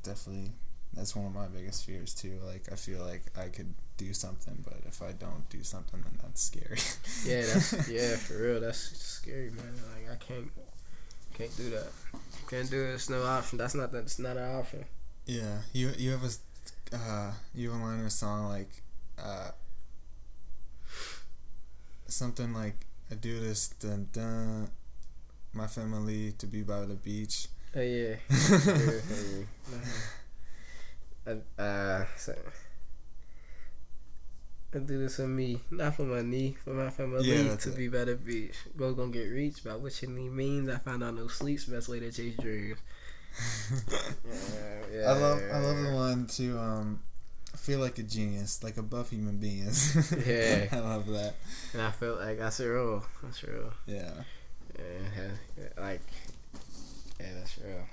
definitely. 0.04 0.52
That's 0.94 1.16
one 1.16 1.26
of 1.26 1.34
my 1.34 1.48
biggest 1.48 1.86
fears 1.86 2.14
too. 2.14 2.40
Like 2.46 2.64
I 2.72 2.76
feel 2.76 3.04
like 3.06 3.24
I 3.38 3.48
could 3.48 3.74
do 3.98 4.14
something, 4.14 4.58
but 4.64 4.82
if 4.86 5.02
I 5.02 5.14
don't 5.14 5.48
do 5.50 5.64
something, 5.64 6.02
then 6.02 6.20
that's 6.22 6.42
scary. 6.42 6.80
yeah, 7.26 7.42
that's 7.54 7.88
yeah 7.90 8.16
for 8.18 8.34
real. 8.42 8.60
That's 8.60 8.78
scary, 8.98 9.52
man. 9.52 9.74
Like 9.96 10.12
I 10.12 10.16
can't 10.24 10.52
can't 11.34 11.56
do 11.56 11.70
that. 11.70 11.88
Can't 12.52 12.70
do 12.70 12.84
it. 12.84 12.95
It's 12.95 13.10
no 13.10 13.24
option. 13.24 13.58
That's 13.58 13.76
not 13.76 13.93
that's 13.93 14.20
not 14.20 14.36
an 14.36 14.56
option. 14.60 14.84
Yeah, 15.26 15.60
you 15.72 15.93
you 15.97 16.12
have 16.12 16.26
a 16.26 16.32
uh, 16.93 17.32
you 17.56 17.72
have 17.72 17.80
a 17.80 17.84
line 17.84 17.99
in 17.99 18.06
a 18.06 18.10
song 18.10 18.49
like 18.49 18.84
uh, 19.18 19.52
something 22.08 22.54
like 22.54 22.76
I 23.10 23.16
do 23.16 23.39
this 23.39 23.70
dun 23.80 24.10
dun 24.12 24.70
my 25.54 25.68
family 25.68 26.34
to 26.39 26.45
be 26.45 26.62
by 26.62 26.82
the 26.82 26.95
beach. 26.95 27.47
Oh 27.74 27.80
yeah. 27.80 28.16
Uh, 31.58 32.04
so, 32.18 32.34
I 34.74 34.80
do 34.80 34.98
this 35.00 35.18
for 35.18 35.28
me, 35.28 35.60
not 35.70 35.96
for 35.96 36.04
my 36.04 36.22
knee, 36.22 36.56
for 36.64 36.72
my 36.74 36.90
family 36.90 37.26
Yeah, 37.30 37.56
to 37.58 37.70
it. 37.70 37.76
be 37.78 37.88
better 37.90 38.16
beach. 38.16 38.56
Go 38.78 38.94
gonna 38.94 39.12
get 39.12 39.26
reached 39.26 39.64
by 39.66 39.76
what 39.76 40.02
your 40.02 40.12
knee 40.12 40.30
means. 40.30 40.70
I 40.70 40.78
found 40.78 41.04
out 41.04 41.16
no 41.16 41.28
sleep's 41.28 41.66
the 41.66 41.74
best 41.76 41.90
way 41.90 42.00
to 42.00 42.12
chase 42.12 42.36
dreams. 42.38 42.78
Yeah, 44.26 44.80
yeah, 44.94 45.10
I 45.10 45.14
love 45.14 45.42
I 45.54 45.60
love 45.60 45.78
the 45.84 45.92
one 45.94 46.28
to 46.28 46.58
um 46.60 47.00
feel 47.56 47.80
like 47.80 47.98
a 48.00 48.04
genius, 48.04 48.64
like 48.64 48.78
above 48.78 49.10
human 49.10 49.38
beings. 49.38 49.96
Yeah. 50.26 50.68
I 50.72 50.80
love 50.80 51.08
that. 51.08 51.36
And 51.74 51.82
I 51.82 51.92
felt 51.92 52.20
like 52.20 52.40
that's 52.40 52.60
real. 52.60 53.06
That's 53.24 53.44
real. 53.44 53.74
Yeah. 53.86 54.12
Yeah, 54.80 55.32
yeah, 55.58 55.68
like 55.82 56.02
yeah, 57.20 57.28
that's 57.38 57.58
real. 57.58 57.86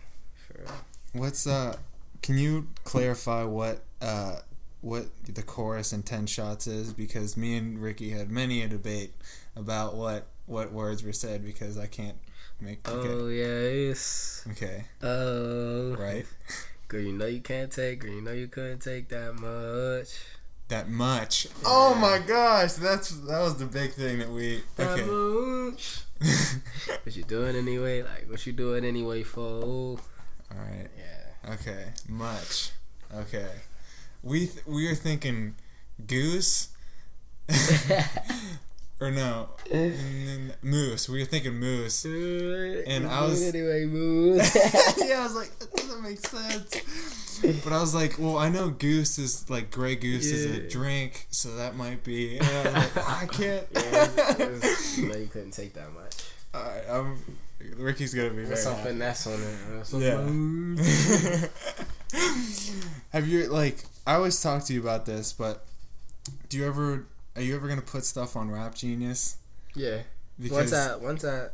For 0.47 0.61
real. 0.62 0.72
What's 1.12 1.47
uh 1.47 1.76
can 2.22 2.39
you 2.39 2.68
clarify 2.85 3.45
what 3.45 3.83
uh 4.01 4.37
what 4.81 5.07
the 5.24 5.43
chorus 5.43 5.93
in 5.93 6.03
10 6.03 6.26
shots 6.26 6.66
is 6.66 6.93
because 6.93 7.37
me 7.37 7.57
and 7.57 7.81
Ricky 7.81 8.11
had 8.11 8.31
many 8.31 8.62
a 8.62 8.68
debate 8.68 9.12
about 9.57 9.97
what 9.97 10.29
what 10.47 10.72
words 10.72 11.03
were 11.03 11.12
said 11.12 11.45
because 11.45 11.76
I 11.76 11.87
can't 11.87 12.16
make 12.61 12.89
okay. 12.89 13.09
Oh 13.09 13.29
yeah, 13.29 13.91
it's 13.91 14.47
Okay. 14.53 14.85
oh 15.03 15.95
Right. 15.97 16.26
Girl, 16.89 17.03
you 17.03 17.12
know 17.12 17.26
you 17.26 17.41
can't 17.41 17.70
take. 17.70 18.01
Girl, 18.01 18.12
you 18.12 18.22
know 18.22 18.33
you 18.33 18.49
couldn't 18.49 18.81
take 18.81 19.09
that 19.11 19.35
much. 19.35 20.18
That 20.68 20.89
much. 20.89 21.49
Oh 21.64 21.95
my 21.95 22.18
gosh, 22.18 22.74
that's 22.74 23.11
that 23.11 23.41
was 23.41 23.57
the 23.57 23.66
big 23.66 23.93
thing 23.93 24.20
that 24.20 24.31
we 24.31 24.62
That 24.76 24.99
okay. 24.99 25.05
much. 25.05 26.01
What 27.05 27.16
you 27.16 27.24
doing 27.24 27.57
anyway? 27.57 28.03
Like 28.03 28.26
what 28.29 28.47
you 28.47 28.53
doing 28.53 28.85
anyway 28.85 29.22
for? 29.22 29.62
All 29.64 29.99
right. 30.57 30.89
Yeah. 30.97 31.55
Okay. 31.55 31.85
Much. 32.09 32.70
Okay. 33.14 33.49
We 34.22 34.46
th- 34.46 34.66
we 34.66 34.88
were 34.88 34.94
thinking 34.94 35.54
goose 36.06 36.68
or 39.00 39.10
no, 39.10 39.48
and 39.70 39.94
then 40.28 40.54
Moose. 40.62 41.08
We 41.08 41.20
were 41.20 41.24
thinking 41.24 41.54
Moose. 41.54 42.04
And 42.04 43.06
I 43.06 43.22
was- 43.24 43.42
anyway, 43.42 43.84
move. 43.86 44.36
yeah, 44.98 45.20
I 45.20 45.22
was 45.22 45.34
like, 45.36 45.56
that 45.60 45.72
doesn't 45.76 46.02
make 46.02 46.18
sense. 46.18 47.40
But 47.64 47.72
I 47.72 47.80
was 47.80 47.94
like, 47.94 48.18
well, 48.18 48.36
I 48.36 48.48
know 48.48 48.68
Goose 48.70 49.18
is 49.18 49.48
like 49.48 49.70
Grey 49.70 49.94
Goose 49.94 50.26
is 50.26 50.44
a 50.46 50.68
drink, 50.68 51.26
so 51.30 51.54
that 51.56 51.76
might 51.76 52.02
be. 52.02 52.38
And 52.38 52.46
I, 52.48 52.62
was 52.64 52.96
like, 52.96 53.08
I 53.08 53.26
can't. 53.30 53.66
yeah, 53.72 54.34
it 54.44 54.50
was- 54.62 54.98
you 54.98 55.14
you 55.14 55.26
couldn't 55.28 55.52
take 55.52 55.74
that 55.74 55.92
much. 55.94 56.14
Alright, 56.54 56.82
I'm, 56.90 57.18
Ricky's 57.76 58.14
gonna 58.14 58.30
be 58.30 58.42
very 58.44 58.56
some 58.56 58.74
happy. 58.74 58.88
finesse 58.90 59.26
on 59.26 59.40
it. 59.40 59.86
Some 59.86 60.02
Yeah. 60.02 61.46
Have 63.10 63.28
you 63.28 63.46
like? 63.48 63.76
I 64.09 64.14
always 64.14 64.40
talk 64.40 64.64
to 64.64 64.72
you 64.72 64.80
about 64.80 65.04
this, 65.04 65.34
but 65.34 65.66
do 66.48 66.56
you 66.56 66.66
ever? 66.66 67.06
Are 67.36 67.42
you 67.42 67.54
ever 67.54 67.68
gonna 67.68 67.82
put 67.82 68.04
stuff 68.06 68.36
on 68.36 68.50
Rap 68.50 68.74
Genius? 68.74 69.36
Yeah. 69.74 70.00
Because 70.40 70.70
once 70.70 70.72
I 70.72 70.96
once 70.96 71.24
I 71.24 71.48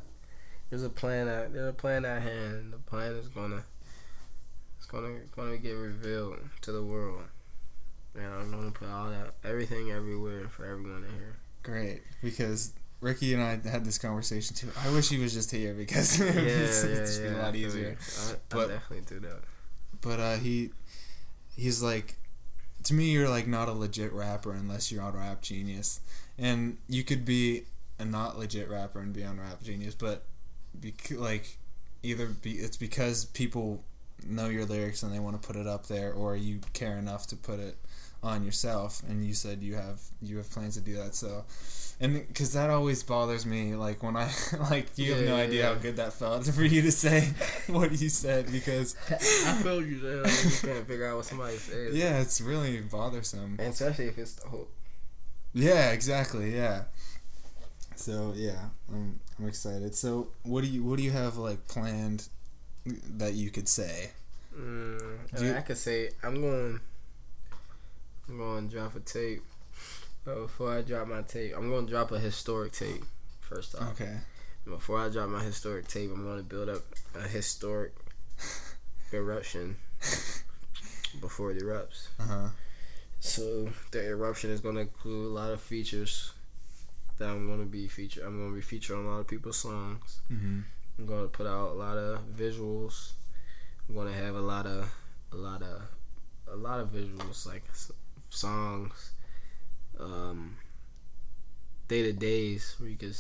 there's 0.71 0.85
a 0.85 0.89
plan 0.89 1.27
at 1.27 1.53
there's 1.53 1.69
a 1.71 1.73
plan 1.73 2.05
at 2.05 2.23
hand. 2.23 2.73
The 2.73 2.79
plan 2.79 3.13
is 3.13 3.27
gonna 3.27 3.65
it's 4.79 4.87
gonna 4.87 5.19
gonna 5.35 5.57
get 5.59 5.73
revealed 5.73 6.39
to 6.63 6.71
the 6.73 6.83
world. 6.83 7.23
And 8.15 8.25
I'm 8.33 8.51
gonna 8.53 8.71
put 8.71 8.89
all 8.89 9.11
that 9.11 9.35
everything 9.45 9.91
everywhere 9.91 10.49
for 10.49 10.65
everyone 10.65 11.03
to 11.03 11.09
hear. 11.09 11.37
great 11.65 12.03
because 12.23 12.73
Ricky 13.01 13.35
and 13.35 13.43
I 13.43 13.69
had 13.69 13.85
this 13.85 13.99
conversation 13.99 14.55
too. 14.55 14.69
I 14.87 14.91
wish 14.93 15.09
he 15.09 15.19
was 15.19 15.35
just 15.35 15.51
here 15.51 15.75
because 15.75 16.19
Yeah, 16.21 16.31
just, 16.33 16.87
yeah, 17.21 17.29
be 17.29 17.35
yeah. 17.35 17.41
a 17.41 17.43
lot 17.43 17.57
easier. 17.57 17.97
I, 17.99 18.33
I 18.33 18.37
But- 18.49 18.69
definitely 18.69 19.05
do 19.09 19.21
that. 19.27 19.41
But 20.01 20.21
uh, 20.21 20.37
he 20.37 20.71
he's 21.57 21.83
like 21.83 22.15
to 22.85 22.95
me 22.95 23.11
you're 23.11 23.29
like 23.29 23.47
not 23.47 23.69
a 23.69 23.73
legit 23.73 24.13
rapper 24.13 24.53
unless 24.53 24.93
you're 24.93 25.03
on 25.03 25.15
Rap 25.15 25.43
Genius, 25.43 26.01
and 26.39 26.79
you 26.89 27.05
could 27.05 27.25
be 27.25 27.65
a 27.99 28.05
not 28.05 28.39
legit 28.39 28.69
rapper 28.69 29.01
and 29.01 29.13
be 29.13 29.25
on 29.25 29.41
Rap 29.41 29.63
Genius, 29.63 29.95
but 29.95 30.25
bec- 30.75 31.13
like 31.17 31.59
either 32.03 32.27
be 32.27 32.53
it's 32.53 32.77
because 32.77 33.25
people 33.27 33.83
know 34.27 34.49
your 34.49 34.65
lyrics 34.65 35.03
and 35.03 35.13
they 35.13 35.19
want 35.19 35.41
to 35.41 35.47
put 35.47 35.57
it 35.57 35.67
up 35.67 35.87
there, 35.87 36.13
or 36.13 36.37
you 36.37 36.61
care 36.73 36.97
enough 36.99 37.27
to 37.29 37.37
put 37.37 37.59
it 37.59 37.77
on 38.25 38.45
yourself. 38.45 39.03
And 39.09 39.25
you 39.25 39.35
said 39.35 39.63
you 39.63 39.75
have 39.77 40.01
you 40.21 40.39
have 40.39 40.51
plans 40.51 40.75
to 40.75 40.81
do 40.81 40.97
that, 40.97 41.15
so. 41.15 41.45
And 42.01 42.27
because 42.27 42.53
that 42.55 42.71
always 42.71 43.05
bothers 43.05 43.47
me, 43.47 43.77
like 43.77 44.03
when 44.03 44.17
I 44.17 44.29
like 44.71 44.89
you 44.97 45.13
have 45.15 45.25
no 45.25 45.37
yeah, 45.37 45.43
idea 45.43 45.67
how 45.69 45.75
good 45.75 45.97
that 45.97 46.13
felt 46.13 46.45
for 46.59 46.65
you 46.65 46.83
to 46.83 46.91
say 46.91 47.29
what 47.69 47.93
you 47.93 48.09
said 48.09 48.51
because 48.51 48.97
I 49.11 49.63
feel 49.63 49.81
you 49.85 50.01
there. 50.01 50.23
Like, 50.23 50.45
you 50.45 50.51
can't 50.69 50.87
figure 50.89 51.07
out 51.07 51.17
what 51.19 51.25
somebody 51.27 51.57
says. 51.57 51.95
yeah, 51.95 52.21
it's 52.21 52.41
really 52.41 52.81
bothersome. 52.81 53.57
And 53.61 53.73
especially 53.73 54.07
if 54.07 54.19
it's 54.19 54.35
the 54.35 54.49
whole 54.49 54.69
Yeah, 55.53 55.93
exactly. 55.93 56.55
Yeah. 56.57 56.85
So 57.97 58.33
yeah, 58.35 58.71
I'm 58.93 59.21
I'm 59.39 59.47
excited. 59.47 59.95
So 59.95 60.29
what 60.43 60.63
do 60.65 60.69
you 60.69 60.83
what 60.83 60.97
do 60.99 61.05
you 61.05 61.13
have 61.13 61.37
like 61.37 61.69
planned 61.69 62.29
that 63.19 63.35
you 63.35 63.51
could 63.51 63.69
say? 63.69 64.11
Mm, 64.59 65.01
you- 65.41 65.55
I 65.55 65.61
could 65.61 65.79
say 65.79 66.11
I'm 66.25 66.41
going. 66.41 66.81
I'm 68.29 68.39
going 68.39 68.69
to 68.69 68.75
drop 68.75 68.97
a 68.97 69.01
tape. 69.01 69.43
But 70.25 70.37
before 70.43 70.77
I 70.79 70.83
drop 70.83 71.07
my 71.09 71.23
tape, 71.23 71.53
I'm 71.57 71.69
going 71.69 71.87
to 71.87 71.91
drop 71.93 72.11
a 72.13 72.19
historic 72.19 72.73
tape. 72.73 73.05
First 73.41 73.75
off, 73.75 73.93
Okay. 74.01 74.17
before 74.67 74.99
I 74.99 75.09
drop 75.11 75.29
my 75.29 75.43
historic 75.43 75.87
tape, 75.89 76.11
I'm 76.13 76.25
going 76.25 76.39
to 76.39 76.43
build 76.43 76.69
up 76.71 76.83
a 77.15 77.29
historic 77.29 77.93
eruption 79.13 79.77
before 81.21 81.51
it 81.51 81.59
erupts. 81.63 82.09
Uh 82.19 82.23
huh. 82.25 82.49
So 83.21 83.69
the 83.91 84.07
eruption 84.07 84.51
is 84.51 84.61
going 84.61 84.75
to 84.77 84.83
include 84.83 85.27
a 85.27 85.35
lot 85.35 85.51
of 85.51 85.61
features 85.61 86.33
that 87.19 87.29
I'm 87.29 87.47
going 87.47 87.61
to 87.61 87.67
be 87.67 87.87
featured. 87.87 88.25
I'm 88.25 88.39
going 88.39 88.51
to 88.51 88.57
be 88.57 88.63
featured 88.63 88.97
on 88.99 89.05
a 89.05 89.09
lot 89.11 89.21
of 89.21 89.27
people's 89.29 89.59
songs. 89.59 90.21
Mm-hmm. 90.33 90.61
I'm 90.99 91.07
going 91.07 91.23
to 91.23 91.29
put 91.29 91.47
out 91.47 91.71
a 91.71 91.75
lot 91.75 91.97
of 91.97 92.21
visuals. 92.37 93.13
I'm 93.89 93.95
going 93.95 94.13
to 94.13 94.19
have 94.19 94.35
a 94.35 94.41
lot 94.41 94.67
of 94.67 94.91
a 95.33 95.37
lot 95.37 95.63
of 95.63 95.83
a 96.53 96.57
lot 96.57 96.81
of 96.81 96.89
visuals 96.93 97.47
like 97.47 97.65
songs 98.35 99.13
um 99.99 100.57
day 101.89 102.03
to 102.03 102.13
days 102.13 102.77
where 102.79 102.89
you 102.89 102.97
can 102.97 103.13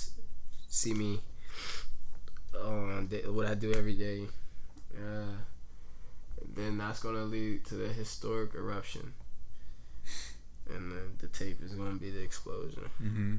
see 0.69 0.95
me 0.95 1.21
on 2.63 3.09
what 3.29 3.47
I 3.47 3.55
do 3.55 3.73
every 3.73 3.95
day. 3.95 4.23
Uh, 4.97 5.37
then 6.55 6.79
that's 6.79 7.01
going 7.01 7.17
to 7.17 7.25
lead 7.25 7.65
to 7.67 7.75
the 7.75 7.89
historic 7.89 8.55
eruption. 8.55 9.13
And 10.69 10.93
then 10.93 11.17
the 11.19 11.27
tape 11.27 11.63
is 11.63 11.75
going 11.75 11.93
to 11.93 12.01
be 12.01 12.11
the 12.11 12.23
explosion. 12.23 12.85
Mm-hmm. 13.03 13.37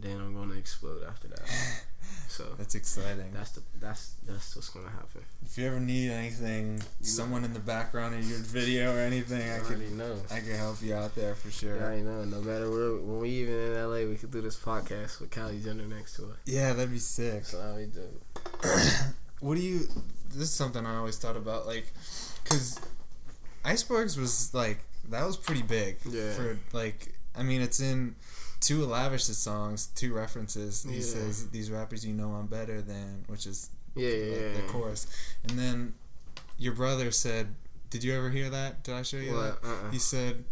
Then 0.00 0.20
I'm 0.20 0.34
going 0.34 0.50
to 0.50 0.58
explode 0.58 1.04
after 1.04 1.28
that. 1.28 1.48
So 2.28 2.44
That's 2.58 2.74
exciting. 2.74 3.30
that's 3.32 3.50
the 3.52 3.62
that's 3.80 4.14
that's 4.26 4.56
what's 4.56 4.68
gonna 4.70 4.90
happen. 4.90 5.22
If 5.44 5.56
you 5.56 5.66
ever 5.68 5.78
need 5.78 6.10
anything, 6.10 6.82
someone 7.00 7.44
in 7.44 7.52
the 7.52 7.60
background 7.60 8.14
of 8.16 8.28
your 8.28 8.38
video 8.38 8.94
or 8.94 8.98
anything, 8.98 9.48
I 9.48 9.56
I 9.56 9.58
could 9.60 9.76
already 9.76 9.90
know. 9.94 10.16
I 10.32 10.40
could 10.40 10.56
help 10.56 10.82
you 10.82 10.94
out 10.94 11.14
there 11.14 11.34
for 11.36 11.50
sure. 11.50 11.78
I 11.78 11.82
already 11.82 12.02
know. 12.02 12.24
No 12.24 12.40
matter 12.40 12.68
where, 12.70 12.92
when 12.96 13.20
we 13.20 13.28
even 13.30 13.54
in 13.54 13.74
LA, 13.88 14.08
we 14.10 14.16
could 14.16 14.32
do 14.32 14.40
this 14.40 14.56
podcast 14.58 15.20
with 15.20 15.30
Kylie 15.30 15.62
Jenner 15.62 15.86
next 15.86 16.16
to 16.16 16.24
us. 16.24 16.36
Yeah, 16.44 16.72
that'd 16.72 16.90
be 16.90 16.98
sick. 16.98 17.44
So 17.44 17.60
how 17.62 17.76
we 17.76 17.86
do. 17.86 18.08
what 19.40 19.54
do 19.56 19.60
you 19.60 19.80
this 20.30 20.48
is 20.48 20.52
something 20.54 20.84
i 20.86 20.96
always 20.96 21.16
thought 21.18 21.36
about 21.36 21.66
like 21.66 21.92
because 22.42 22.80
icebergs 23.64 24.16
was 24.16 24.52
like 24.54 24.78
that 25.10 25.24
was 25.26 25.36
pretty 25.36 25.62
big 25.62 25.96
Yeah. 26.08 26.32
for 26.32 26.58
like 26.72 27.14
i 27.36 27.42
mean 27.42 27.60
it's 27.60 27.78
in 27.80 28.16
two 28.66 28.82
of 28.84 28.88
lavish's 28.88 29.38
songs 29.38 29.78
two 30.00 30.12
references 30.22 30.72
he 30.88 30.96
Yeah. 30.96 31.02
says 31.14 31.34
these 31.56 31.68
rappers 31.70 32.00
you 32.08 32.14
know 32.20 32.30
i'm 32.38 32.46
better 32.46 32.78
than 32.92 33.24
which 33.32 33.44
is 33.52 33.58
Yeah, 33.94 34.08
yeah, 34.08 34.34
the, 34.34 34.40
yeah. 34.40 34.52
the 34.58 34.62
chorus 34.72 35.06
and 35.46 35.58
then 35.62 35.76
your 36.64 36.74
brother 36.80 37.10
said 37.10 37.44
did 37.90 38.00
you 38.04 38.12
ever 38.18 38.30
hear 38.30 38.48
that 38.58 38.82
did 38.84 38.94
i 38.94 39.02
show 39.02 39.18
you 39.18 39.34
What? 39.34 39.60
that 39.62 39.68
Uh-uh. 39.68 39.90
he 39.90 39.98
said 39.98 40.44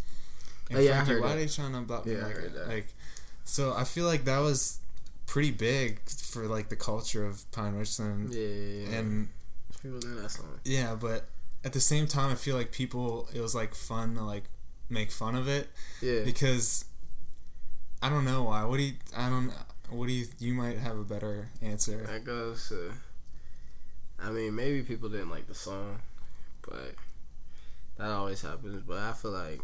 Oh, 0.74 0.78
yeah, 0.78 1.00
I 1.02 1.04
heard 1.04 1.20
why 1.22 1.32
are 1.34 1.36
they 1.36 1.46
trying 1.48 1.72
to 1.74 1.80
block 1.82 2.06
me 2.06 2.12
Yeah, 2.14 2.26
like, 2.26 2.54
that. 2.54 2.68
like 2.68 2.88
so 3.44 3.62
i 3.82 3.84
feel 3.84 4.06
like 4.06 4.24
that 4.24 4.38
was 4.38 4.78
pretty 5.26 5.50
big 5.50 6.00
for 6.32 6.42
like 6.56 6.68
the 6.70 6.76
culture 6.76 7.24
of 7.26 7.34
pine 7.52 7.74
richland 7.74 8.32
Yeah, 8.32 8.40
yeah, 8.46 8.88
yeah. 8.90 8.96
and 8.98 9.28
people 9.82 9.98
know 10.08 10.20
that 10.22 10.30
song. 10.30 10.60
yeah, 10.64 10.94
but 10.94 11.20
at 11.64 11.72
the 11.72 11.80
same 11.80 12.06
time, 12.08 12.30
I 12.32 12.34
feel 12.34 12.56
like 12.56 12.72
people 12.72 13.28
it 13.34 13.40
was 13.40 13.54
like 13.54 13.72
fun 13.74 14.16
to 14.16 14.22
like 14.34 14.44
make 14.90 15.10
fun 15.12 15.34
of 15.36 15.46
it 15.48 15.68
Yeah. 16.00 16.22
because 16.24 16.84
I 18.02 18.08
don't 18.08 18.24
know 18.24 18.42
why. 18.44 18.64
What 18.64 18.78
do 18.78 18.82
you? 18.82 18.94
I 19.16 19.28
don't. 19.30 19.52
What 19.90 20.08
do 20.08 20.12
you? 20.12 20.26
You 20.38 20.54
might 20.54 20.78
have 20.78 20.98
a 20.98 21.04
better 21.04 21.48
answer. 21.62 22.04
That 22.06 22.24
goes 22.24 22.68
to. 22.70 22.92
I 24.20 24.30
mean, 24.30 24.54
maybe 24.54 24.82
people 24.82 25.08
didn't 25.08 25.30
like 25.30 25.46
the 25.48 25.54
song, 25.54 26.00
but 26.68 26.94
that 27.98 28.08
always 28.10 28.42
happens. 28.42 28.82
But 28.86 28.98
I 28.98 29.12
feel 29.12 29.30
like 29.32 29.60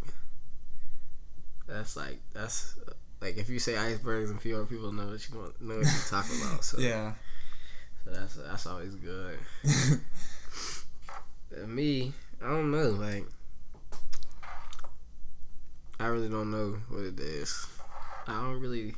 that's 1.66 1.96
like 1.96 2.18
that's 2.32 2.76
like 3.20 3.36
if 3.36 3.48
you 3.48 3.58
say 3.58 3.76
icebergs 3.76 4.30
and 4.30 4.40
fewer 4.40 4.64
people 4.66 4.92
know 4.92 5.06
what 5.08 5.28
you 5.28 5.38
want, 5.38 5.60
know 5.60 5.76
what 5.78 5.84
you're 5.86 6.08
talking 6.08 6.36
about. 6.46 6.64
So 6.64 6.78
Yeah. 6.78 7.12
so 8.04 8.10
that's 8.12 8.34
that's 8.36 8.66
always 8.66 8.94
good. 8.94 9.38
Me, 11.66 12.12
I 12.42 12.48
don't 12.48 12.70
know. 12.70 12.90
Like, 12.90 13.24
I 15.98 16.06
really 16.06 16.28
don't 16.28 16.50
know 16.50 16.76
what 16.88 17.04
it 17.04 17.18
is. 17.18 17.66
I 18.28 18.32
don't 18.42 18.60
really, 18.60 18.94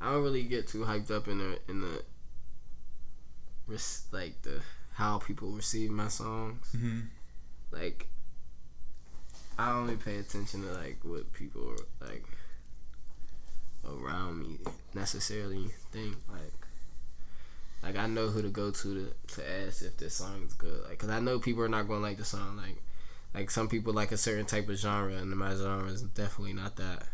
I 0.00 0.12
don't 0.12 0.22
really 0.24 0.42
get 0.42 0.68
too 0.68 0.80
hyped 0.84 1.10
up 1.10 1.28
in 1.28 1.38
the 1.38 1.58
in 1.68 1.80
the, 1.80 2.02
res- 3.66 4.06
like 4.12 4.42
the 4.42 4.60
how 4.94 5.18
people 5.18 5.50
receive 5.50 5.90
my 5.90 6.08
songs. 6.08 6.66
hmm 6.72 7.00
Like, 7.70 8.08
I 9.58 9.72
only 9.72 9.96
pay 9.96 10.18
attention 10.18 10.62
to 10.62 10.72
like 10.72 10.98
what 11.02 11.32
people 11.32 11.74
like 12.00 12.24
around 13.84 14.40
me 14.40 14.58
necessarily 14.94 15.70
think. 15.92 16.16
Like, 16.30 16.52
like 17.82 17.96
I 17.96 18.06
know 18.06 18.28
who 18.28 18.42
to 18.42 18.48
go 18.48 18.70
to 18.70 18.94
to, 18.94 19.34
to 19.34 19.50
ask 19.66 19.82
if 19.82 19.96
this 19.96 20.14
song 20.14 20.42
is 20.46 20.54
good. 20.54 20.82
Like, 20.88 20.98
cause 20.98 21.10
I 21.10 21.20
know 21.20 21.38
people 21.38 21.62
are 21.62 21.68
not 21.68 21.88
gonna 21.88 22.00
like 22.00 22.18
the 22.18 22.24
song. 22.24 22.56
Like, 22.56 22.82
like 23.34 23.50
some 23.50 23.68
people 23.68 23.92
like 23.92 24.12
a 24.12 24.16
certain 24.16 24.46
type 24.46 24.68
of 24.68 24.76
genre, 24.76 25.14
and 25.14 25.30
my 25.36 25.54
genre 25.54 25.88
is 25.90 26.02
definitely 26.02 26.54
not 26.54 26.76
that. 26.76 27.04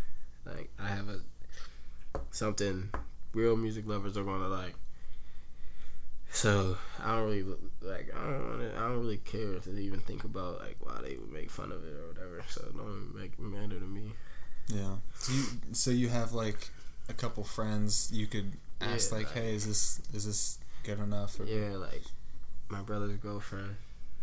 Like, 0.44 0.70
I 0.78 0.88
have 0.88 1.08
a 1.08 1.20
something 2.32 2.90
real 3.32 3.56
music 3.56 3.86
lovers 3.86 4.16
are 4.16 4.24
gonna 4.24 4.48
like. 4.48 4.74
So 6.30 6.76
I 7.02 7.14
don't 7.16 7.24
really 7.26 7.44
like. 7.82 8.10
I 8.16 8.24
don't. 8.24 8.48
Wanna, 8.50 8.72
I 8.76 8.80
don't 8.88 9.00
really 9.00 9.18
care 9.18 9.58
to 9.58 9.78
even 9.78 10.00
think 10.00 10.24
about 10.24 10.60
like 10.60 10.76
why 10.80 10.98
they 11.02 11.16
would 11.16 11.30
make 11.30 11.50
fun 11.50 11.70
of 11.72 11.84
it 11.84 11.92
or 11.94 12.08
whatever. 12.08 12.42
So 12.48 12.62
it 12.68 12.76
don't 12.76 13.14
make 13.14 13.32
it 13.34 13.40
matter 13.40 13.78
to 13.78 13.84
me. 13.86 14.12
Yeah. 14.68 14.96
So 15.14 15.32
you 15.32 15.44
so 15.72 15.90
you 15.90 16.08
have 16.08 16.32
like 16.32 16.70
a 17.08 17.12
couple 17.12 17.44
friends 17.44 18.10
you 18.12 18.26
could 18.26 18.52
ask 18.80 19.10
Yeah, 19.10 19.18
like, 19.18 19.26
like- 19.26 19.34
hey, 19.34 19.54
is 19.54 19.66
this 19.66 20.00
is 20.14 20.24
this 20.24 20.58
good 20.84 21.00
enough? 21.00 21.38
Or, 21.38 21.44
Yeah, 21.44 21.76
like 21.76 22.02
my 22.70 22.80
brother's 22.80 23.16
girlfriend. 23.18 23.76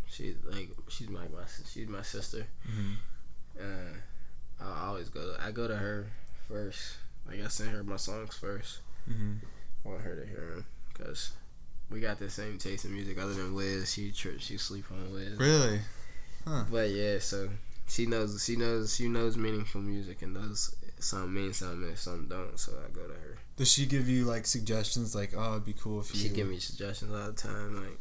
She's 0.07 0.35
like 0.49 0.69
she's 0.87 1.09
my, 1.09 1.21
my 1.21 1.43
she's 1.71 1.87
my 1.87 2.01
sister. 2.01 2.47
Mhm. 2.67 2.95
Uh, 3.61 3.93
I 4.63 4.87
always 4.87 5.09
go. 5.09 5.35
I 5.39 5.51
go 5.51 5.67
to 5.67 5.75
her 5.77 6.07
first. 6.47 6.95
Like 7.29 7.43
I 7.43 7.47
sent 7.47 7.69
her 7.71 7.83
my 7.83 7.97
songs 7.97 8.35
first. 8.35 8.79
hmm 9.07 9.35
I 9.85 9.89
want 9.89 10.01
her 10.01 10.15
to 10.15 10.25
hear 10.25 10.49
them 10.55 10.65
because 10.91 11.31
we 11.89 11.99
got 12.01 12.19
the 12.19 12.29
same 12.29 12.57
taste 12.57 12.85
in 12.85 12.93
music. 12.93 13.17
Other 13.17 13.33
than 13.33 13.55
Liz, 13.55 13.91
she 13.93 14.11
tri- 14.11 14.37
she 14.39 14.57
sleep 14.57 14.85
on 14.91 15.13
Liz. 15.13 15.39
Really? 15.39 15.79
Huh. 16.45 16.65
But 16.71 16.89
yeah, 16.89 17.19
so 17.19 17.49
she 17.87 18.05
knows 18.05 18.43
she 18.43 18.55
knows 18.55 18.95
she 18.95 19.07
knows 19.07 19.37
meaningful 19.37 19.81
music 19.81 20.21
and 20.21 20.33
knows 20.33 20.75
some 20.99 21.33
mean 21.33 21.53
something 21.53 21.87
and 21.87 21.97
some 21.97 22.27
don't. 22.27 22.59
So 22.59 22.73
I 22.85 22.89
go 22.91 23.01
to 23.03 23.13
her. 23.13 23.37
Does 23.57 23.71
she 23.71 23.85
give 23.85 24.07
you 24.09 24.25
like 24.25 24.45
suggestions? 24.45 25.15
Like, 25.15 25.33
oh, 25.35 25.51
it'd 25.53 25.65
be 25.65 25.73
cool 25.73 25.99
if 26.01 26.13
you. 26.13 26.19
She 26.21 26.29
give 26.29 26.47
me 26.47 26.59
suggestions 26.59 27.11
all 27.13 27.27
the 27.27 27.33
time. 27.33 27.75
Like 27.81 27.99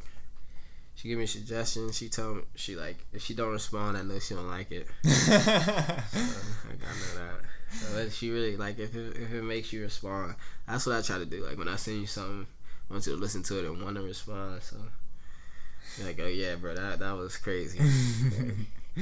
she 0.95 1.09
give 1.09 1.18
me 1.18 1.26
suggestions. 1.26 1.97
She 1.97 2.09
tell 2.09 2.35
me 2.35 2.43
she 2.57 2.74
like 2.76 2.99
if 3.12 3.22
she 3.22 3.35
don't 3.35 3.53
respond, 3.53 3.97
I 3.97 4.03
know 4.03 4.18
she 4.18 4.35
don't 4.35 4.51
like 4.51 4.70
it. 4.72 4.89
So 5.05 5.33
I 5.33 6.72
got 6.72 6.81
know 6.81 7.14
that. 7.16 7.41
So 7.71 8.09
she 8.09 8.31
really 8.31 8.57
like 8.57 8.79
if 8.79 8.95
it, 8.95 9.16
if 9.16 9.33
it 9.33 9.43
makes 9.43 9.73
you 9.73 9.83
respond. 9.83 10.35
That's 10.66 10.87
what 10.87 10.97
I 10.97 11.03
try 11.03 11.19
to 11.19 11.27
do. 11.27 11.45
Like 11.45 11.59
when 11.59 11.69
I 11.69 11.77
send 11.77 12.01
you 12.01 12.07
something, 12.07 12.47
I 12.89 12.93
want 12.93 13.07
you 13.07 13.14
to 13.14 13.21
listen 13.21 13.43
to 13.45 13.59
it 13.59 13.66
and 13.66 13.83
want 13.83 13.97
to 13.97 14.03
respond. 14.03 14.62
So 14.62 14.77
you're 15.99 16.07
like, 16.07 16.21
oh 16.21 16.27
yeah, 16.27 16.57
bro, 16.57 16.75
that 16.75 16.99
that 16.99 17.16
was 17.16 17.37
crazy. 17.37 17.79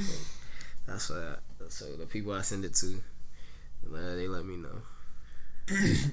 That's 0.87 1.09
what. 1.09 1.19
I, 1.19 1.35
so 1.69 1.95
the 1.95 2.05
people 2.05 2.31
I 2.31 2.41
send 2.41 2.63
it 2.63 2.73
to, 2.75 3.01
uh, 3.93 4.15
they 4.15 4.27
let 4.27 4.45
me 4.45 4.57
know. 4.57 5.67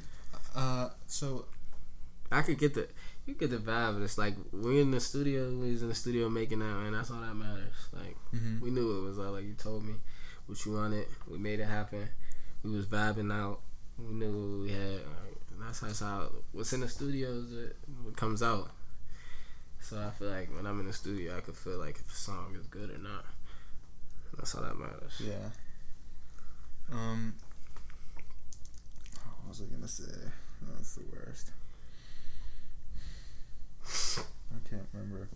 uh, 0.57 0.89
so 1.07 1.45
I 2.33 2.43
could 2.43 2.59
get 2.59 2.75
the 2.75 2.89
you 3.27 3.35
get 3.35 3.51
the 3.51 3.59
vibe. 3.59 4.03
It's 4.03 4.19
like 4.19 4.35
we're 4.53 4.83
in 4.83 4.91
the 4.91 5.01
studio. 5.01 5.51
We 5.51 5.73
was 5.73 5.83
in 5.83 5.89
the 5.89 5.95
studio 5.95 6.29
making 6.29 6.59
that, 6.59 6.67
and 6.67 6.95
that's 6.95 7.11
all 7.11 7.21
that 7.21 7.35
matters. 7.35 7.89
Like 7.93 8.17
mhm. 8.35 8.61
we 8.61 8.71
knew 8.71 8.99
it 8.99 9.05
was 9.05 9.19
all 9.19 9.33
like 9.33 9.45
you 9.45 9.55
told 9.55 9.85
me 9.85 9.95
what 10.47 10.65
you 10.65 10.73
wanted. 10.73 11.07
We 11.31 11.39
made 11.39 11.61
it 11.61 11.67
happen. 11.67 12.09
We 12.65 12.71
was 12.71 12.87
vibing 12.87 13.33
out. 13.33 13.61
We 13.99 14.15
knew 14.15 14.33
what 14.33 14.63
we 14.67 14.73
had. 14.73 15.01
And 15.53 15.63
that's 15.63 15.81
how, 15.81 15.87
that's 15.87 16.01
how 16.01 16.31
what's 16.53 16.73
in 16.73 16.81
the 16.81 16.89
studios 16.89 17.53
it, 17.53 17.77
what 18.03 18.17
comes 18.17 18.43
out. 18.43 18.71
So 19.81 19.99
I 19.99 20.11
feel 20.19 20.31
like 20.31 20.49
when 20.57 20.67
I'm 20.67 20.81
in 20.81 20.87
the 20.87 20.93
studio, 20.93 21.37
I 21.37 21.41
could 21.41 21.57
feel 21.57 21.79
like 21.79 21.97
if 21.99 22.11
a 22.11 22.15
song 22.17 22.57
is 22.59 22.67
good 22.67 22.91
or 22.91 22.99
not. 22.99 23.25
That's 24.37 24.55
all 24.55 24.63
that 24.63 24.77
matters. 24.79 25.21
yeah. 25.21 25.51
Um. 26.91 27.35
What 29.43 29.49
was 29.49 29.63
I 29.63 29.67
gonna 29.67 29.87
say? 29.89 30.29
That's 30.75 30.95
the 30.97 31.03
worst. 31.13 31.53
I 33.87 34.69
can't 34.69 34.87
remember. 34.93 35.29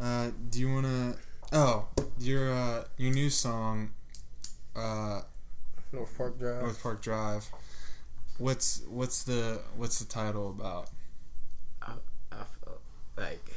Uh, 0.00 0.30
do 0.50 0.60
you 0.60 0.72
wanna? 0.72 1.16
Oh, 1.52 1.86
your 2.18 2.52
uh, 2.52 2.84
your 2.98 3.12
new 3.12 3.30
song, 3.30 3.90
uh, 4.74 5.22
North 5.96 6.16
Park 6.16 6.38
Drive. 6.38 6.62
North 6.62 6.82
Park 6.82 7.02
Drive. 7.02 7.50
What's 8.38 8.82
what's 8.88 9.24
the 9.24 9.62
what's 9.76 9.98
the 9.98 10.04
title 10.04 10.50
about? 10.50 10.90
I 11.82 11.94
feel 12.32 12.78
like 13.16 13.50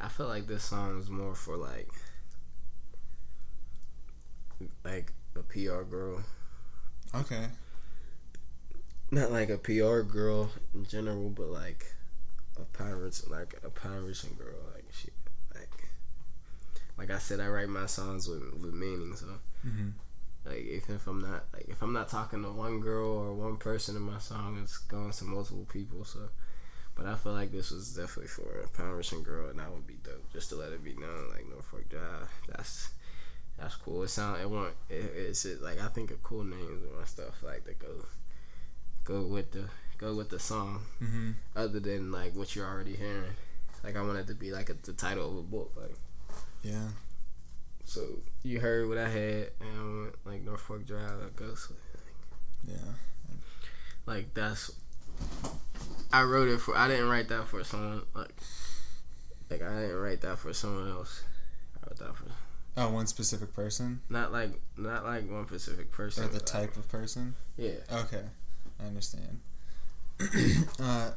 I 0.00 0.08
felt 0.08 0.28
like 0.28 0.46
this 0.46 0.64
song 0.64 0.98
is 0.98 1.08
more 1.08 1.34
for 1.34 1.56
like 1.56 1.88
like 4.84 5.12
a 5.36 5.42
PR 5.42 5.82
girl, 5.82 6.22
Okay. 7.14 7.46
not 9.10 9.30
like 9.30 9.50
a 9.50 9.58
PR 9.58 10.00
girl 10.00 10.50
in 10.74 10.84
general, 10.84 11.30
but 11.30 11.48
like 11.48 11.94
a 12.56 12.62
pirates 12.76 13.28
like 13.28 13.54
a 13.64 13.70
Pirates 13.70 14.24
girl. 14.24 14.56
Like 14.74 14.84
she 14.92 15.10
like 15.54 15.70
like 16.98 17.10
I 17.10 17.18
said, 17.18 17.40
I 17.40 17.48
write 17.48 17.68
my 17.68 17.86
songs 17.86 18.28
with 18.28 18.42
with 18.54 18.74
meaning. 18.74 19.14
So 19.16 19.26
Mm-hmm. 19.66 19.90
Like 20.44 20.64
if, 20.64 20.88
if 20.88 21.06
I'm 21.06 21.20
not 21.20 21.44
like 21.52 21.66
if 21.68 21.82
I'm 21.82 21.92
not 21.92 22.08
talking 22.08 22.42
to 22.42 22.50
one 22.50 22.80
girl 22.80 23.10
or 23.10 23.34
one 23.34 23.56
person 23.56 23.96
in 23.96 24.02
my 24.02 24.18
song, 24.18 24.58
it's 24.62 24.78
going 24.78 25.10
to 25.10 25.24
multiple 25.24 25.66
people. 25.70 26.04
So, 26.04 26.30
but 26.94 27.06
I 27.06 27.14
feel 27.14 27.32
like 27.32 27.52
this 27.52 27.70
was 27.70 27.94
definitely 27.94 28.28
for 28.28 28.66
a 28.78 28.94
Rich 28.94 29.12
girl, 29.22 29.50
and 29.50 29.58
that 29.58 29.70
would 29.70 29.86
be 29.86 29.98
dope. 30.02 30.32
Just 30.32 30.48
to 30.50 30.56
let 30.56 30.72
it 30.72 30.82
be 30.82 30.94
known, 30.94 31.30
like 31.30 31.48
North 31.48 31.70
Park 31.70 31.88
Drive. 31.90 32.30
That's 32.48 32.90
that's 33.58 33.76
cool. 33.76 34.02
It 34.02 34.08
sound 34.08 34.40
it 34.40 34.48
want 34.48 34.72
it, 34.88 35.12
it's 35.14 35.42
just, 35.42 35.60
like 35.60 35.80
I 35.80 35.88
think 35.88 36.10
of 36.10 36.22
cool 36.22 36.44
names 36.44 36.82
and 36.82 37.06
stuff 37.06 37.42
like 37.42 37.64
that 37.64 37.78
go 37.78 38.06
go 39.04 39.26
with 39.26 39.52
the 39.52 39.64
go 39.98 40.14
with 40.14 40.30
the 40.30 40.38
song. 40.38 40.80
Mm-hmm. 41.02 41.32
Other 41.54 41.80
than 41.80 42.10
like 42.10 42.34
what 42.34 42.56
you're 42.56 42.66
already 42.66 42.96
hearing. 42.96 43.34
Like 43.84 43.96
I 43.96 44.02
want 44.02 44.18
it 44.18 44.26
to 44.28 44.34
be 44.34 44.52
like 44.52 44.70
a, 44.70 44.74
the 44.74 44.92
title 44.94 45.30
of 45.30 45.36
a 45.36 45.42
book. 45.42 45.72
Like 45.76 45.96
Yeah. 46.62 46.88
So 47.90 48.06
you 48.44 48.60
heard 48.60 48.88
what 48.88 48.98
I 48.98 49.08
had 49.08 49.50
and 49.60 49.68
I 49.76 50.02
went, 50.02 50.14
like 50.24 50.42
North 50.44 50.64
Park 50.64 50.86
Drive. 50.86 51.18
Like, 51.20 51.34
goes 51.34 51.72
Yeah. 52.64 52.76
like 54.06 54.32
that's 54.32 54.70
I 56.12 56.22
wrote 56.22 56.46
it 56.46 56.60
for 56.60 56.76
I 56.76 56.86
didn't 56.86 57.08
write 57.08 57.28
that 57.30 57.48
for 57.48 57.64
someone 57.64 58.02
like 58.14 58.30
like 59.50 59.60
I 59.60 59.80
didn't 59.80 59.96
write 59.96 60.20
that 60.20 60.38
for 60.38 60.52
someone 60.54 60.88
else. 60.88 61.24
I 61.82 61.88
wrote 61.88 61.98
that 61.98 62.14
for 62.16 62.26
Oh, 62.76 62.90
one 62.90 63.08
specific 63.08 63.52
person 63.52 64.02
not 64.08 64.30
like 64.30 64.52
not 64.76 65.04
like 65.04 65.28
one 65.28 65.48
specific 65.48 65.90
person. 65.90 66.26
or 66.26 66.28
the 66.28 66.38
type 66.38 66.76
of 66.76 66.88
person. 66.88 67.34
Yeah. 67.56 67.72
Okay, 67.92 68.22
I 68.80 68.86
understand. 68.86 69.40
uh, 70.78 71.10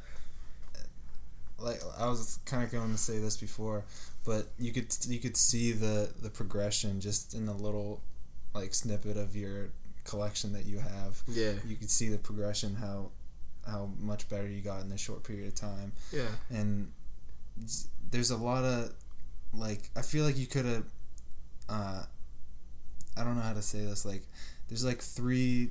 like 1.59 1.81
I 1.99 2.07
was 2.07 2.39
kind 2.47 2.63
of 2.63 2.71
going 2.71 2.91
to 2.91 2.97
say 2.97 3.19
this 3.19 3.37
before, 3.37 3.83
but 4.25 4.47
you 4.57 4.71
could 4.71 4.95
you 5.07 5.19
could 5.19 5.35
see 5.37 5.71
the 5.71 6.09
the 6.21 6.29
progression 6.29 6.99
just 7.01 7.33
in 7.33 7.45
the 7.45 7.53
little 7.53 8.01
like 8.53 8.73
snippet 8.73 9.17
of 9.17 9.35
your 9.35 9.69
collection 10.03 10.53
that 10.53 10.65
you 10.65 10.79
have. 10.79 11.21
Yeah. 11.27 11.53
You 11.65 11.75
could 11.75 11.89
see 11.89 12.09
the 12.09 12.17
progression 12.17 12.75
how 12.75 13.11
how 13.65 13.89
much 13.99 14.27
better 14.29 14.47
you 14.47 14.61
got 14.61 14.83
in 14.83 14.91
a 14.91 14.97
short 14.97 15.23
period 15.23 15.47
of 15.47 15.55
time, 15.55 15.93
Yeah. 16.11 16.27
and 16.49 16.91
there's 18.11 18.29
a 18.31 18.37
lot 18.37 18.63
of 18.65 18.91
like 19.53 19.89
I 19.95 20.01
feel 20.01 20.25
like 20.25 20.37
you 20.37 20.47
could 20.47 20.65
have. 20.65 20.85
Uh, 21.69 22.03
I 23.15 23.23
don't 23.23 23.35
know 23.35 23.41
how 23.43 23.53
to 23.53 23.61
say 23.61 23.85
this. 23.85 24.05
Like, 24.05 24.23
there's 24.67 24.83
like 24.83 24.99
three 25.01 25.69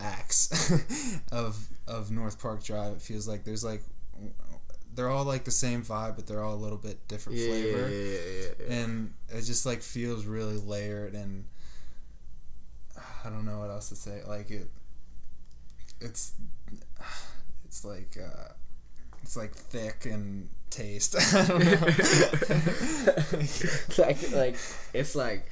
acts 0.00 0.72
of 1.32 1.58
of 1.86 2.10
North 2.10 2.40
Park 2.40 2.62
Drive. 2.64 2.94
It 2.94 3.02
feels 3.02 3.26
like 3.28 3.44
there's 3.44 3.64
like 3.64 3.82
they're 4.96 5.10
all 5.10 5.24
like 5.24 5.44
the 5.44 5.50
same 5.50 5.82
vibe, 5.82 6.16
but 6.16 6.26
they're 6.26 6.42
all 6.42 6.54
a 6.54 6.56
little 6.56 6.78
bit 6.78 7.06
different 7.06 7.38
Yeah, 7.38 7.48
flavor, 7.48 7.88
yeah, 7.88 7.96
yeah, 7.96 8.14
yeah, 8.14 8.48
yeah. 8.68 8.74
and 8.82 9.12
it 9.28 9.42
just 9.42 9.66
like 9.66 9.82
feels 9.82 10.24
really 10.24 10.56
layered 10.56 11.14
and 11.14 11.44
I 13.24 13.28
don't 13.30 13.44
know 13.44 13.58
what 13.60 13.70
else 13.70 13.88
to 13.90 13.96
say. 13.96 14.22
Like 14.26 14.50
it, 14.50 14.68
it's 16.00 16.32
it's 17.64 17.84
like 17.84 18.16
uh, 18.20 18.52
it's 19.22 19.36
like 19.36 19.54
thick 19.54 20.06
and 20.06 20.48
taste. 20.70 21.14
I 21.34 21.46
don't 21.46 21.64
know. 21.64 21.72
Like 23.98 24.30
like 24.32 24.56
it's 24.94 25.14
like 25.14 25.44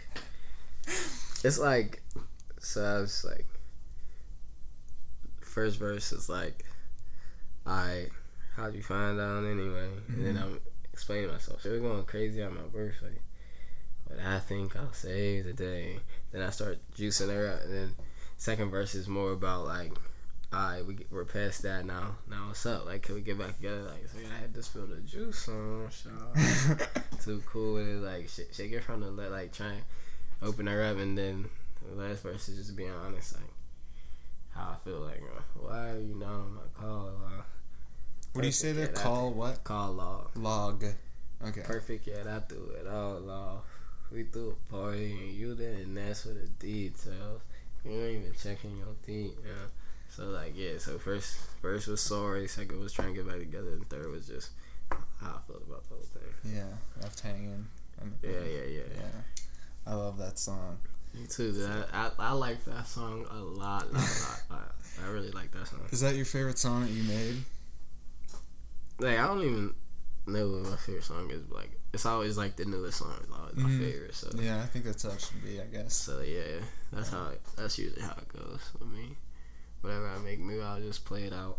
it's 1.43 1.59
like 1.59 2.03
so 2.61 2.85
I 2.85 3.01
was 3.01 3.25
like 3.29 3.47
first 5.41 5.79
verse 5.79 6.13
is 6.13 6.29
like 6.29 6.65
I 7.67 8.09
how'd 8.57 8.75
you 8.75 8.83
find 8.83 9.21
out 9.21 9.45
anyway? 9.45 9.89
And 10.09 10.27
then 10.27 10.37
I'm 10.37 10.61
explaining 10.93 11.31
myself. 11.31 11.63
So 11.63 11.71
we're 11.71 11.81
going 11.81 12.05
crazy 12.05 12.43
on 12.43 12.55
my 12.55 12.63
birthday. 12.63 13.19
But 14.09 14.19
I 14.21 14.39
think 14.39 14.77
I'll 14.77 14.93
save 14.93 15.45
the 15.45 15.53
day. 15.53 15.99
Then 16.33 16.43
I 16.43 16.51
start 16.51 16.79
juicing 16.97 17.35
her 17.35 17.53
up 17.55 17.63
and 17.65 17.75
then 17.75 17.95
second 18.37 18.71
verse 18.71 18.95
is 18.95 19.09
more 19.09 19.33
about 19.33 19.67
like 19.67 19.93
Alright, 20.55 20.87
we, 20.87 20.99
we're 21.11 21.25
past 21.25 21.63
that 21.63 21.85
now. 21.85 22.15
Now 22.31 22.47
what's 22.47 22.65
up? 22.65 22.87
Like, 22.87 23.03
can 23.03 23.17
we 23.17 23.23
get 23.23 23.37
back 23.39 23.57
together? 23.57 23.83
Like, 23.83 24.07
so 24.07 24.19
I 24.19 24.41
had 24.41 24.55
to 24.55 24.63
spill 24.63 24.87
the 24.87 25.01
juice 25.01 25.49
on, 25.49 25.91
too 27.25 27.43
cool 27.45 27.75
with 27.75 27.89
it. 27.89 28.01
Like 28.01 28.29
sh- 28.29 28.55
shake 28.55 28.71
it 28.71 28.85
from 28.85 29.01
the 29.01 29.11
le- 29.11 29.31
like 29.31 29.53
try 29.53 29.67
and 29.67 29.83
open 30.43 30.69
her 30.69 30.85
up, 30.85 30.99
and 30.99 31.19
then 31.19 31.47
the 31.85 32.01
last 32.01 32.23
verse 32.23 32.49
is 32.49 32.59
just 32.59 32.77
being 32.77 32.93
honest, 32.93 33.35
like 33.35 33.51
how 34.55 34.77
I 34.77 34.85
feel. 34.85 35.01
Like 35.01 35.23
uh, 35.23 35.41
why 35.55 35.89
are 35.91 35.99
you 35.99 36.15
not 36.15 36.31
on 36.31 36.55
my 36.55 36.81
call? 36.81 37.11
Uh, 37.27 37.43
what 38.35 38.43
do 38.43 38.47
you 38.49 38.53
say 38.53 38.73
there? 38.73 38.87
Yeah, 38.95 39.01
Call 39.03 39.33
what? 39.33 39.65
call 39.65 39.93
log. 39.93 40.31
Log. 40.37 40.85
Okay. 41.47 41.61
Perfect. 41.63 42.07
Yeah, 42.07 42.37
I 42.37 42.41
threw 42.41 42.71
it 42.81 42.87
all 42.87 43.31
off. 43.31 43.65
We 44.13 44.25
threw 44.25 44.51
a 44.69 44.73
party 44.73 45.13
and 45.13 45.33
you 45.33 45.55
didn't 45.55 45.97
ask 45.99 46.25
for 46.25 46.35
the 46.35 46.47
details. 46.47 47.41
You 47.85 47.93
ain't 47.93 48.21
even 48.21 48.33
checking 48.41 48.77
your 48.77 48.95
feet. 49.05 49.35
Yeah. 49.45 49.53
So 50.09 50.25
like 50.27 50.53
yeah. 50.57 50.79
So 50.79 50.99
first 50.99 51.37
first 51.63 51.89
was 51.89 52.01
sorry. 52.01 52.47
Second 52.49 52.81
was 52.81 52.93
trying 52.93 53.09
to 53.09 53.15
get 53.15 53.27
back 53.29 53.39
together, 53.39 53.71
and 53.71 53.89
third 53.89 54.11
was 54.11 54.27
just 54.27 54.51
how 55.21 55.29
I 55.29 55.39
felt 55.47 55.63
about 55.67 55.89
the 55.89 55.95
whole 55.95 56.05
thing. 56.13 56.55
Yeah, 56.55 56.65
left 57.03 57.21
hanging. 57.21 57.67
Yeah, 58.23 58.31
yeah, 58.31 58.65
yeah. 58.69 58.83
Yeah. 58.97 59.21
I 59.87 59.95
love 59.95 60.19
that 60.19 60.39
song. 60.39 60.79
Me 61.15 61.27
too. 61.29 61.53
dude. 61.53 61.69
I, 61.93 62.07
I, 62.07 62.11
I 62.19 62.33
like 62.33 62.65
that 62.65 62.87
song 62.87 63.27
a 63.31 63.37
lot. 63.37 63.93
lot, 63.93 63.95
lot. 63.95 64.43
I, 64.51 65.05
I 65.07 65.11
really 65.11 65.31
like 65.31 65.53
that 65.53 65.67
song. 65.69 65.81
Is 65.91 66.01
that 66.01 66.15
your 66.17 66.25
favorite 66.25 66.59
song 66.59 66.83
that 66.83 66.91
you 66.91 67.05
made? 67.05 67.37
Like 68.99 69.19
I 69.19 69.27
don't 69.27 69.41
even 69.43 69.75
know 70.27 70.51
what 70.51 70.71
my 70.71 70.77
favorite 70.77 71.05
song 71.05 71.31
is. 71.31 71.43
But 71.43 71.57
like, 71.57 71.71
it's 71.93 72.07
always 72.07 72.37
like 72.39 72.57
the 72.57 72.65
newest 72.65 72.99
song 72.99 73.13
is 73.23 73.31
always 73.31 73.57
my 73.57 73.69
Mhm. 73.69 73.79
favorite. 73.79 74.15
So 74.15 74.31
Yeah, 74.35 74.63
I 74.63 74.67
think 74.67 74.85
that's 74.85 75.03
how 75.03 75.11
it 75.11 75.21
should 75.21 75.43
be. 75.45 75.61
I 75.61 75.65
guess. 75.67 75.95
So 75.95 76.21
yeah, 76.23 76.61
that's 76.93 77.11
how 77.11 77.27
it, 77.29 77.41
that's 77.57 77.79
usually 77.79 78.03
how 78.03 78.13
it 78.17 78.29
goes 78.29 78.61
with 78.79 78.89
me. 78.89 79.17
Whatever 79.81 80.09
I 80.09 80.19
make 80.19 80.41
new, 80.41 80.61
I'll 80.63 80.81
just 80.81 81.05
play 81.05 81.25
it 81.25 81.33
out. 81.33 81.59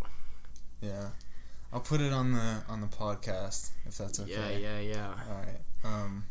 Yeah, 0.82 1.10
I'll 1.72 1.80
put 1.82 2.02
it 2.02 2.12
on 2.12 2.32
the 2.34 2.64
on 2.68 2.82
the 2.82 2.88
podcast 2.88 3.70
if 3.86 3.98
that's 3.98 4.20
okay. 4.20 4.60
Yeah, 4.62 4.80
yeah, 4.80 4.80
yeah. 4.80 5.14
All 5.30 5.36
right. 5.38 5.60
Um, 5.84 6.26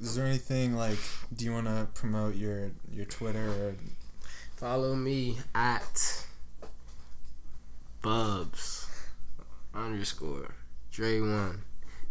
is 0.00 0.14
there 0.16 0.26
anything 0.26 0.74
like? 0.74 0.98
Do 1.34 1.44
you 1.44 1.52
want 1.52 1.66
to 1.66 1.88
promote 1.94 2.36
your 2.36 2.70
your 2.90 3.04
Twitter 3.04 3.48
or? 3.48 3.76
Follow 4.56 4.94
me 4.94 5.38
at 5.54 6.24
Bubs 8.02 8.83
underscore 9.74 10.54
Dre 10.90 11.20
one 11.20 11.62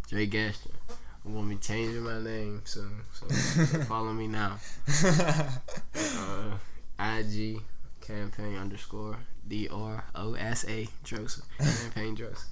Dre 0.08 0.26
Gaston. 0.26 0.72
I'm 1.24 1.34
gonna 1.34 1.48
be 1.48 1.56
changing 1.56 2.02
my 2.02 2.20
name 2.20 2.60
soon, 2.64 3.00
so, 3.12 3.26
so 3.28 3.64
follow 3.88 4.12
me 4.12 4.26
now. 4.26 4.58
Uh, 5.96 6.56
IG 6.98 7.60
campaign 8.00 8.56
underscore 8.56 9.16
D 9.48 9.68
R 9.70 10.04
O 10.14 10.34
S 10.34 10.64
A 10.68 10.86
Drosa 11.04 11.42
campaign 11.58 12.14
Drosa, 12.16 12.44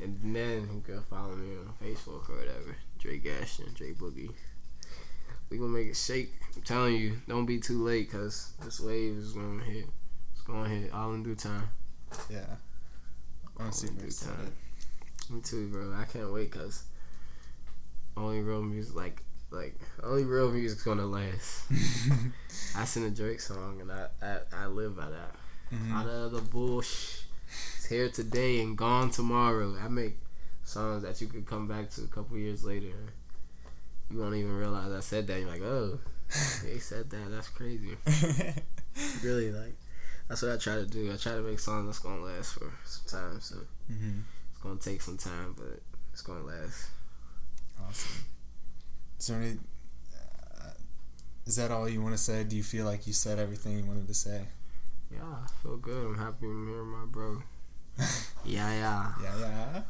and 0.00 0.18
then 0.34 0.68
you 0.74 0.82
can 0.84 1.02
follow 1.04 1.36
me 1.36 1.56
on 1.56 1.72
Facebook 1.82 2.28
or 2.28 2.36
whatever. 2.38 2.76
Dre 2.98 3.18
Gaston, 3.18 3.72
Dre 3.74 3.92
Boogie. 3.92 4.30
We 5.48 5.58
gonna 5.58 5.70
make 5.70 5.88
it 5.88 5.96
shake. 5.96 6.32
I'm 6.56 6.62
telling 6.62 6.96
you, 6.96 7.16
don't 7.28 7.46
be 7.46 7.58
too 7.58 7.82
late, 7.82 8.10
cause 8.10 8.52
this 8.64 8.80
wave 8.80 9.16
is 9.16 9.32
gonna 9.32 9.62
hit. 9.62 9.86
It's 10.32 10.42
gonna 10.42 10.68
hit 10.68 10.92
all 10.92 11.12
in 11.14 11.22
due 11.22 11.36
time. 11.36 11.68
yeah. 12.28 12.56
I'm 13.60 13.66
All 13.66 13.72
super 13.72 13.92
in 14.00 14.08
due 14.08 14.12
time. 14.12 14.52
Me 15.30 15.40
too, 15.42 15.68
bro. 15.68 15.94
I 15.94 16.04
can't 16.04 16.32
wait, 16.32 16.50
cause 16.50 16.84
only 18.16 18.40
real 18.40 18.62
music, 18.62 18.94
like, 18.96 19.22
like 19.50 19.78
only 20.02 20.24
real 20.24 20.50
music's 20.50 20.82
gonna 20.82 21.06
last. 21.06 21.64
I 22.76 22.84
sing 22.84 23.04
a 23.04 23.10
Drake 23.10 23.40
song, 23.40 23.80
and 23.80 23.90
I, 23.92 24.06
I, 24.22 24.64
I 24.64 24.66
live 24.66 24.96
by 24.96 25.08
that. 25.10 25.34
Mhm. 25.72 25.92
Out 25.92 26.06
of 26.08 26.32
the 26.32 26.40
bush, 26.40 27.20
it's 27.76 27.86
here 27.86 28.08
today 28.08 28.60
and 28.60 28.76
gone 28.76 29.10
tomorrow. 29.10 29.76
I 29.82 29.88
make 29.88 30.18
songs 30.64 31.02
that 31.02 31.20
you 31.20 31.28
could 31.28 31.46
come 31.46 31.68
back 31.68 31.90
to 31.90 32.02
a 32.02 32.06
couple 32.08 32.36
years 32.38 32.64
later. 32.64 32.92
You 34.10 34.18
won't 34.18 34.34
even 34.34 34.56
realize 34.56 34.92
I 34.92 35.00
said 35.00 35.26
that. 35.28 35.38
You're 35.38 35.48
like, 35.48 35.62
oh, 35.62 36.00
they 36.64 36.78
said 36.78 37.10
that. 37.10 37.30
That's 37.30 37.48
crazy. 37.48 37.96
Really, 39.22 39.50
like, 39.52 39.76
that's 40.30 40.42
what 40.42 40.52
I 40.52 40.56
try 40.56 40.76
to 40.76 40.86
do. 40.86 41.12
I 41.12 41.16
try 41.16 41.32
to 41.32 41.42
make 41.42 41.58
songs 41.58 41.86
that's 41.86 41.98
gonna 41.98 42.22
last 42.22 42.52
for 42.54 42.72
some 42.86 43.20
time. 43.20 43.40
So 43.40 43.56
Mhm. 43.90 44.22
it's 44.52 44.62
gonna 44.62 44.78
take 44.80 45.02
some 45.02 45.18
time, 45.18 45.54
but 45.58 45.82
it's 46.12 46.22
gonna 46.22 46.44
last. 46.44 46.86
Awesome. 47.82 48.24
Is 49.18 49.30
any? 49.30 49.58
Uh, 50.58 50.70
is 51.46 51.56
that 51.56 51.70
all 51.70 51.88
you 51.88 52.00
want 52.00 52.14
to 52.14 52.22
say? 52.22 52.44
Do 52.44 52.56
you 52.56 52.62
feel 52.62 52.86
like 52.86 53.06
you 53.06 53.12
said 53.12 53.38
everything 53.38 53.76
you 53.76 53.84
wanted 53.84 54.06
to 54.06 54.14
say? 54.14 54.48
Yeah, 55.10 55.24
I 55.24 55.46
feel 55.62 55.76
good. 55.76 56.06
I'm 56.06 56.16
happy 56.18 56.46
I'm 56.46 56.68
here, 56.68 56.84
my 56.84 57.04
bro. 57.06 57.42
Yeah, 58.44 58.72
yeah. 58.72 59.12
Yeah, 59.22 59.38
yeah. 59.38 59.82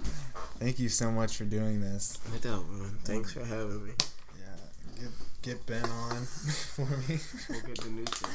Thank 0.58 0.80
you 0.80 0.88
so 0.88 1.12
much 1.12 1.36
for 1.36 1.44
doing 1.44 1.80
this. 1.80 2.18
No 2.32 2.38
doubt, 2.38 2.68
man. 2.68 2.98
Thanks 3.04 3.32
for 3.32 3.44
having 3.44 3.84
me. 3.86 3.92
Yeah, 4.40 4.56
get 4.98 5.10
get 5.42 5.66
Ben 5.66 5.84
on 5.88 6.24
for 6.74 6.86
me. 6.86 7.20
We'll 7.48 7.60
get 7.60 7.78
the 7.80 7.90
new 7.90 8.04
thing. 8.06 8.30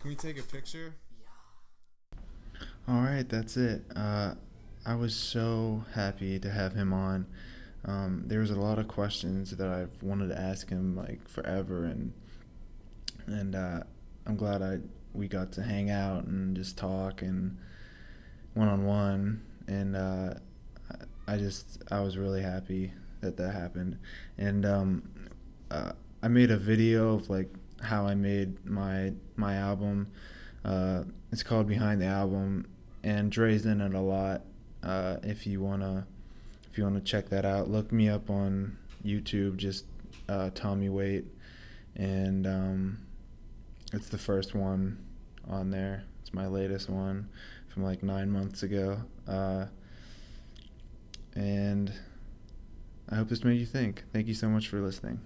Can 0.00 0.08
we 0.10 0.16
take 0.16 0.38
a 0.40 0.42
picture? 0.42 0.94
All 2.88 3.02
right, 3.02 3.28
that's 3.28 3.58
it. 3.58 3.82
Uh, 3.94 4.32
I 4.86 4.94
was 4.94 5.14
so 5.14 5.84
happy 5.92 6.38
to 6.38 6.50
have 6.50 6.72
him 6.72 6.94
on. 6.94 7.26
Um, 7.84 8.22
there 8.24 8.40
was 8.40 8.50
a 8.50 8.58
lot 8.58 8.78
of 8.78 8.88
questions 8.88 9.50
that 9.50 9.68
I've 9.68 10.02
wanted 10.02 10.28
to 10.28 10.40
ask 10.40 10.70
him 10.70 10.96
like 10.96 11.28
forever, 11.28 11.84
and 11.84 12.14
and 13.26 13.54
uh, 13.54 13.80
I'm 14.24 14.36
glad 14.36 14.62
I 14.62 14.78
we 15.12 15.28
got 15.28 15.52
to 15.52 15.62
hang 15.62 15.90
out 15.90 16.24
and 16.24 16.56
just 16.56 16.78
talk 16.78 17.20
and 17.20 17.58
one 18.54 18.68
on 18.68 18.86
one, 18.86 19.42
and 19.66 19.94
uh, 19.94 20.34
I 21.26 21.36
just 21.36 21.82
I 21.90 22.00
was 22.00 22.16
really 22.16 22.40
happy 22.40 22.94
that 23.20 23.36
that 23.36 23.52
happened, 23.52 23.98
and 24.38 24.64
um, 24.64 25.02
uh, 25.70 25.92
I 26.22 26.28
made 26.28 26.50
a 26.50 26.56
video 26.56 27.16
of 27.16 27.28
like 27.28 27.50
how 27.82 28.06
I 28.06 28.14
made 28.14 28.64
my 28.64 29.12
my 29.36 29.56
album. 29.56 30.10
Uh, 30.64 31.04
it's 31.30 31.42
called 31.42 31.68
Behind 31.68 32.00
the 32.00 32.06
Album, 32.06 32.66
and 33.02 33.30
Dre's 33.30 33.66
in 33.66 33.80
it 33.80 33.94
a 33.94 34.00
lot. 34.00 34.42
Uh, 34.82 35.16
if 35.22 35.46
you 35.46 35.60
wanna, 35.60 36.06
if 36.70 36.78
you 36.78 36.84
wanna 36.84 37.00
check 37.00 37.28
that 37.30 37.44
out, 37.44 37.68
look 37.68 37.92
me 37.92 38.08
up 38.08 38.30
on 38.30 38.76
YouTube. 39.04 39.56
Just 39.56 39.84
uh, 40.28 40.50
Tommy 40.54 40.88
Wait, 40.88 41.24
and 41.96 42.46
um, 42.46 42.98
it's 43.92 44.08
the 44.08 44.18
first 44.18 44.54
one 44.54 44.98
on 45.48 45.70
there. 45.70 46.04
It's 46.20 46.34
my 46.34 46.46
latest 46.46 46.90
one 46.90 47.28
from 47.68 47.84
like 47.84 48.02
nine 48.02 48.30
months 48.30 48.62
ago. 48.62 49.02
Uh, 49.26 49.66
and 51.34 51.92
I 53.08 53.16
hope 53.16 53.28
this 53.28 53.44
made 53.44 53.58
you 53.58 53.66
think. 53.66 54.04
Thank 54.12 54.26
you 54.26 54.34
so 54.34 54.48
much 54.48 54.68
for 54.68 54.80
listening. 54.80 55.20